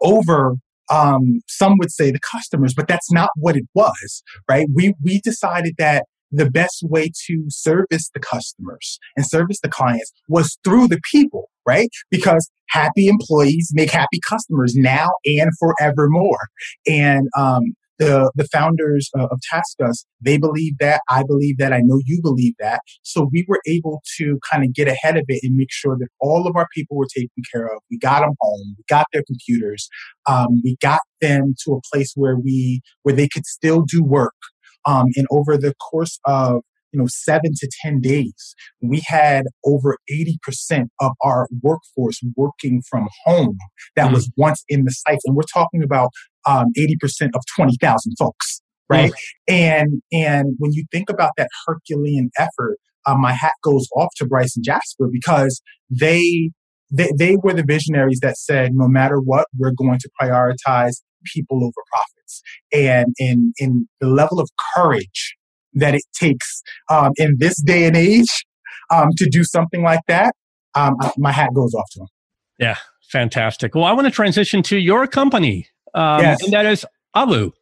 over 0.00 0.56
um, 0.90 1.40
some 1.46 1.76
would 1.78 1.92
say 1.92 2.10
the 2.10 2.18
customers, 2.18 2.74
but 2.74 2.88
that's 2.88 3.12
not 3.12 3.30
what 3.36 3.56
it 3.56 3.64
was, 3.74 4.22
right? 4.48 4.66
We, 4.74 4.94
we 5.02 5.20
decided 5.20 5.74
that 5.78 6.04
the 6.30 6.50
best 6.50 6.82
way 6.82 7.10
to 7.26 7.44
service 7.48 8.10
the 8.14 8.20
customers 8.20 8.98
and 9.16 9.26
service 9.26 9.60
the 9.62 9.68
clients 9.68 10.12
was 10.28 10.58
through 10.64 10.88
the 10.88 11.00
people, 11.10 11.50
right? 11.66 11.88
Because 12.10 12.50
happy 12.68 13.08
employees 13.08 13.70
make 13.74 13.90
happy 13.90 14.20
customers 14.28 14.74
now 14.74 15.10
and 15.24 15.50
forevermore. 15.58 16.48
And 16.86 17.28
um, 17.36 17.74
the 18.00 18.32
the 18.34 18.48
founders 18.50 19.10
of 19.14 19.38
TaskUs, 19.52 20.04
they 20.20 20.38
believe 20.38 20.78
that. 20.80 21.02
I 21.08 21.22
believe 21.22 21.58
that. 21.58 21.72
I 21.72 21.80
know 21.82 22.00
you 22.04 22.20
believe 22.22 22.54
that. 22.58 22.80
So 23.02 23.28
we 23.30 23.44
were 23.46 23.60
able 23.66 24.02
to 24.16 24.40
kind 24.50 24.64
of 24.64 24.74
get 24.74 24.88
ahead 24.88 25.16
of 25.16 25.24
it 25.28 25.40
and 25.44 25.54
make 25.54 25.70
sure 25.70 25.96
that 25.98 26.08
all 26.18 26.48
of 26.48 26.56
our 26.56 26.66
people 26.74 26.96
were 26.96 27.08
taken 27.14 27.42
care 27.52 27.66
of. 27.66 27.82
We 27.90 27.98
got 27.98 28.20
them 28.20 28.34
home. 28.40 28.74
We 28.78 28.84
got 28.88 29.06
their 29.12 29.22
computers. 29.22 29.88
Um, 30.26 30.62
we 30.64 30.76
got 30.80 31.00
them 31.20 31.54
to 31.64 31.74
a 31.74 31.80
place 31.92 32.12
where 32.16 32.36
we 32.36 32.80
where 33.02 33.14
they 33.14 33.28
could 33.28 33.46
still 33.46 33.82
do 33.82 34.02
work. 34.02 34.34
Um, 34.86 35.06
and 35.16 35.26
over 35.30 35.56
the 35.56 35.74
course 35.74 36.18
of 36.24 36.62
you 36.92 36.98
know, 36.98 37.06
seven 37.08 37.52
to 37.56 37.70
10 37.82 38.00
days, 38.00 38.54
we 38.82 39.02
had 39.06 39.44
over 39.64 39.96
80% 40.10 40.88
of 41.00 41.12
our 41.22 41.46
workforce 41.62 42.20
working 42.36 42.82
from 42.88 43.08
home 43.24 43.58
that 43.96 44.10
mm. 44.10 44.14
was 44.14 44.30
once 44.36 44.64
in 44.68 44.84
the 44.84 44.90
sites. 44.90 45.22
And 45.24 45.36
we're 45.36 45.42
talking 45.52 45.82
about 45.82 46.10
um, 46.46 46.66
80% 46.76 47.30
of 47.34 47.42
20,000 47.54 48.14
folks, 48.18 48.60
right? 48.88 49.12
Mm. 49.12 49.14
And, 49.48 50.02
and 50.12 50.56
when 50.58 50.72
you 50.72 50.84
think 50.90 51.10
about 51.10 51.32
that 51.36 51.48
Herculean 51.66 52.30
effort, 52.38 52.78
um, 53.06 53.20
my 53.20 53.32
hat 53.32 53.54
goes 53.62 53.88
off 53.96 54.10
to 54.16 54.26
Bryce 54.26 54.56
and 54.56 54.64
Jaspar 54.64 55.08
because 55.10 55.62
they, 55.88 56.50
they, 56.90 57.10
they 57.16 57.36
were 57.36 57.52
the 57.52 57.64
visionaries 57.64 58.20
that 58.20 58.36
said, 58.36 58.74
no 58.74 58.88
matter 58.88 59.20
what, 59.20 59.46
we're 59.56 59.72
going 59.72 59.98
to 59.98 60.10
prioritize 60.20 61.02
people 61.24 61.64
over 61.64 61.72
profits. 61.92 62.42
And 62.72 63.14
in, 63.18 63.52
in 63.58 63.88
the 64.00 64.08
level 64.08 64.40
of 64.40 64.48
courage 64.74 65.36
that 65.74 65.94
it 65.94 66.02
takes 66.14 66.62
um, 66.90 67.12
in 67.16 67.36
this 67.38 67.60
day 67.62 67.84
and 67.84 67.96
age 67.96 68.44
um, 68.90 69.10
to 69.16 69.28
do 69.30 69.44
something 69.44 69.82
like 69.82 70.00
that, 70.08 70.34
um, 70.74 70.94
my 71.16 71.32
hat 71.32 71.50
goes 71.54 71.74
off 71.74 71.86
to 71.92 72.00
them. 72.00 72.08
Yeah, 72.58 72.76
fantastic. 73.10 73.74
Well, 73.74 73.84
I 73.84 73.92
want 73.92 74.06
to 74.06 74.10
transition 74.10 74.62
to 74.64 74.76
your 74.76 75.06
company, 75.06 75.66
um, 75.94 76.20
yes. 76.20 76.42
and 76.42 76.52
that 76.52 76.66
is 76.66 76.84
ALEU. 77.16 77.52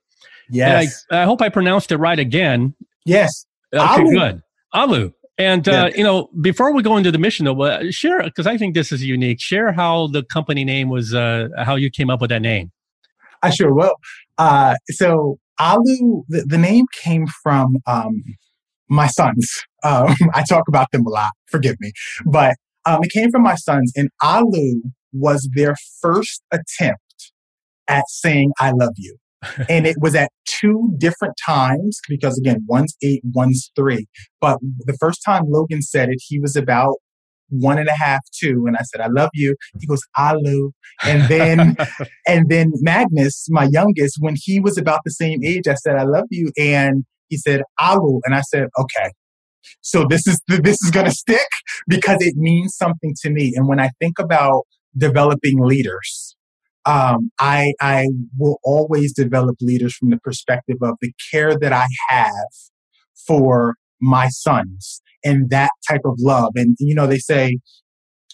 Yes. 0.50 1.04
I, 1.10 1.22
I, 1.22 1.24
hope 1.24 1.42
I 1.42 1.48
pronounced 1.48 1.92
it 1.92 1.98
right 1.98 2.18
again. 2.18 2.74
Yes. 3.04 3.46
Okay, 3.72 4.02
ALEU. 4.02 4.10
good. 4.12 4.42
ALEU. 4.74 5.12
And, 5.39 5.68
uh, 5.68 5.91
yeah. 5.91 5.97
you 5.97 6.03
know, 6.03 6.28
before 6.41 6.72
we 6.74 6.82
go 6.82 6.97
into 6.97 7.12
the 7.12 7.18
mission, 7.18 7.47
though, 7.47 7.62
uh, 7.62 7.91
share, 7.91 8.22
because 8.24 8.47
I 8.47 8.59
think 8.59 8.74
this 8.74 8.91
is 8.91 9.05
unique, 9.05 9.41
share 9.41 9.70
how 9.72 10.09
the 10.09 10.24
company 10.24 10.64
name 10.64 10.89
was, 10.89 11.14
uh, 11.14 11.49
how 11.59 11.76
you 11.76 11.91
came 11.91 12.11
up 12.11 12.20
with 12.20 12.30
that 12.30 12.43
name. 12.43 12.72
I 13.43 13.51
sure 13.51 13.72
will. 13.72 13.95
Uh, 14.36 14.74
so 14.91 15.39
ALEU, 15.61 16.24
the, 16.28 16.45
the 16.45 16.59
name 16.59 16.86
came 16.93 17.26
from 17.43 17.76
um, 17.86 18.22
my 18.89 19.07
sons. 19.07 19.64
Um, 19.84 20.12
I 20.34 20.43
talk 20.43 20.64
about 20.66 20.91
them 20.91 21.07
a 21.07 21.09
lot, 21.09 21.30
forgive 21.47 21.76
me. 21.78 21.93
But 22.26 22.57
um, 22.84 22.99
it 23.05 23.12
came 23.12 23.30
from 23.30 23.43
my 23.43 23.55
sons, 23.55 23.93
and 23.95 24.09
ALEU 24.20 24.80
was 25.12 25.49
their 25.55 25.76
first 26.03 26.43
attempt 26.51 27.32
at 27.86 28.03
saying, 28.09 28.51
I 28.59 28.72
love 28.72 28.95
you. 28.97 29.16
And 29.68 29.86
it 29.86 29.97
was 30.01 30.14
at 30.14 30.30
two 30.47 30.93
different 30.99 31.34
times 31.45 31.99
because 32.09 32.39
again, 32.39 32.64
one's 32.68 32.97
eight, 33.03 33.22
one's 33.32 33.70
three. 33.76 34.07
But 34.41 34.59
the 34.80 34.97
first 35.01 35.20
time 35.24 35.45
Logan 35.49 35.82
said 35.82 36.09
it, 36.09 36.18
he 36.26 36.39
was 36.41 36.57
about 36.57 36.95
one 37.51 37.78
and 37.78 37.89
a 37.89 37.95
half, 37.95 38.20
two. 38.39 38.64
And 38.66 38.76
I 38.76 38.82
said, 38.82 39.01
I 39.01 39.09
love 39.09 39.30
you. 39.34 39.57
He 39.80 39.86
goes, 39.86 40.03
Alu. 40.16 40.72
And 41.03 41.22
then, 41.28 41.76
and 42.26 42.49
then 42.49 42.72
Magnus, 42.80 43.47
my 43.51 43.68
youngest, 43.70 44.16
when 44.20 44.36
he 44.36 44.61
was 44.61 44.78
about 44.78 45.01
the 45.05 45.11
same 45.11 45.43
age, 45.45 45.66
I 45.68 45.74
said, 45.74 45.97
I 45.97 46.05
love 46.05 46.26
you. 46.30 46.53
And 46.59 47.05
he 47.28 47.36
said, 47.36 47.62
Alu. 47.80 48.20
And 48.24 48.34
I 48.34 48.43
said, 48.43 48.68
okay. 48.78 49.12
So 49.80 50.07
this 50.09 50.26
is, 50.26 50.41
this 50.49 50.80
is 50.82 50.91
going 50.91 51.07
to 51.07 51.12
stick 51.12 51.49
because 51.89 52.18
it 52.20 52.36
means 52.36 52.76
something 52.76 53.14
to 53.22 53.30
me. 53.30 53.53
And 53.55 53.68
when 53.68 53.80
I 53.80 53.91
think 54.01 54.18
about 54.18 54.62
developing 54.97 55.61
leaders, 55.61 56.36
um, 56.84 57.30
I, 57.38 57.74
I 57.80 58.08
will 58.38 58.58
always 58.64 59.12
develop 59.12 59.56
leaders 59.60 59.94
from 59.94 60.10
the 60.10 60.18
perspective 60.18 60.76
of 60.82 60.96
the 61.00 61.12
care 61.30 61.58
that 61.58 61.72
I 61.72 61.86
have 62.08 62.48
for 63.26 63.76
my 64.00 64.28
sons 64.28 65.02
and 65.24 65.50
that 65.50 65.70
type 65.88 66.02
of 66.04 66.14
love. 66.18 66.52
And, 66.54 66.76
you 66.78 66.94
know, 66.94 67.06
they 67.06 67.18
say, 67.18 67.58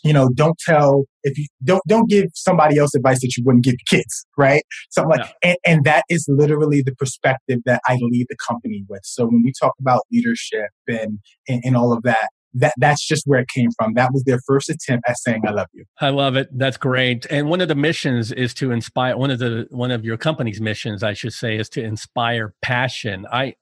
you 0.05 0.12
know, 0.12 0.28
don't 0.34 0.59
tell 0.59 1.05
if 1.22 1.38
you 1.38 1.47
don't 1.64 1.82
don't 1.88 2.11
give 2.11 2.26
somebody 2.34 2.78
else 2.78 2.95
advice 2.95 3.20
that 3.22 3.34
you 3.38 3.42
wouldn't 3.47 3.64
give 3.64 3.72
your 3.72 4.01
kids, 4.01 4.26
right? 4.36 4.62
Something 4.90 5.18
like, 5.18 5.34
and, 5.42 5.57
and 5.66 5.84
that 5.84 6.05
is 6.11 6.26
literally 6.28 6.82
the 6.82 6.95
perspective 6.95 7.61
that 7.64 7.80
I 7.88 7.97
lead 8.01 8.26
the 8.28 8.36
company 8.47 8.84
with. 8.86 9.01
So 9.05 9.24
when 9.24 9.42
we 9.42 9.53
talk 9.59 9.72
about 9.80 10.03
leadership 10.12 10.68
and, 10.86 11.20
and, 11.49 11.62
and 11.64 11.76
all 11.76 11.92
of 11.95 12.03
that, 12.03 12.28
that 12.55 12.75
that's 12.79 13.07
just 13.07 13.25
where 13.27 13.41
it 13.41 13.49
came 13.49 13.71
from. 13.77 13.95
That 13.95 14.11
was 14.13 14.25
their 14.25 14.39
first 14.47 14.71
attempt 14.71 15.09
at 15.09 15.19
saying 15.19 15.43
I 15.47 15.51
love 15.51 15.67
you. 15.73 15.85
I 16.01 16.11
love 16.11 16.37
it. 16.37 16.49
That's 16.57 16.77
great. 16.77 17.27
And 17.31 17.49
one 17.49 17.61
of 17.61 17.69
the 17.69 17.75
missions 17.75 18.33
is 18.33 18.55
to 18.55 18.71
inspire 18.71 19.17
one 19.17 19.31
of 19.31 19.39
the 19.39 19.67
one 19.71 19.91
of 19.91 20.05
your 20.05 20.17
company's 20.17 20.61
missions, 20.61 21.03
I 21.03 21.13
should 21.15 21.33
say, 21.33 21.57
is 21.57 21.69
to 21.71 21.83
inspire 21.83 22.55
passion. 22.63 23.27
I 23.31 23.55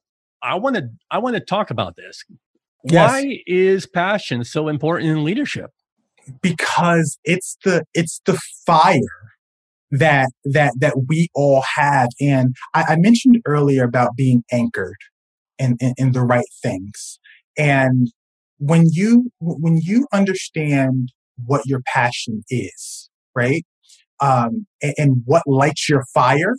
I 0.43 0.57
want 0.57 0.76
to 0.76 0.88
I 1.11 1.18
want 1.18 1.34
to 1.34 1.40
talk 1.40 1.70
about 1.70 1.97
this. 1.97 2.24
Yes. 2.84 3.11
Why 3.11 3.38
is 3.47 3.86
passion 3.86 4.45
so 4.45 4.68
important 4.68 5.11
in 5.11 5.24
leadership? 5.24 5.70
Because 6.40 7.18
it's 7.24 7.57
the 7.64 7.84
it's 7.95 8.20
the 8.26 8.38
fire 8.66 9.01
that 9.90 10.30
that 10.45 10.74
that 10.78 11.05
we 11.09 11.28
all 11.34 11.62
have. 11.76 12.09
And 12.20 12.55
I, 12.74 12.82
I 12.90 12.97
mentioned 12.97 13.40
earlier 13.47 13.84
about 13.84 14.16
being 14.16 14.43
anchored 14.51 14.99
in, 15.59 15.76
in, 15.80 15.95
in 15.97 16.12
the 16.12 16.22
right 16.22 16.45
things. 16.62 17.18
And 17.57 18.09
when 18.62 18.84
you 18.92 19.30
when 19.40 19.80
you 19.82 20.06
understand 20.12 21.08
what 21.46 21.62
your 21.66 21.82
passion 21.86 22.44
is, 22.48 23.10
right? 23.34 23.64
Um, 24.20 24.66
and, 24.80 24.94
and 24.98 25.22
what 25.24 25.42
lights 25.46 25.88
your 25.88 26.04
fire, 26.14 26.54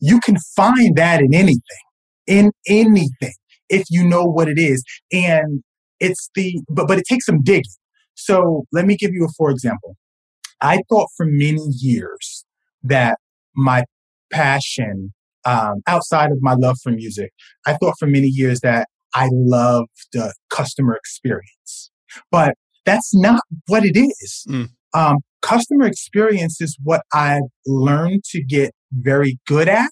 you 0.00 0.18
can 0.18 0.36
find 0.56 0.96
that 0.96 1.20
in 1.20 1.32
anything, 1.32 1.84
in 2.26 2.50
anything 2.66 3.34
if 3.68 3.84
you 3.88 4.04
know 4.04 4.24
what 4.24 4.48
it 4.48 4.58
is. 4.58 4.82
And 5.12 5.62
it's 6.00 6.28
the, 6.34 6.60
but, 6.68 6.88
but 6.88 6.98
it 6.98 7.04
takes 7.08 7.26
some 7.26 7.40
digging. 7.42 7.62
So 8.14 8.64
let 8.72 8.84
me 8.84 8.96
give 8.96 9.12
you 9.12 9.24
a 9.24 9.28
for 9.36 9.50
example. 9.50 9.96
I 10.60 10.78
thought 10.88 11.08
for 11.16 11.26
many 11.26 11.62
years 11.78 12.44
that 12.82 13.18
my 13.54 13.84
passion, 14.32 15.12
um, 15.44 15.82
outside 15.86 16.32
of 16.32 16.38
my 16.40 16.54
love 16.54 16.78
for 16.82 16.90
music, 16.90 17.30
I 17.64 17.74
thought 17.74 17.94
for 17.98 18.06
many 18.06 18.28
years 18.28 18.58
that 18.60 18.88
I 19.14 19.28
love 19.32 19.86
the 20.12 20.34
customer 20.50 20.94
experience. 20.94 21.90
But 22.30 22.54
that's 22.84 23.14
not 23.14 23.42
what 23.66 23.84
it 23.84 23.96
is. 23.96 24.44
Mm. 24.48 24.70
Um, 24.92 25.16
customer 25.42 25.86
experience 25.86 26.60
is 26.60 26.76
what 26.82 27.02
I've 27.12 27.42
learned 27.66 28.24
to 28.30 28.42
get 28.42 28.72
very 28.92 29.38
good 29.46 29.68
at 29.68 29.90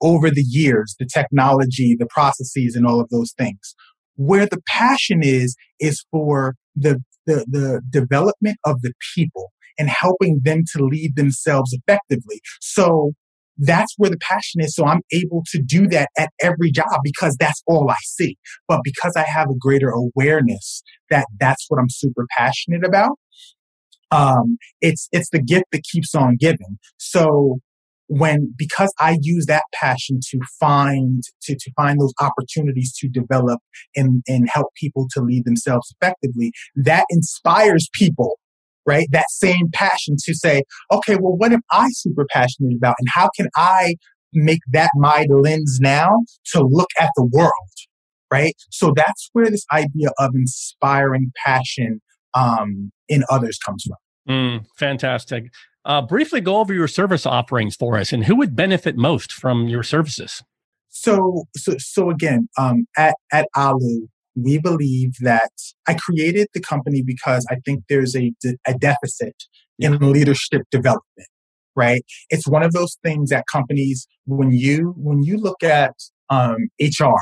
over 0.00 0.30
the 0.30 0.44
years, 0.46 0.96
the 0.98 1.06
technology, 1.06 1.96
the 1.98 2.08
processes, 2.10 2.74
and 2.74 2.86
all 2.86 3.00
of 3.00 3.08
those 3.10 3.32
things. 3.38 3.74
Where 4.16 4.46
the 4.46 4.60
passion 4.68 5.20
is, 5.22 5.56
is 5.80 6.04
for 6.10 6.54
the, 6.74 7.00
the, 7.26 7.46
the 7.48 7.80
development 7.88 8.58
of 8.64 8.82
the 8.82 8.92
people 9.14 9.52
and 9.78 9.88
helping 9.88 10.40
them 10.44 10.64
to 10.74 10.84
lead 10.84 11.16
themselves 11.16 11.72
effectively. 11.72 12.40
So 12.60 13.12
that's 13.62 13.94
where 13.96 14.10
the 14.10 14.18
passion 14.18 14.60
is. 14.60 14.74
So 14.74 14.84
I'm 14.84 15.02
able 15.12 15.42
to 15.52 15.62
do 15.62 15.86
that 15.88 16.08
at 16.18 16.30
every 16.40 16.70
job 16.70 17.00
because 17.02 17.36
that's 17.38 17.62
all 17.66 17.88
I 17.90 17.96
see. 18.04 18.36
But 18.68 18.80
because 18.82 19.14
I 19.16 19.22
have 19.22 19.48
a 19.50 19.58
greater 19.58 19.90
awareness 19.90 20.82
that 21.10 21.26
that's 21.38 21.66
what 21.68 21.78
I'm 21.78 21.90
super 21.90 22.26
passionate 22.36 22.84
about, 22.84 23.18
um, 24.10 24.58
it's 24.80 25.08
it's 25.12 25.30
the 25.30 25.42
gift 25.42 25.66
that 25.72 25.82
keeps 25.84 26.14
on 26.14 26.36
giving. 26.36 26.78
So 26.98 27.60
when 28.08 28.52
because 28.56 28.92
I 29.00 29.18
use 29.22 29.46
that 29.46 29.62
passion 29.74 30.20
to 30.30 30.38
find 30.60 31.22
to, 31.42 31.54
to 31.54 31.72
find 31.76 32.00
those 32.00 32.12
opportunities 32.20 32.92
to 32.98 33.08
develop 33.08 33.60
and, 33.96 34.22
and 34.28 34.48
help 34.52 34.68
people 34.76 35.08
to 35.12 35.22
lead 35.22 35.44
themselves 35.44 35.94
effectively, 36.00 36.52
that 36.76 37.06
inspires 37.08 37.88
people, 37.94 38.38
right? 38.86 39.06
That 39.10 39.26
same 39.30 39.70
passion 39.72 40.16
to 40.24 40.34
say, 40.34 40.62
okay, 40.90 41.16
well, 41.16 41.36
what 41.36 41.52
am 41.52 41.62
I 41.70 41.88
super 41.92 42.26
passionate 42.30 42.76
about? 42.76 42.96
And 42.98 43.08
how 43.12 43.28
can 43.36 43.48
I 43.56 43.96
make 44.32 44.60
that 44.72 44.90
my 44.96 45.26
lens 45.28 45.78
now 45.80 46.10
to 46.52 46.62
look 46.62 46.90
at 47.00 47.10
the 47.16 47.24
world? 47.24 47.52
Right. 48.32 48.54
So 48.70 48.94
that's 48.96 49.28
where 49.34 49.50
this 49.50 49.66
idea 49.70 50.08
of 50.18 50.30
inspiring 50.34 51.32
passion 51.44 52.00
um, 52.32 52.90
in 53.08 53.24
others 53.28 53.58
comes 53.58 53.84
from. 53.84 53.96
Mm, 54.26 54.66
fantastic. 54.76 55.52
Uh, 55.84 56.00
briefly 56.00 56.40
go 56.40 56.58
over 56.58 56.72
your 56.72 56.88
service 56.88 57.26
offerings 57.26 57.76
for 57.76 57.98
us 57.98 58.12
and 58.12 58.24
who 58.24 58.36
would 58.36 58.56
benefit 58.56 58.96
most 58.96 59.32
from 59.32 59.68
your 59.68 59.82
services. 59.82 60.42
So, 60.88 61.44
so, 61.56 61.74
so 61.78 62.10
again, 62.10 62.48
um, 62.56 62.86
at, 62.96 63.16
at 63.32 63.48
ALEU, 63.56 64.08
we 64.34 64.58
believe 64.58 65.12
that 65.20 65.50
I 65.86 65.94
created 65.94 66.48
the 66.54 66.60
company 66.60 67.02
because 67.04 67.46
I 67.50 67.56
think 67.64 67.84
there's 67.88 68.16
a, 68.16 68.32
a 68.66 68.74
deficit 68.74 69.34
in 69.78 69.98
leadership 69.98 70.62
development, 70.70 71.28
right? 71.76 72.04
It's 72.30 72.46
one 72.46 72.62
of 72.62 72.72
those 72.72 72.96
things 73.02 73.30
that 73.30 73.44
companies, 73.50 74.06
when 74.26 74.52
you, 74.52 74.94
when 74.96 75.22
you 75.22 75.36
look 75.36 75.62
at, 75.62 75.94
um, 76.30 76.56
HR, 76.80 77.16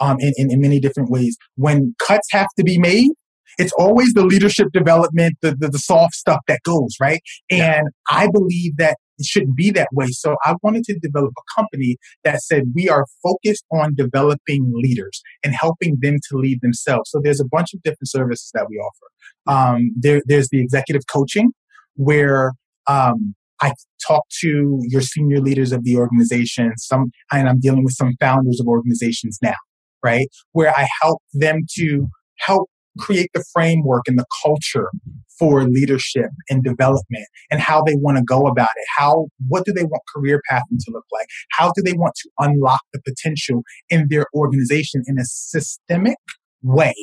um, 0.00 0.16
in, 0.18 0.32
in, 0.36 0.50
in 0.50 0.60
many 0.60 0.80
different 0.80 1.10
ways, 1.10 1.36
when 1.56 1.94
cuts 2.04 2.26
have 2.32 2.48
to 2.58 2.64
be 2.64 2.78
made, 2.78 3.10
it's 3.58 3.72
always 3.78 4.12
the 4.14 4.24
leadership 4.24 4.68
development, 4.72 5.36
the, 5.40 5.54
the, 5.58 5.68
the 5.68 5.78
soft 5.78 6.14
stuff 6.14 6.40
that 6.48 6.60
goes, 6.64 6.96
right? 7.00 7.20
And 7.50 7.60
yeah. 7.60 8.16
I 8.16 8.28
believe 8.32 8.76
that 8.78 8.96
it 9.18 9.26
shouldn't 9.26 9.56
be 9.56 9.70
that 9.72 9.88
way. 9.92 10.08
So 10.08 10.36
I 10.44 10.54
wanted 10.62 10.84
to 10.84 10.98
develop 10.98 11.32
a 11.36 11.60
company 11.60 11.96
that 12.24 12.42
said 12.42 12.64
we 12.74 12.88
are 12.88 13.06
focused 13.22 13.64
on 13.72 13.94
developing 13.94 14.72
leaders 14.74 15.22
and 15.44 15.54
helping 15.54 15.98
them 16.00 16.16
to 16.30 16.36
lead 16.36 16.60
themselves. 16.62 17.10
So 17.10 17.20
there's 17.22 17.40
a 17.40 17.46
bunch 17.46 17.74
of 17.74 17.82
different 17.82 18.08
services 18.08 18.50
that 18.54 18.66
we 18.68 18.76
offer. 18.76 19.06
Um, 19.46 19.90
there, 19.96 20.22
there's 20.26 20.48
the 20.48 20.60
executive 20.60 21.02
coaching 21.12 21.52
where 21.96 22.52
um, 22.86 23.34
I 23.60 23.72
talk 24.06 24.24
to 24.40 24.80
your 24.82 25.00
senior 25.00 25.40
leaders 25.40 25.72
of 25.72 25.84
the 25.84 25.96
organization. 25.96 26.72
Some, 26.76 27.10
and 27.32 27.48
I'm 27.48 27.60
dealing 27.60 27.84
with 27.84 27.94
some 27.94 28.14
founders 28.20 28.60
of 28.60 28.66
organizations 28.66 29.38
now, 29.42 29.54
right? 30.02 30.28
Where 30.52 30.70
I 30.76 30.88
help 31.00 31.22
them 31.32 31.60
to 31.76 32.08
help 32.38 32.68
create 32.98 33.30
the 33.34 33.44
framework 33.52 34.02
and 34.06 34.18
the 34.18 34.26
culture 34.44 34.90
for 35.38 35.64
leadership 35.64 36.30
and 36.48 36.62
development 36.62 37.26
and 37.50 37.60
how 37.60 37.82
they 37.82 37.96
want 37.96 38.16
to 38.16 38.24
go 38.24 38.46
about 38.46 38.68
it. 38.76 38.86
How 38.96 39.26
what 39.48 39.64
do 39.64 39.72
they 39.72 39.84
want 39.84 40.02
career 40.14 40.40
pathing 40.48 40.78
to 40.80 40.90
look 40.92 41.04
like? 41.12 41.26
How 41.50 41.72
do 41.74 41.82
they 41.82 41.92
want 41.92 42.14
to 42.16 42.30
unlock 42.38 42.80
the 42.92 43.00
potential 43.04 43.62
in 43.90 44.06
their 44.10 44.26
organization 44.34 45.02
in 45.06 45.18
a 45.18 45.24
systemic 45.24 46.18
way 46.62 46.94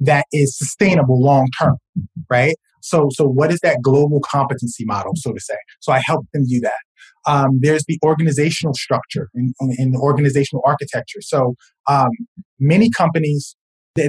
that 0.00 0.26
is 0.32 0.56
sustainable 0.56 1.20
long 1.20 1.48
term 1.60 1.76
right? 2.30 2.56
So 2.82 3.08
so 3.10 3.24
what 3.24 3.52
is 3.52 3.60
that 3.60 3.78
global 3.82 4.20
competency 4.20 4.84
model 4.84 5.12
so 5.16 5.32
to 5.32 5.40
say? 5.40 5.56
So 5.80 5.92
i 5.92 5.98
help 5.98 6.26
them 6.32 6.44
do 6.46 6.60
that. 6.60 6.82
Um, 7.26 7.58
there's 7.60 7.84
the 7.86 7.98
organizational 8.04 8.74
structure 8.74 9.28
and, 9.34 9.54
the 9.58 9.98
organizational 9.98 10.62
architecture. 10.64 11.20
So 11.20 11.56
um, 11.86 12.10
many 12.58 12.90
companies 12.90 13.56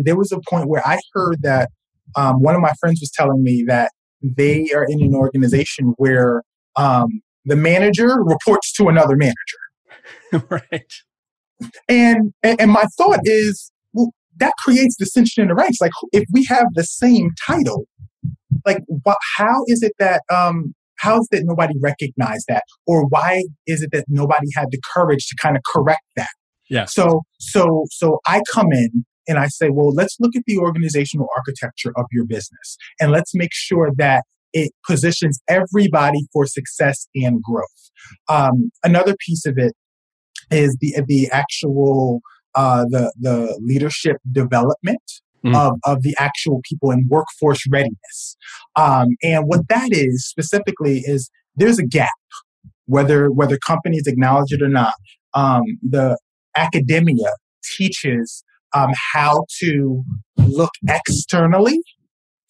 there 0.04 0.16
was 0.16 0.32
a 0.32 0.40
point 0.50 0.68
where 0.68 0.86
I 0.86 1.00
heard 1.14 1.38
that 1.42 1.70
um, 2.16 2.42
one 2.42 2.56
of 2.56 2.62
my 2.62 2.74
friends 2.80 3.00
was 3.02 3.12
telling 3.12 3.44
me 3.44 3.64
that 3.68 3.92
they 4.22 4.72
are 4.74 4.86
in 4.88 5.02
an 5.02 5.16
organization 5.16 5.94
where 5.98 6.44
um, 6.76 7.22
the 7.46 7.56
manager 7.56 8.18
reports 8.24 8.74
to 8.74 8.88
another 8.88 9.16
manager. 9.16 10.48
right. 10.50 10.94
And, 11.88 12.34
and, 12.44 12.60
and 12.62 12.72
my 12.72 12.86
thought 12.98 13.20
is, 13.24 13.72
well, 13.94 14.12
that 14.38 14.54
creates 14.64 14.96
dissension 14.98 15.44
in 15.44 15.50
the 15.50 15.56
ranks. 15.56 15.78
Like, 15.82 15.92
if 16.12 16.26
we 16.32 16.46
have 16.46 16.66
the 16.74 16.84
same 16.84 17.32
title, 17.46 17.86
like, 18.66 18.80
how 19.38 19.64
is 19.68 19.84
it 19.84 19.94
that 20.00 20.22
um, 20.34 20.74
how 20.98 21.20
is 21.20 21.28
it 21.32 21.38
that 21.38 21.46
nobody 21.46 21.74
recognized 21.82 22.46
that, 22.50 22.64
or 22.86 23.06
why 23.08 23.44
is 23.68 23.82
it 23.82 23.92
that 23.94 24.06
nobody 24.10 24.48
had 24.56 24.68
the 24.72 24.80
courage 24.94 25.28
to 25.28 25.36
kind 25.42 25.56
of 25.56 25.64
correct 25.64 26.04
that? 26.18 26.30
Yeah. 26.70 26.86
So 26.86 27.24
so 27.40 27.86
so 27.90 28.20
I 28.26 28.42
come 28.54 28.72
in 28.72 29.06
and 29.28 29.38
I 29.38 29.48
say, 29.48 29.70
well, 29.70 29.94
let's 29.94 30.16
look 30.20 30.36
at 30.36 30.44
the 30.48 30.58
organizational 30.58 31.28
architecture 31.36 31.94
of 31.96 32.06
your 32.12 32.26
business 32.26 32.78
and 33.00 33.12
let's 33.12 33.36
make 33.36 33.54
sure 33.54 33.92
that 33.98 34.24
it 34.54 34.72
positions 34.88 35.40
everybody 35.48 36.26
for 36.34 36.46
success 36.46 37.08
and 37.16 37.42
growth. 37.42 37.92
Um, 38.28 38.72
another 38.84 39.16
piece 39.26 39.46
of 39.46 39.58
it 39.58 39.74
is 40.52 40.76
the 40.82 41.04
the 41.08 41.30
actual 41.32 42.22
uh, 42.56 42.86
the 42.90 43.14
the 43.20 43.60
leadership 43.64 44.18
development 44.32 45.02
mm. 45.46 45.56
of 45.56 45.78
of 45.86 46.02
the 46.02 46.16
actual 46.20 46.62
people 46.68 46.92
in 46.92 47.06
workforce 47.08 47.62
readiness. 47.70 48.38
Um, 48.76 49.10
and 49.24 49.46
what 49.46 49.68
that 49.70 49.90
is 49.92 50.28
specifically 50.28 51.00
is 51.06 51.30
there's 51.56 51.80
a 51.80 51.86
gap, 51.86 52.10
whether 52.86 53.32
whether 53.32 53.58
companies 53.58 54.08
acknowledge 54.08 54.52
it 54.52 54.62
or 54.62 54.70
not. 54.70 54.94
Um, 55.36 55.64
the 55.88 56.18
academia 56.56 57.30
teaches 57.78 58.44
um, 58.74 58.90
how 59.14 59.46
to 59.60 60.04
look 60.38 60.72
externally 60.88 61.80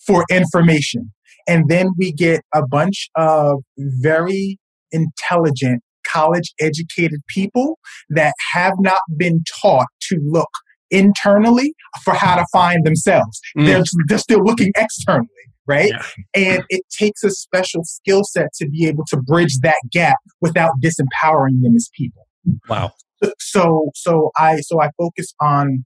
for 0.05 0.25
information. 0.31 1.11
And 1.47 1.67
then 1.67 1.89
we 1.97 2.11
get 2.11 2.41
a 2.53 2.65
bunch 2.65 3.09
of 3.15 3.63
very 3.77 4.59
intelligent, 4.91 5.81
college 6.05 6.53
educated 6.59 7.21
people 7.27 7.79
that 8.09 8.33
have 8.53 8.73
not 8.79 8.99
been 9.17 9.43
taught 9.61 9.87
to 10.09 10.19
look 10.23 10.49
internally 10.91 11.73
for 12.03 12.13
how 12.13 12.35
to 12.35 12.45
find 12.51 12.85
themselves. 12.85 13.39
Mm. 13.57 13.65
They're, 13.65 13.83
they're 14.07 14.17
still 14.17 14.43
looking 14.43 14.71
externally, 14.75 15.27
right? 15.67 15.91
Yeah. 15.91 16.53
And 16.53 16.63
it 16.69 16.81
takes 16.97 17.23
a 17.23 17.29
special 17.31 17.83
skill 17.83 18.23
set 18.23 18.47
to 18.55 18.67
be 18.67 18.87
able 18.87 19.05
to 19.09 19.17
bridge 19.17 19.57
that 19.61 19.77
gap 19.91 20.17
without 20.41 20.71
disempowering 20.83 21.61
them 21.61 21.75
as 21.75 21.89
people. 21.95 22.27
Wow. 22.67 22.93
So, 23.39 23.89
so 23.95 24.31
I, 24.37 24.61
so 24.61 24.81
I 24.81 24.89
focus 24.97 25.33
on 25.41 25.85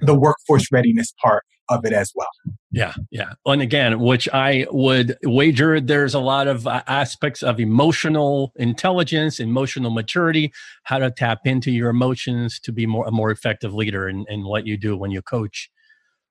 the 0.00 0.14
workforce 0.14 0.70
readiness 0.70 1.12
part 1.22 1.44
of 1.68 1.84
it 1.84 1.92
as 1.92 2.12
well. 2.14 2.28
Yeah, 2.70 2.94
yeah. 3.10 3.32
And 3.44 3.62
again, 3.62 4.00
which 4.00 4.28
I 4.32 4.66
would 4.70 5.16
wager 5.24 5.80
there's 5.80 6.14
a 6.14 6.20
lot 6.20 6.46
of 6.46 6.66
uh, 6.66 6.82
aspects 6.86 7.42
of 7.42 7.58
emotional 7.58 8.52
intelligence, 8.56 9.40
emotional 9.40 9.90
maturity, 9.90 10.52
how 10.84 10.98
to 10.98 11.10
tap 11.10 11.40
into 11.44 11.72
your 11.72 11.90
emotions 11.90 12.60
to 12.60 12.72
be 12.72 12.86
more 12.86 13.06
a 13.06 13.10
more 13.10 13.30
effective 13.30 13.74
leader 13.74 14.08
in, 14.08 14.24
in 14.28 14.44
what 14.44 14.66
you 14.66 14.76
do 14.76 14.96
when 14.96 15.10
you 15.10 15.22
coach 15.22 15.70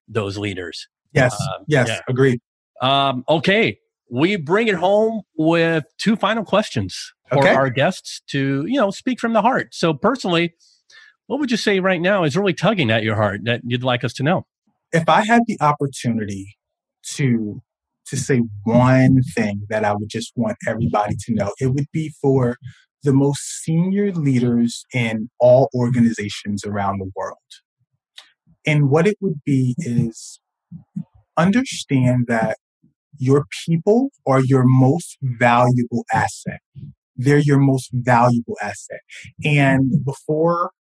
those 0.08 0.38
leaders. 0.38 0.88
Yes, 1.14 1.34
uh, 1.34 1.64
yes, 1.68 1.88
yeah. 1.88 2.00
agreed. 2.08 2.40
Um, 2.82 3.24
okay, 3.28 3.80
we 4.12 4.36
bring 4.36 4.68
it 4.68 4.76
home 4.76 5.22
with 5.38 5.86
two 5.98 6.16
final 6.16 6.44
questions 6.44 7.14
for 7.30 7.40
okay. 7.40 7.56
our 7.56 7.70
guests 7.70 8.22
to 8.28 8.66
you 8.68 8.80
know 8.80 8.92
speak 8.92 9.20
from 9.20 9.34
the 9.34 9.42
heart. 9.42 9.74
So 9.74 9.94
personally, 9.94 10.54
what 11.28 11.40
would 11.40 11.52
you 11.52 11.58
say 11.58 11.80
right 11.80 12.02
now 12.02 12.24
is 12.24 12.38
really 12.38 12.54
tugging 12.54 12.92
at 12.92 13.04
your 13.04 13.16
heart 13.16 13.42
that 13.46 13.62
you'd 13.66 13.84
like 13.84 14.04
us 14.04 14.14
to 14.14 14.24
know? 14.24 14.46
If 14.92 15.10
I 15.10 15.26
had 15.26 15.42
the 15.48 15.58
opportunity 15.62 16.58
to 17.16 17.62
to 18.08 18.18
say 18.18 18.44
one 18.64 19.22
thing 19.36 19.66
that 19.70 19.84
I 19.84 19.94
would 19.94 20.10
just 20.10 20.32
want 20.36 20.58
everybody 20.68 21.16
to 21.22 21.34
know, 21.34 21.54
it 21.60 21.74
would 21.74 21.88
be 21.92 22.14
for 22.22 22.58
the 23.02 23.14
most 23.14 23.42
senior 23.64 24.12
leaders 24.12 24.86
in 24.94 25.30
all 25.40 25.70
organizations 25.74 26.64
around 26.64 27.00
the 27.00 27.12
world. 27.16 27.38
And 28.66 28.90
what 28.90 29.08
it 29.08 29.18
would 29.22 29.42
be 29.44 29.76
is 29.80 30.40
understand 31.38 32.26
that 32.28 32.58
your 33.18 33.46
people 33.66 34.10
are 34.28 34.42
your 34.44 34.64
most 34.66 35.18
valuable 35.22 36.06
asset. 36.14 36.60
They're 37.16 37.38
your 37.38 37.60
most 37.60 37.90
valuable 37.94 38.58
asset. 38.62 39.00
And 39.44 40.04
before 40.04 40.72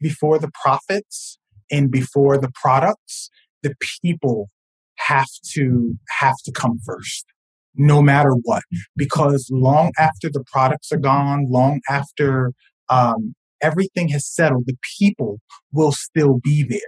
before 0.00 0.38
the 0.38 0.50
profits 0.62 1.38
and 1.70 1.90
before 1.90 2.38
the 2.38 2.50
products, 2.54 3.30
the 3.62 3.74
people 4.02 4.50
have 4.96 5.28
to 5.52 5.94
have 6.20 6.36
to 6.44 6.52
come 6.52 6.78
first 6.84 7.26
no 7.74 8.02
matter 8.02 8.32
what. 8.42 8.62
Because 8.96 9.48
long 9.50 9.92
after 9.98 10.28
the 10.30 10.44
products 10.52 10.92
are 10.92 10.98
gone 10.98 11.46
long 11.48 11.80
after 11.88 12.52
um, 12.88 13.34
everything 13.62 14.08
has 14.08 14.26
settled 14.26 14.64
the 14.66 14.76
people 14.98 15.40
will 15.72 15.92
still 15.92 16.40
be 16.42 16.62
there. 16.62 16.80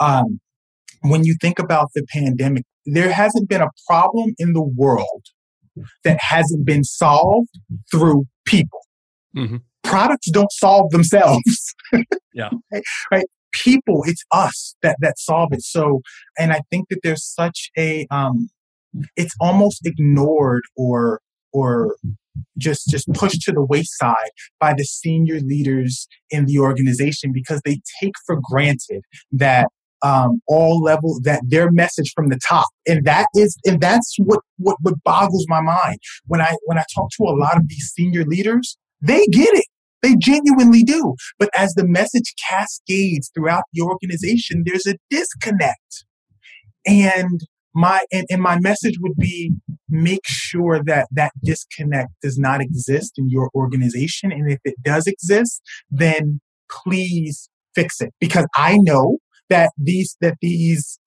Um, 0.00 0.40
when 1.02 1.24
you 1.24 1.36
think 1.40 1.58
about 1.58 1.88
the 1.94 2.04
pandemic 2.12 2.64
there 2.86 3.12
hasn't 3.12 3.48
been 3.48 3.60
a 3.60 3.68
problem 3.86 4.34
in 4.38 4.54
the 4.54 4.62
world 4.62 5.26
that 6.04 6.18
hasn't 6.20 6.64
been 6.64 6.82
solved 6.82 7.50
through 7.90 8.24
people. 8.46 8.80
Mm-hmm 9.36 9.56
products 9.88 10.30
don't 10.30 10.52
solve 10.52 10.90
themselves. 10.90 11.74
yeah. 12.34 12.50
right? 13.10 13.26
People, 13.52 14.02
it's 14.06 14.22
us 14.30 14.76
that 14.82 14.96
that 15.00 15.18
solve 15.18 15.52
it. 15.52 15.62
So, 15.62 16.00
and 16.38 16.52
I 16.52 16.60
think 16.70 16.88
that 16.90 17.00
there's 17.02 17.24
such 17.24 17.70
a 17.78 18.06
um, 18.10 18.48
it's 19.16 19.34
almost 19.40 19.86
ignored 19.86 20.62
or 20.76 21.20
or 21.52 21.96
just 22.56 22.88
just 22.88 23.08
pushed 23.14 23.40
to 23.42 23.52
the 23.52 23.64
wayside 23.64 24.14
by 24.60 24.74
the 24.74 24.84
senior 24.84 25.40
leaders 25.40 26.06
in 26.30 26.44
the 26.46 26.58
organization 26.58 27.32
because 27.32 27.60
they 27.64 27.80
take 28.00 28.12
for 28.26 28.38
granted 28.42 29.02
that 29.32 29.68
um, 30.02 30.40
all 30.46 30.80
level 30.80 31.18
that 31.24 31.42
their 31.46 31.72
message 31.72 32.12
from 32.14 32.28
the 32.28 32.38
top 32.48 32.66
and 32.86 33.04
that 33.04 33.26
is 33.34 33.58
and 33.64 33.80
that's 33.80 34.14
what, 34.18 34.40
what 34.58 34.76
what 34.82 34.94
boggles 35.02 35.44
my 35.48 35.60
mind 35.60 35.98
when 36.26 36.40
i 36.40 36.54
when 36.66 36.78
i 36.78 36.84
talk 36.94 37.08
to 37.16 37.24
a 37.24 37.34
lot 37.34 37.56
of 37.56 37.66
these 37.68 37.90
senior 37.96 38.24
leaders 38.24 38.78
they 39.00 39.26
get 39.26 39.52
it 39.54 39.64
they 40.02 40.14
genuinely 40.16 40.82
do. 40.82 41.14
But 41.38 41.50
as 41.56 41.74
the 41.74 41.86
message 41.86 42.34
cascades 42.48 43.30
throughout 43.34 43.64
the 43.72 43.82
organization 43.82 44.64
there's 44.64 44.86
a 44.86 44.96
disconnect. 45.10 46.04
And 46.86 47.40
my 47.74 48.00
and, 48.12 48.26
and 48.30 48.42
my 48.42 48.58
message 48.60 48.96
would 49.00 49.16
be 49.16 49.52
make 49.88 50.26
sure 50.26 50.82
that 50.84 51.08
that 51.12 51.32
disconnect 51.44 52.10
does 52.22 52.38
not 52.38 52.60
exist 52.60 53.12
in 53.16 53.28
your 53.28 53.50
organization. 53.54 54.32
And 54.32 54.50
if 54.50 54.60
it 54.64 54.74
does 54.82 55.06
exist 55.06 55.62
then 55.90 56.40
please 56.70 57.48
fix 57.74 58.00
it. 58.00 58.12
Because 58.20 58.46
i 58.54 58.76
know 58.78 59.18
that 59.48 59.70
these 59.78 60.16
that 60.20 60.36
these 60.40 60.98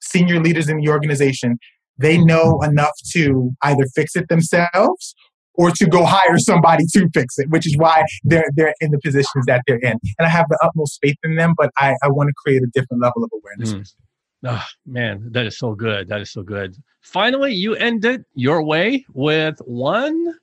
senior 0.00 0.40
leaders 0.40 0.68
in 0.68 0.78
the 0.78 0.88
organization 0.88 1.58
they 1.98 2.18
know 2.18 2.60
enough 2.62 2.92
to 3.12 3.50
either 3.62 3.84
fix 3.94 4.16
it 4.16 4.28
themselves 4.28 5.14
or 5.54 5.70
to 5.70 5.86
go 5.86 6.04
hire 6.04 6.38
somebody 6.38 6.84
to 6.92 7.08
fix 7.12 7.38
it, 7.38 7.48
which 7.50 7.66
is 7.66 7.76
why 7.76 8.04
they're 8.24 8.46
they're 8.56 8.74
in 8.80 8.90
the 8.90 8.98
positions 8.98 9.46
that 9.46 9.62
they're 9.66 9.78
in. 9.78 9.98
And 10.18 10.26
I 10.26 10.28
have 10.28 10.46
the 10.48 10.58
utmost 10.62 10.98
faith 11.02 11.16
in 11.24 11.36
them, 11.36 11.54
but 11.56 11.70
I, 11.76 11.94
I 12.02 12.08
want 12.08 12.28
to 12.28 12.34
create 12.36 12.62
a 12.62 12.68
different 12.72 13.02
level 13.02 13.24
of 13.24 13.30
awareness. 13.32 13.74
Mm. 13.74 13.94
Oh, 14.44 14.64
man, 14.86 15.28
that 15.30 15.46
is 15.46 15.56
so 15.56 15.74
good. 15.74 16.08
That 16.08 16.20
is 16.20 16.32
so 16.32 16.42
good. 16.42 16.74
Finally, 17.02 17.54
you 17.54 17.74
ended 17.76 18.24
your 18.34 18.62
way 18.62 19.04
with 19.12 19.58
one 19.64 20.34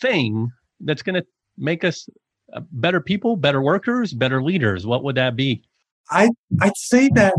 thing 0.00 0.50
that's 0.80 1.02
going 1.02 1.20
to 1.20 1.26
make 1.58 1.84
us 1.84 2.08
uh, 2.54 2.60
better 2.72 3.00
people, 3.00 3.36
better 3.36 3.60
workers, 3.60 4.14
better 4.14 4.42
leaders. 4.42 4.86
What 4.86 5.04
would 5.04 5.16
that 5.16 5.36
be? 5.36 5.62
I 6.10 6.30
I'd 6.60 6.76
say 6.76 7.10
that 7.14 7.34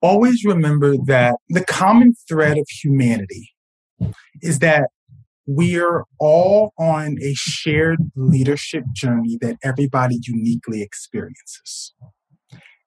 always 0.00 0.44
remember 0.44 0.96
that 1.06 1.36
the 1.48 1.64
common 1.64 2.14
thread 2.28 2.58
of 2.58 2.66
humanity 2.68 3.52
is 4.42 4.60
that 4.60 4.88
we're 5.48 6.04
all 6.20 6.74
on 6.78 7.16
a 7.22 7.32
shared 7.34 7.98
leadership 8.14 8.84
journey 8.92 9.38
that 9.40 9.56
everybody 9.64 10.18
uniquely 10.22 10.82
experiences. 10.82 11.94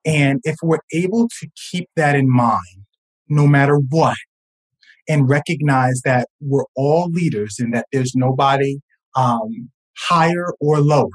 And 0.06 0.40
if 0.44 0.58
we're 0.62 0.78
able 0.94 1.28
to 1.40 1.50
keep 1.72 1.90
that 1.96 2.16
in 2.16 2.32
mind, 2.32 2.86
no 3.28 3.48
matter 3.48 3.80
what, 3.90 4.16
and 5.10 5.28
recognize 5.28 6.02
that 6.06 6.28
we're 6.40 6.66
all 6.76 7.10
leaders 7.10 7.56
and 7.58 7.74
that 7.74 7.88
there's 7.92 8.14
nobody 8.16 8.78
um, 9.16 9.72
higher 9.98 10.54
or 10.60 10.80
lower, 10.82 11.10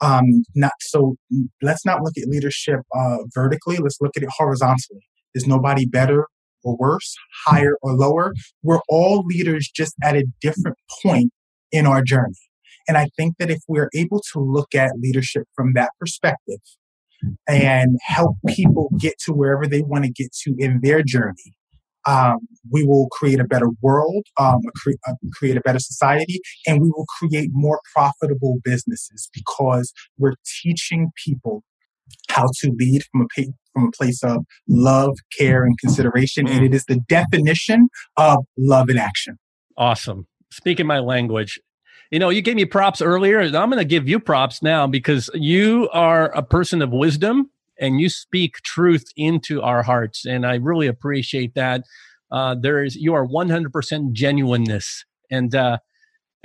um, 0.00 0.44
not 0.54 0.72
so 0.80 1.16
let's 1.62 1.84
not 1.84 2.02
look 2.02 2.12
at 2.16 2.28
leadership 2.28 2.80
uh, 2.94 3.16
vertically 3.34 3.78
let's 3.78 3.96
look 4.00 4.12
at 4.14 4.22
it 4.22 4.28
horizontally 4.36 5.00
there's 5.34 5.46
nobody 5.46 5.86
better 5.86 6.26
or 6.64 6.76
worse 6.76 7.16
higher 7.46 7.76
or 7.82 7.92
lower 7.92 8.34
we're 8.62 8.80
all 8.88 9.24
leaders 9.26 9.70
just 9.74 9.94
at 10.02 10.16
a 10.16 10.24
different 10.40 10.76
point 11.02 11.32
in 11.72 11.86
our 11.86 12.02
journey. 12.02 12.34
And 12.88 12.96
i 12.96 13.08
think 13.16 13.36
that 13.38 13.50
if 13.50 13.60
we're 13.68 13.90
able 13.94 14.22
to 14.32 14.40
look 14.40 14.74
at 14.74 14.92
leadership 14.98 15.44
from 15.54 15.72
that 15.74 15.90
perspective 15.98 16.60
and 17.48 17.98
help 18.02 18.36
people 18.48 18.90
get 18.98 19.14
to 19.24 19.32
wherever 19.32 19.66
they 19.66 19.82
want 19.82 20.04
to 20.04 20.10
get 20.10 20.32
to 20.44 20.54
in 20.58 20.80
their 20.82 21.02
journey 21.02 21.54
um, 22.06 22.38
we 22.70 22.84
will 22.84 23.08
create 23.10 23.40
a 23.40 23.44
better 23.44 23.68
world, 23.82 24.26
um, 24.38 24.60
cre- 24.76 24.92
uh, 25.08 25.14
create 25.32 25.56
a 25.56 25.60
better 25.60 25.80
society, 25.80 26.40
and 26.66 26.80
we 26.80 26.88
will 26.88 27.06
create 27.18 27.50
more 27.52 27.80
profitable 27.92 28.58
businesses 28.64 29.28
because 29.34 29.92
we're 30.16 30.34
teaching 30.62 31.10
people 31.24 31.64
how 32.28 32.46
to 32.60 32.72
lead 32.78 33.02
from 33.10 33.22
a 33.22 33.26
from 33.76 33.88
a 33.88 33.90
place 33.90 34.24
of 34.24 34.44
love, 34.68 35.16
care, 35.38 35.64
and 35.64 35.78
consideration, 35.78 36.48
and 36.48 36.64
it 36.64 36.74
is 36.74 36.86
the 36.86 36.96
definition 37.08 37.88
of 38.16 38.44
love 38.56 38.88
in 38.88 38.96
action. 38.96 39.38
Awesome. 39.76 40.26
Speaking 40.50 40.86
my 40.86 40.98
language, 40.98 41.60
you 42.10 42.18
know, 42.18 42.30
you 42.30 42.40
gave 42.40 42.56
me 42.56 42.64
props 42.64 43.02
earlier. 43.02 43.40
I'm 43.40 43.50
going 43.50 43.72
to 43.72 43.84
give 43.84 44.08
you 44.08 44.18
props 44.18 44.62
now 44.62 44.86
because 44.86 45.28
you 45.34 45.90
are 45.92 46.30
a 46.34 46.42
person 46.42 46.80
of 46.80 46.90
wisdom 46.90 47.50
and 47.78 48.00
you 48.00 48.08
speak 48.08 48.62
truth 48.62 49.04
into 49.16 49.60
our 49.60 49.82
hearts. 49.82 50.24
And 50.24 50.46
I 50.46 50.54
really 50.54 50.86
appreciate 50.86 51.54
that. 51.54 51.82
Uh, 52.30 52.54
there 52.58 52.82
is, 52.82 52.96
you 52.96 53.12
are 53.12 53.26
100% 53.26 54.12
genuineness 54.12 55.04
and, 55.30 55.54
uh, 55.54 55.78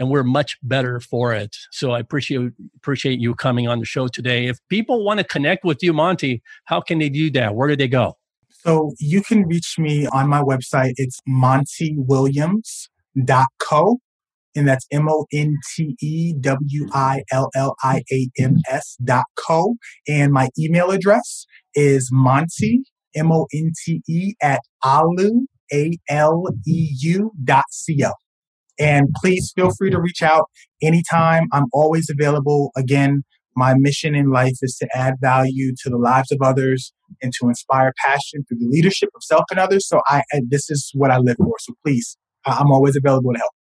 and 0.02 0.10
we're 0.10 0.24
much 0.24 0.58
better 0.64 1.00
for 1.00 1.32
it. 1.32 1.56
So 1.72 1.92
I 1.92 2.00
appreciate, 2.00 2.54
appreciate 2.76 3.20
you 3.20 3.36
coming 3.36 3.68
on 3.68 3.78
the 3.78 3.86
show 3.86 4.08
today. 4.08 4.48
If 4.48 4.58
people 4.68 5.06
want 5.06 5.20
to 5.20 5.24
connect 5.24 5.64
with 5.64 5.84
you, 5.84 5.94
Monte, 5.94 6.42
how 6.66 6.82
can 6.82 6.98
they 6.98 7.10
do 7.10 7.30
that? 7.32 7.54
Where 7.54 7.68
do 7.68 7.76
they 7.76 7.88
go? 7.88 8.18
So 8.50 8.94
you 8.98 9.22
can 9.22 9.48
reach 9.48 9.76
me 9.78 10.08
on 10.08 10.28
my 10.28 10.42
website. 10.42 10.94
It's 10.98 11.20
montewilliams.co 11.30 14.00
and 14.56 14.68
that's 14.68 14.88
M 14.92 15.08
O 15.08 15.28
N 15.32 15.56
T 15.76 15.96
E 16.02 16.34
W 16.40 16.88
I 16.94 17.22
L 17.32 17.52
L 17.54 17.76
I 17.84 18.02
A 18.12 18.28
M 18.40 18.58
S 18.68 18.98
dot 19.04 19.26
co. 19.36 19.76
And 20.08 20.34
my 20.34 20.50
email 20.58 20.90
address 20.90 21.46
is 21.76 22.10
Monte, 22.12 22.86
M 23.16 23.32
O 23.32 23.46
N 23.54 23.72
T 23.86 24.02
E, 24.10 24.34
at 24.42 24.62
aleu, 24.84 25.46
A 25.72 25.92
L 26.10 26.48
E 26.68 26.90
U 27.02 27.34
dot 27.44 27.66
C 27.70 28.04
O. 28.04 28.14
And 28.82 29.10
please 29.22 29.52
feel 29.56 29.72
free 29.78 29.92
to 29.92 30.02
reach 30.02 30.22
out 30.24 30.50
anytime. 30.82 31.48
I'm 31.54 31.66
always 31.72 32.10
available. 32.10 32.72
Again, 32.76 33.24
my 33.56 33.76
mission 33.78 34.16
in 34.16 34.32
life 34.32 34.58
is 34.62 34.76
to 34.78 34.88
add 34.96 35.16
value 35.22 35.74
to 35.84 35.90
the 35.90 35.98
lives 35.98 36.32
of 36.32 36.40
others 36.42 36.94
and 37.22 37.32
to 37.40 37.48
inspire 37.48 37.94
passion 38.04 38.44
through 38.48 38.60
the 38.60 38.68
leadership 38.68 39.10
of 39.16 39.24
self 39.24 39.44
and 39.52 39.60
others. 39.60 39.88
So 39.88 40.02
I, 40.08 40.24
this 40.48 40.70
is 40.70 40.92
what 40.96 41.12
I 41.12 41.18
live 41.18 41.38
for. 41.38 41.54
So 41.60 41.74
please, 41.86 42.18
I'm 42.46 42.72
always 42.72 42.96
available 42.96 43.34
to 43.34 43.40
help. 43.40 43.52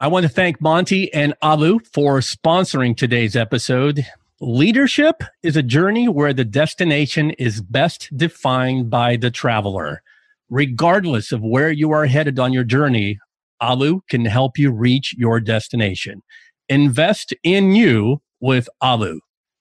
I 0.00 0.06
want 0.06 0.24
to 0.24 0.28
thank 0.28 0.60
Monte 0.60 1.12
and 1.12 1.34
ALEU 1.42 1.84
for 1.92 2.20
sponsoring 2.20 2.96
today's 2.96 3.34
episode. 3.34 4.06
Leadership 4.40 5.24
is 5.42 5.56
a 5.56 5.62
journey 5.62 6.06
where 6.06 6.32
the 6.32 6.44
destination 6.44 7.30
is 7.32 7.60
best 7.60 8.16
defined 8.16 8.90
by 8.90 9.16
the 9.16 9.32
traveler. 9.32 10.02
Regardless 10.50 11.30
of 11.30 11.42
where 11.42 11.70
you 11.70 11.90
are 11.90 12.06
headed 12.06 12.38
on 12.38 12.54
your 12.54 12.64
journey, 12.64 13.18
ALEU 13.60 14.00
can 14.08 14.24
help 14.24 14.56
you 14.56 14.72
reach 14.72 15.14
your 15.18 15.40
destination. 15.40 16.22
Invest 16.70 17.34
in 17.42 17.74
you 17.74 18.22
with 18.40 18.66
ALEU, 18.82 19.18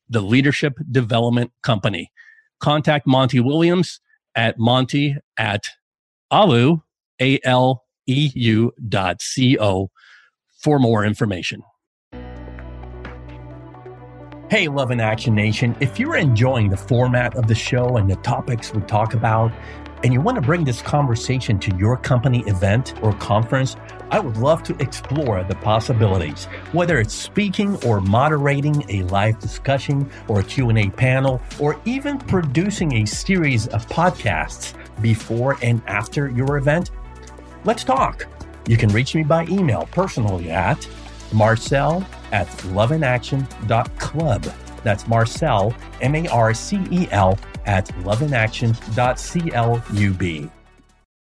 the 0.10 0.22
Leadership 0.22 0.76
Development 0.90 1.52
Company. 1.62 2.10
Contact 2.62 3.06
Monte 3.06 3.40
Williams 3.42 4.00
at 4.36 4.58
monte 4.58 5.18
at 5.38 5.66
Alu, 6.32 6.82
aleu, 7.20 8.70
dot 8.88 9.22
C 9.22 9.58
O 9.60 9.90
for 10.58 10.80
more 10.80 11.04
information. 11.04 11.62
Hey, 14.50 14.70
Love 14.70 14.92
in 14.92 15.02
Action 15.02 15.36
Nation. 15.36 15.76
If 15.82 16.00
you're 16.00 16.16
enjoying 16.16 16.70
the 16.70 16.78
format 16.78 17.36
of 17.36 17.48
the 17.48 17.56
show 17.56 17.98
and 17.98 18.10
the 18.10 18.16
topics 18.18 18.74
we 18.74 18.82
talk 18.84 19.14
about, 19.14 19.52
and 20.04 20.14
you 20.14 20.22
want 20.22 20.36
to 20.36 20.42
bring 20.42 20.64
this 20.64 20.82
conversation 20.82 21.60
to 21.60 21.76
your 21.78 21.98
company 21.98 22.44
event 22.48 22.94
or 23.02 23.14
conference, 23.14 23.76
I 24.10 24.20
would 24.20 24.38
love 24.38 24.64
to 24.64 24.76
explore 24.82 25.44
the 25.44 25.56
possibilities. 25.56 26.46
Whether 26.72 27.00
it's 27.00 27.14
speaking 27.14 27.76
or 27.84 28.02
moderating 28.02 28.84
a 28.90 29.04
live 29.04 29.40
discussion 29.40 30.10
or 30.28 30.40
a 30.40 30.44
Q&A 30.44 30.90
panel 30.90 31.42
or 31.60 31.80
even 31.86 32.18
producing 32.18 32.98
a 32.98 33.06
series 33.06 33.68
of 33.68 33.88
podcasts 33.88 34.74
before 35.02 35.58
and 35.62 35.82
after 35.88 36.30
your 36.30 36.58
event, 36.58 36.92
Let's 37.68 37.84
talk. 37.84 38.26
You 38.66 38.78
can 38.78 38.88
reach 38.90 39.14
me 39.14 39.24
by 39.24 39.46
email 39.48 39.90
personally 39.92 40.50
at 40.50 40.88
marcel 41.34 42.06
at 42.32 42.48
loveinaction.club. 42.48 44.67
That's 44.88 45.06
Marcel, 45.06 45.76
M 46.00 46.16
A 46.16 46.30
R 46.30 46.54
C 46.54 46.80
E 46.92 47.10
L, 47.12 47.38
at 47.66 47.88
loveinaction.club. 48.06 50.52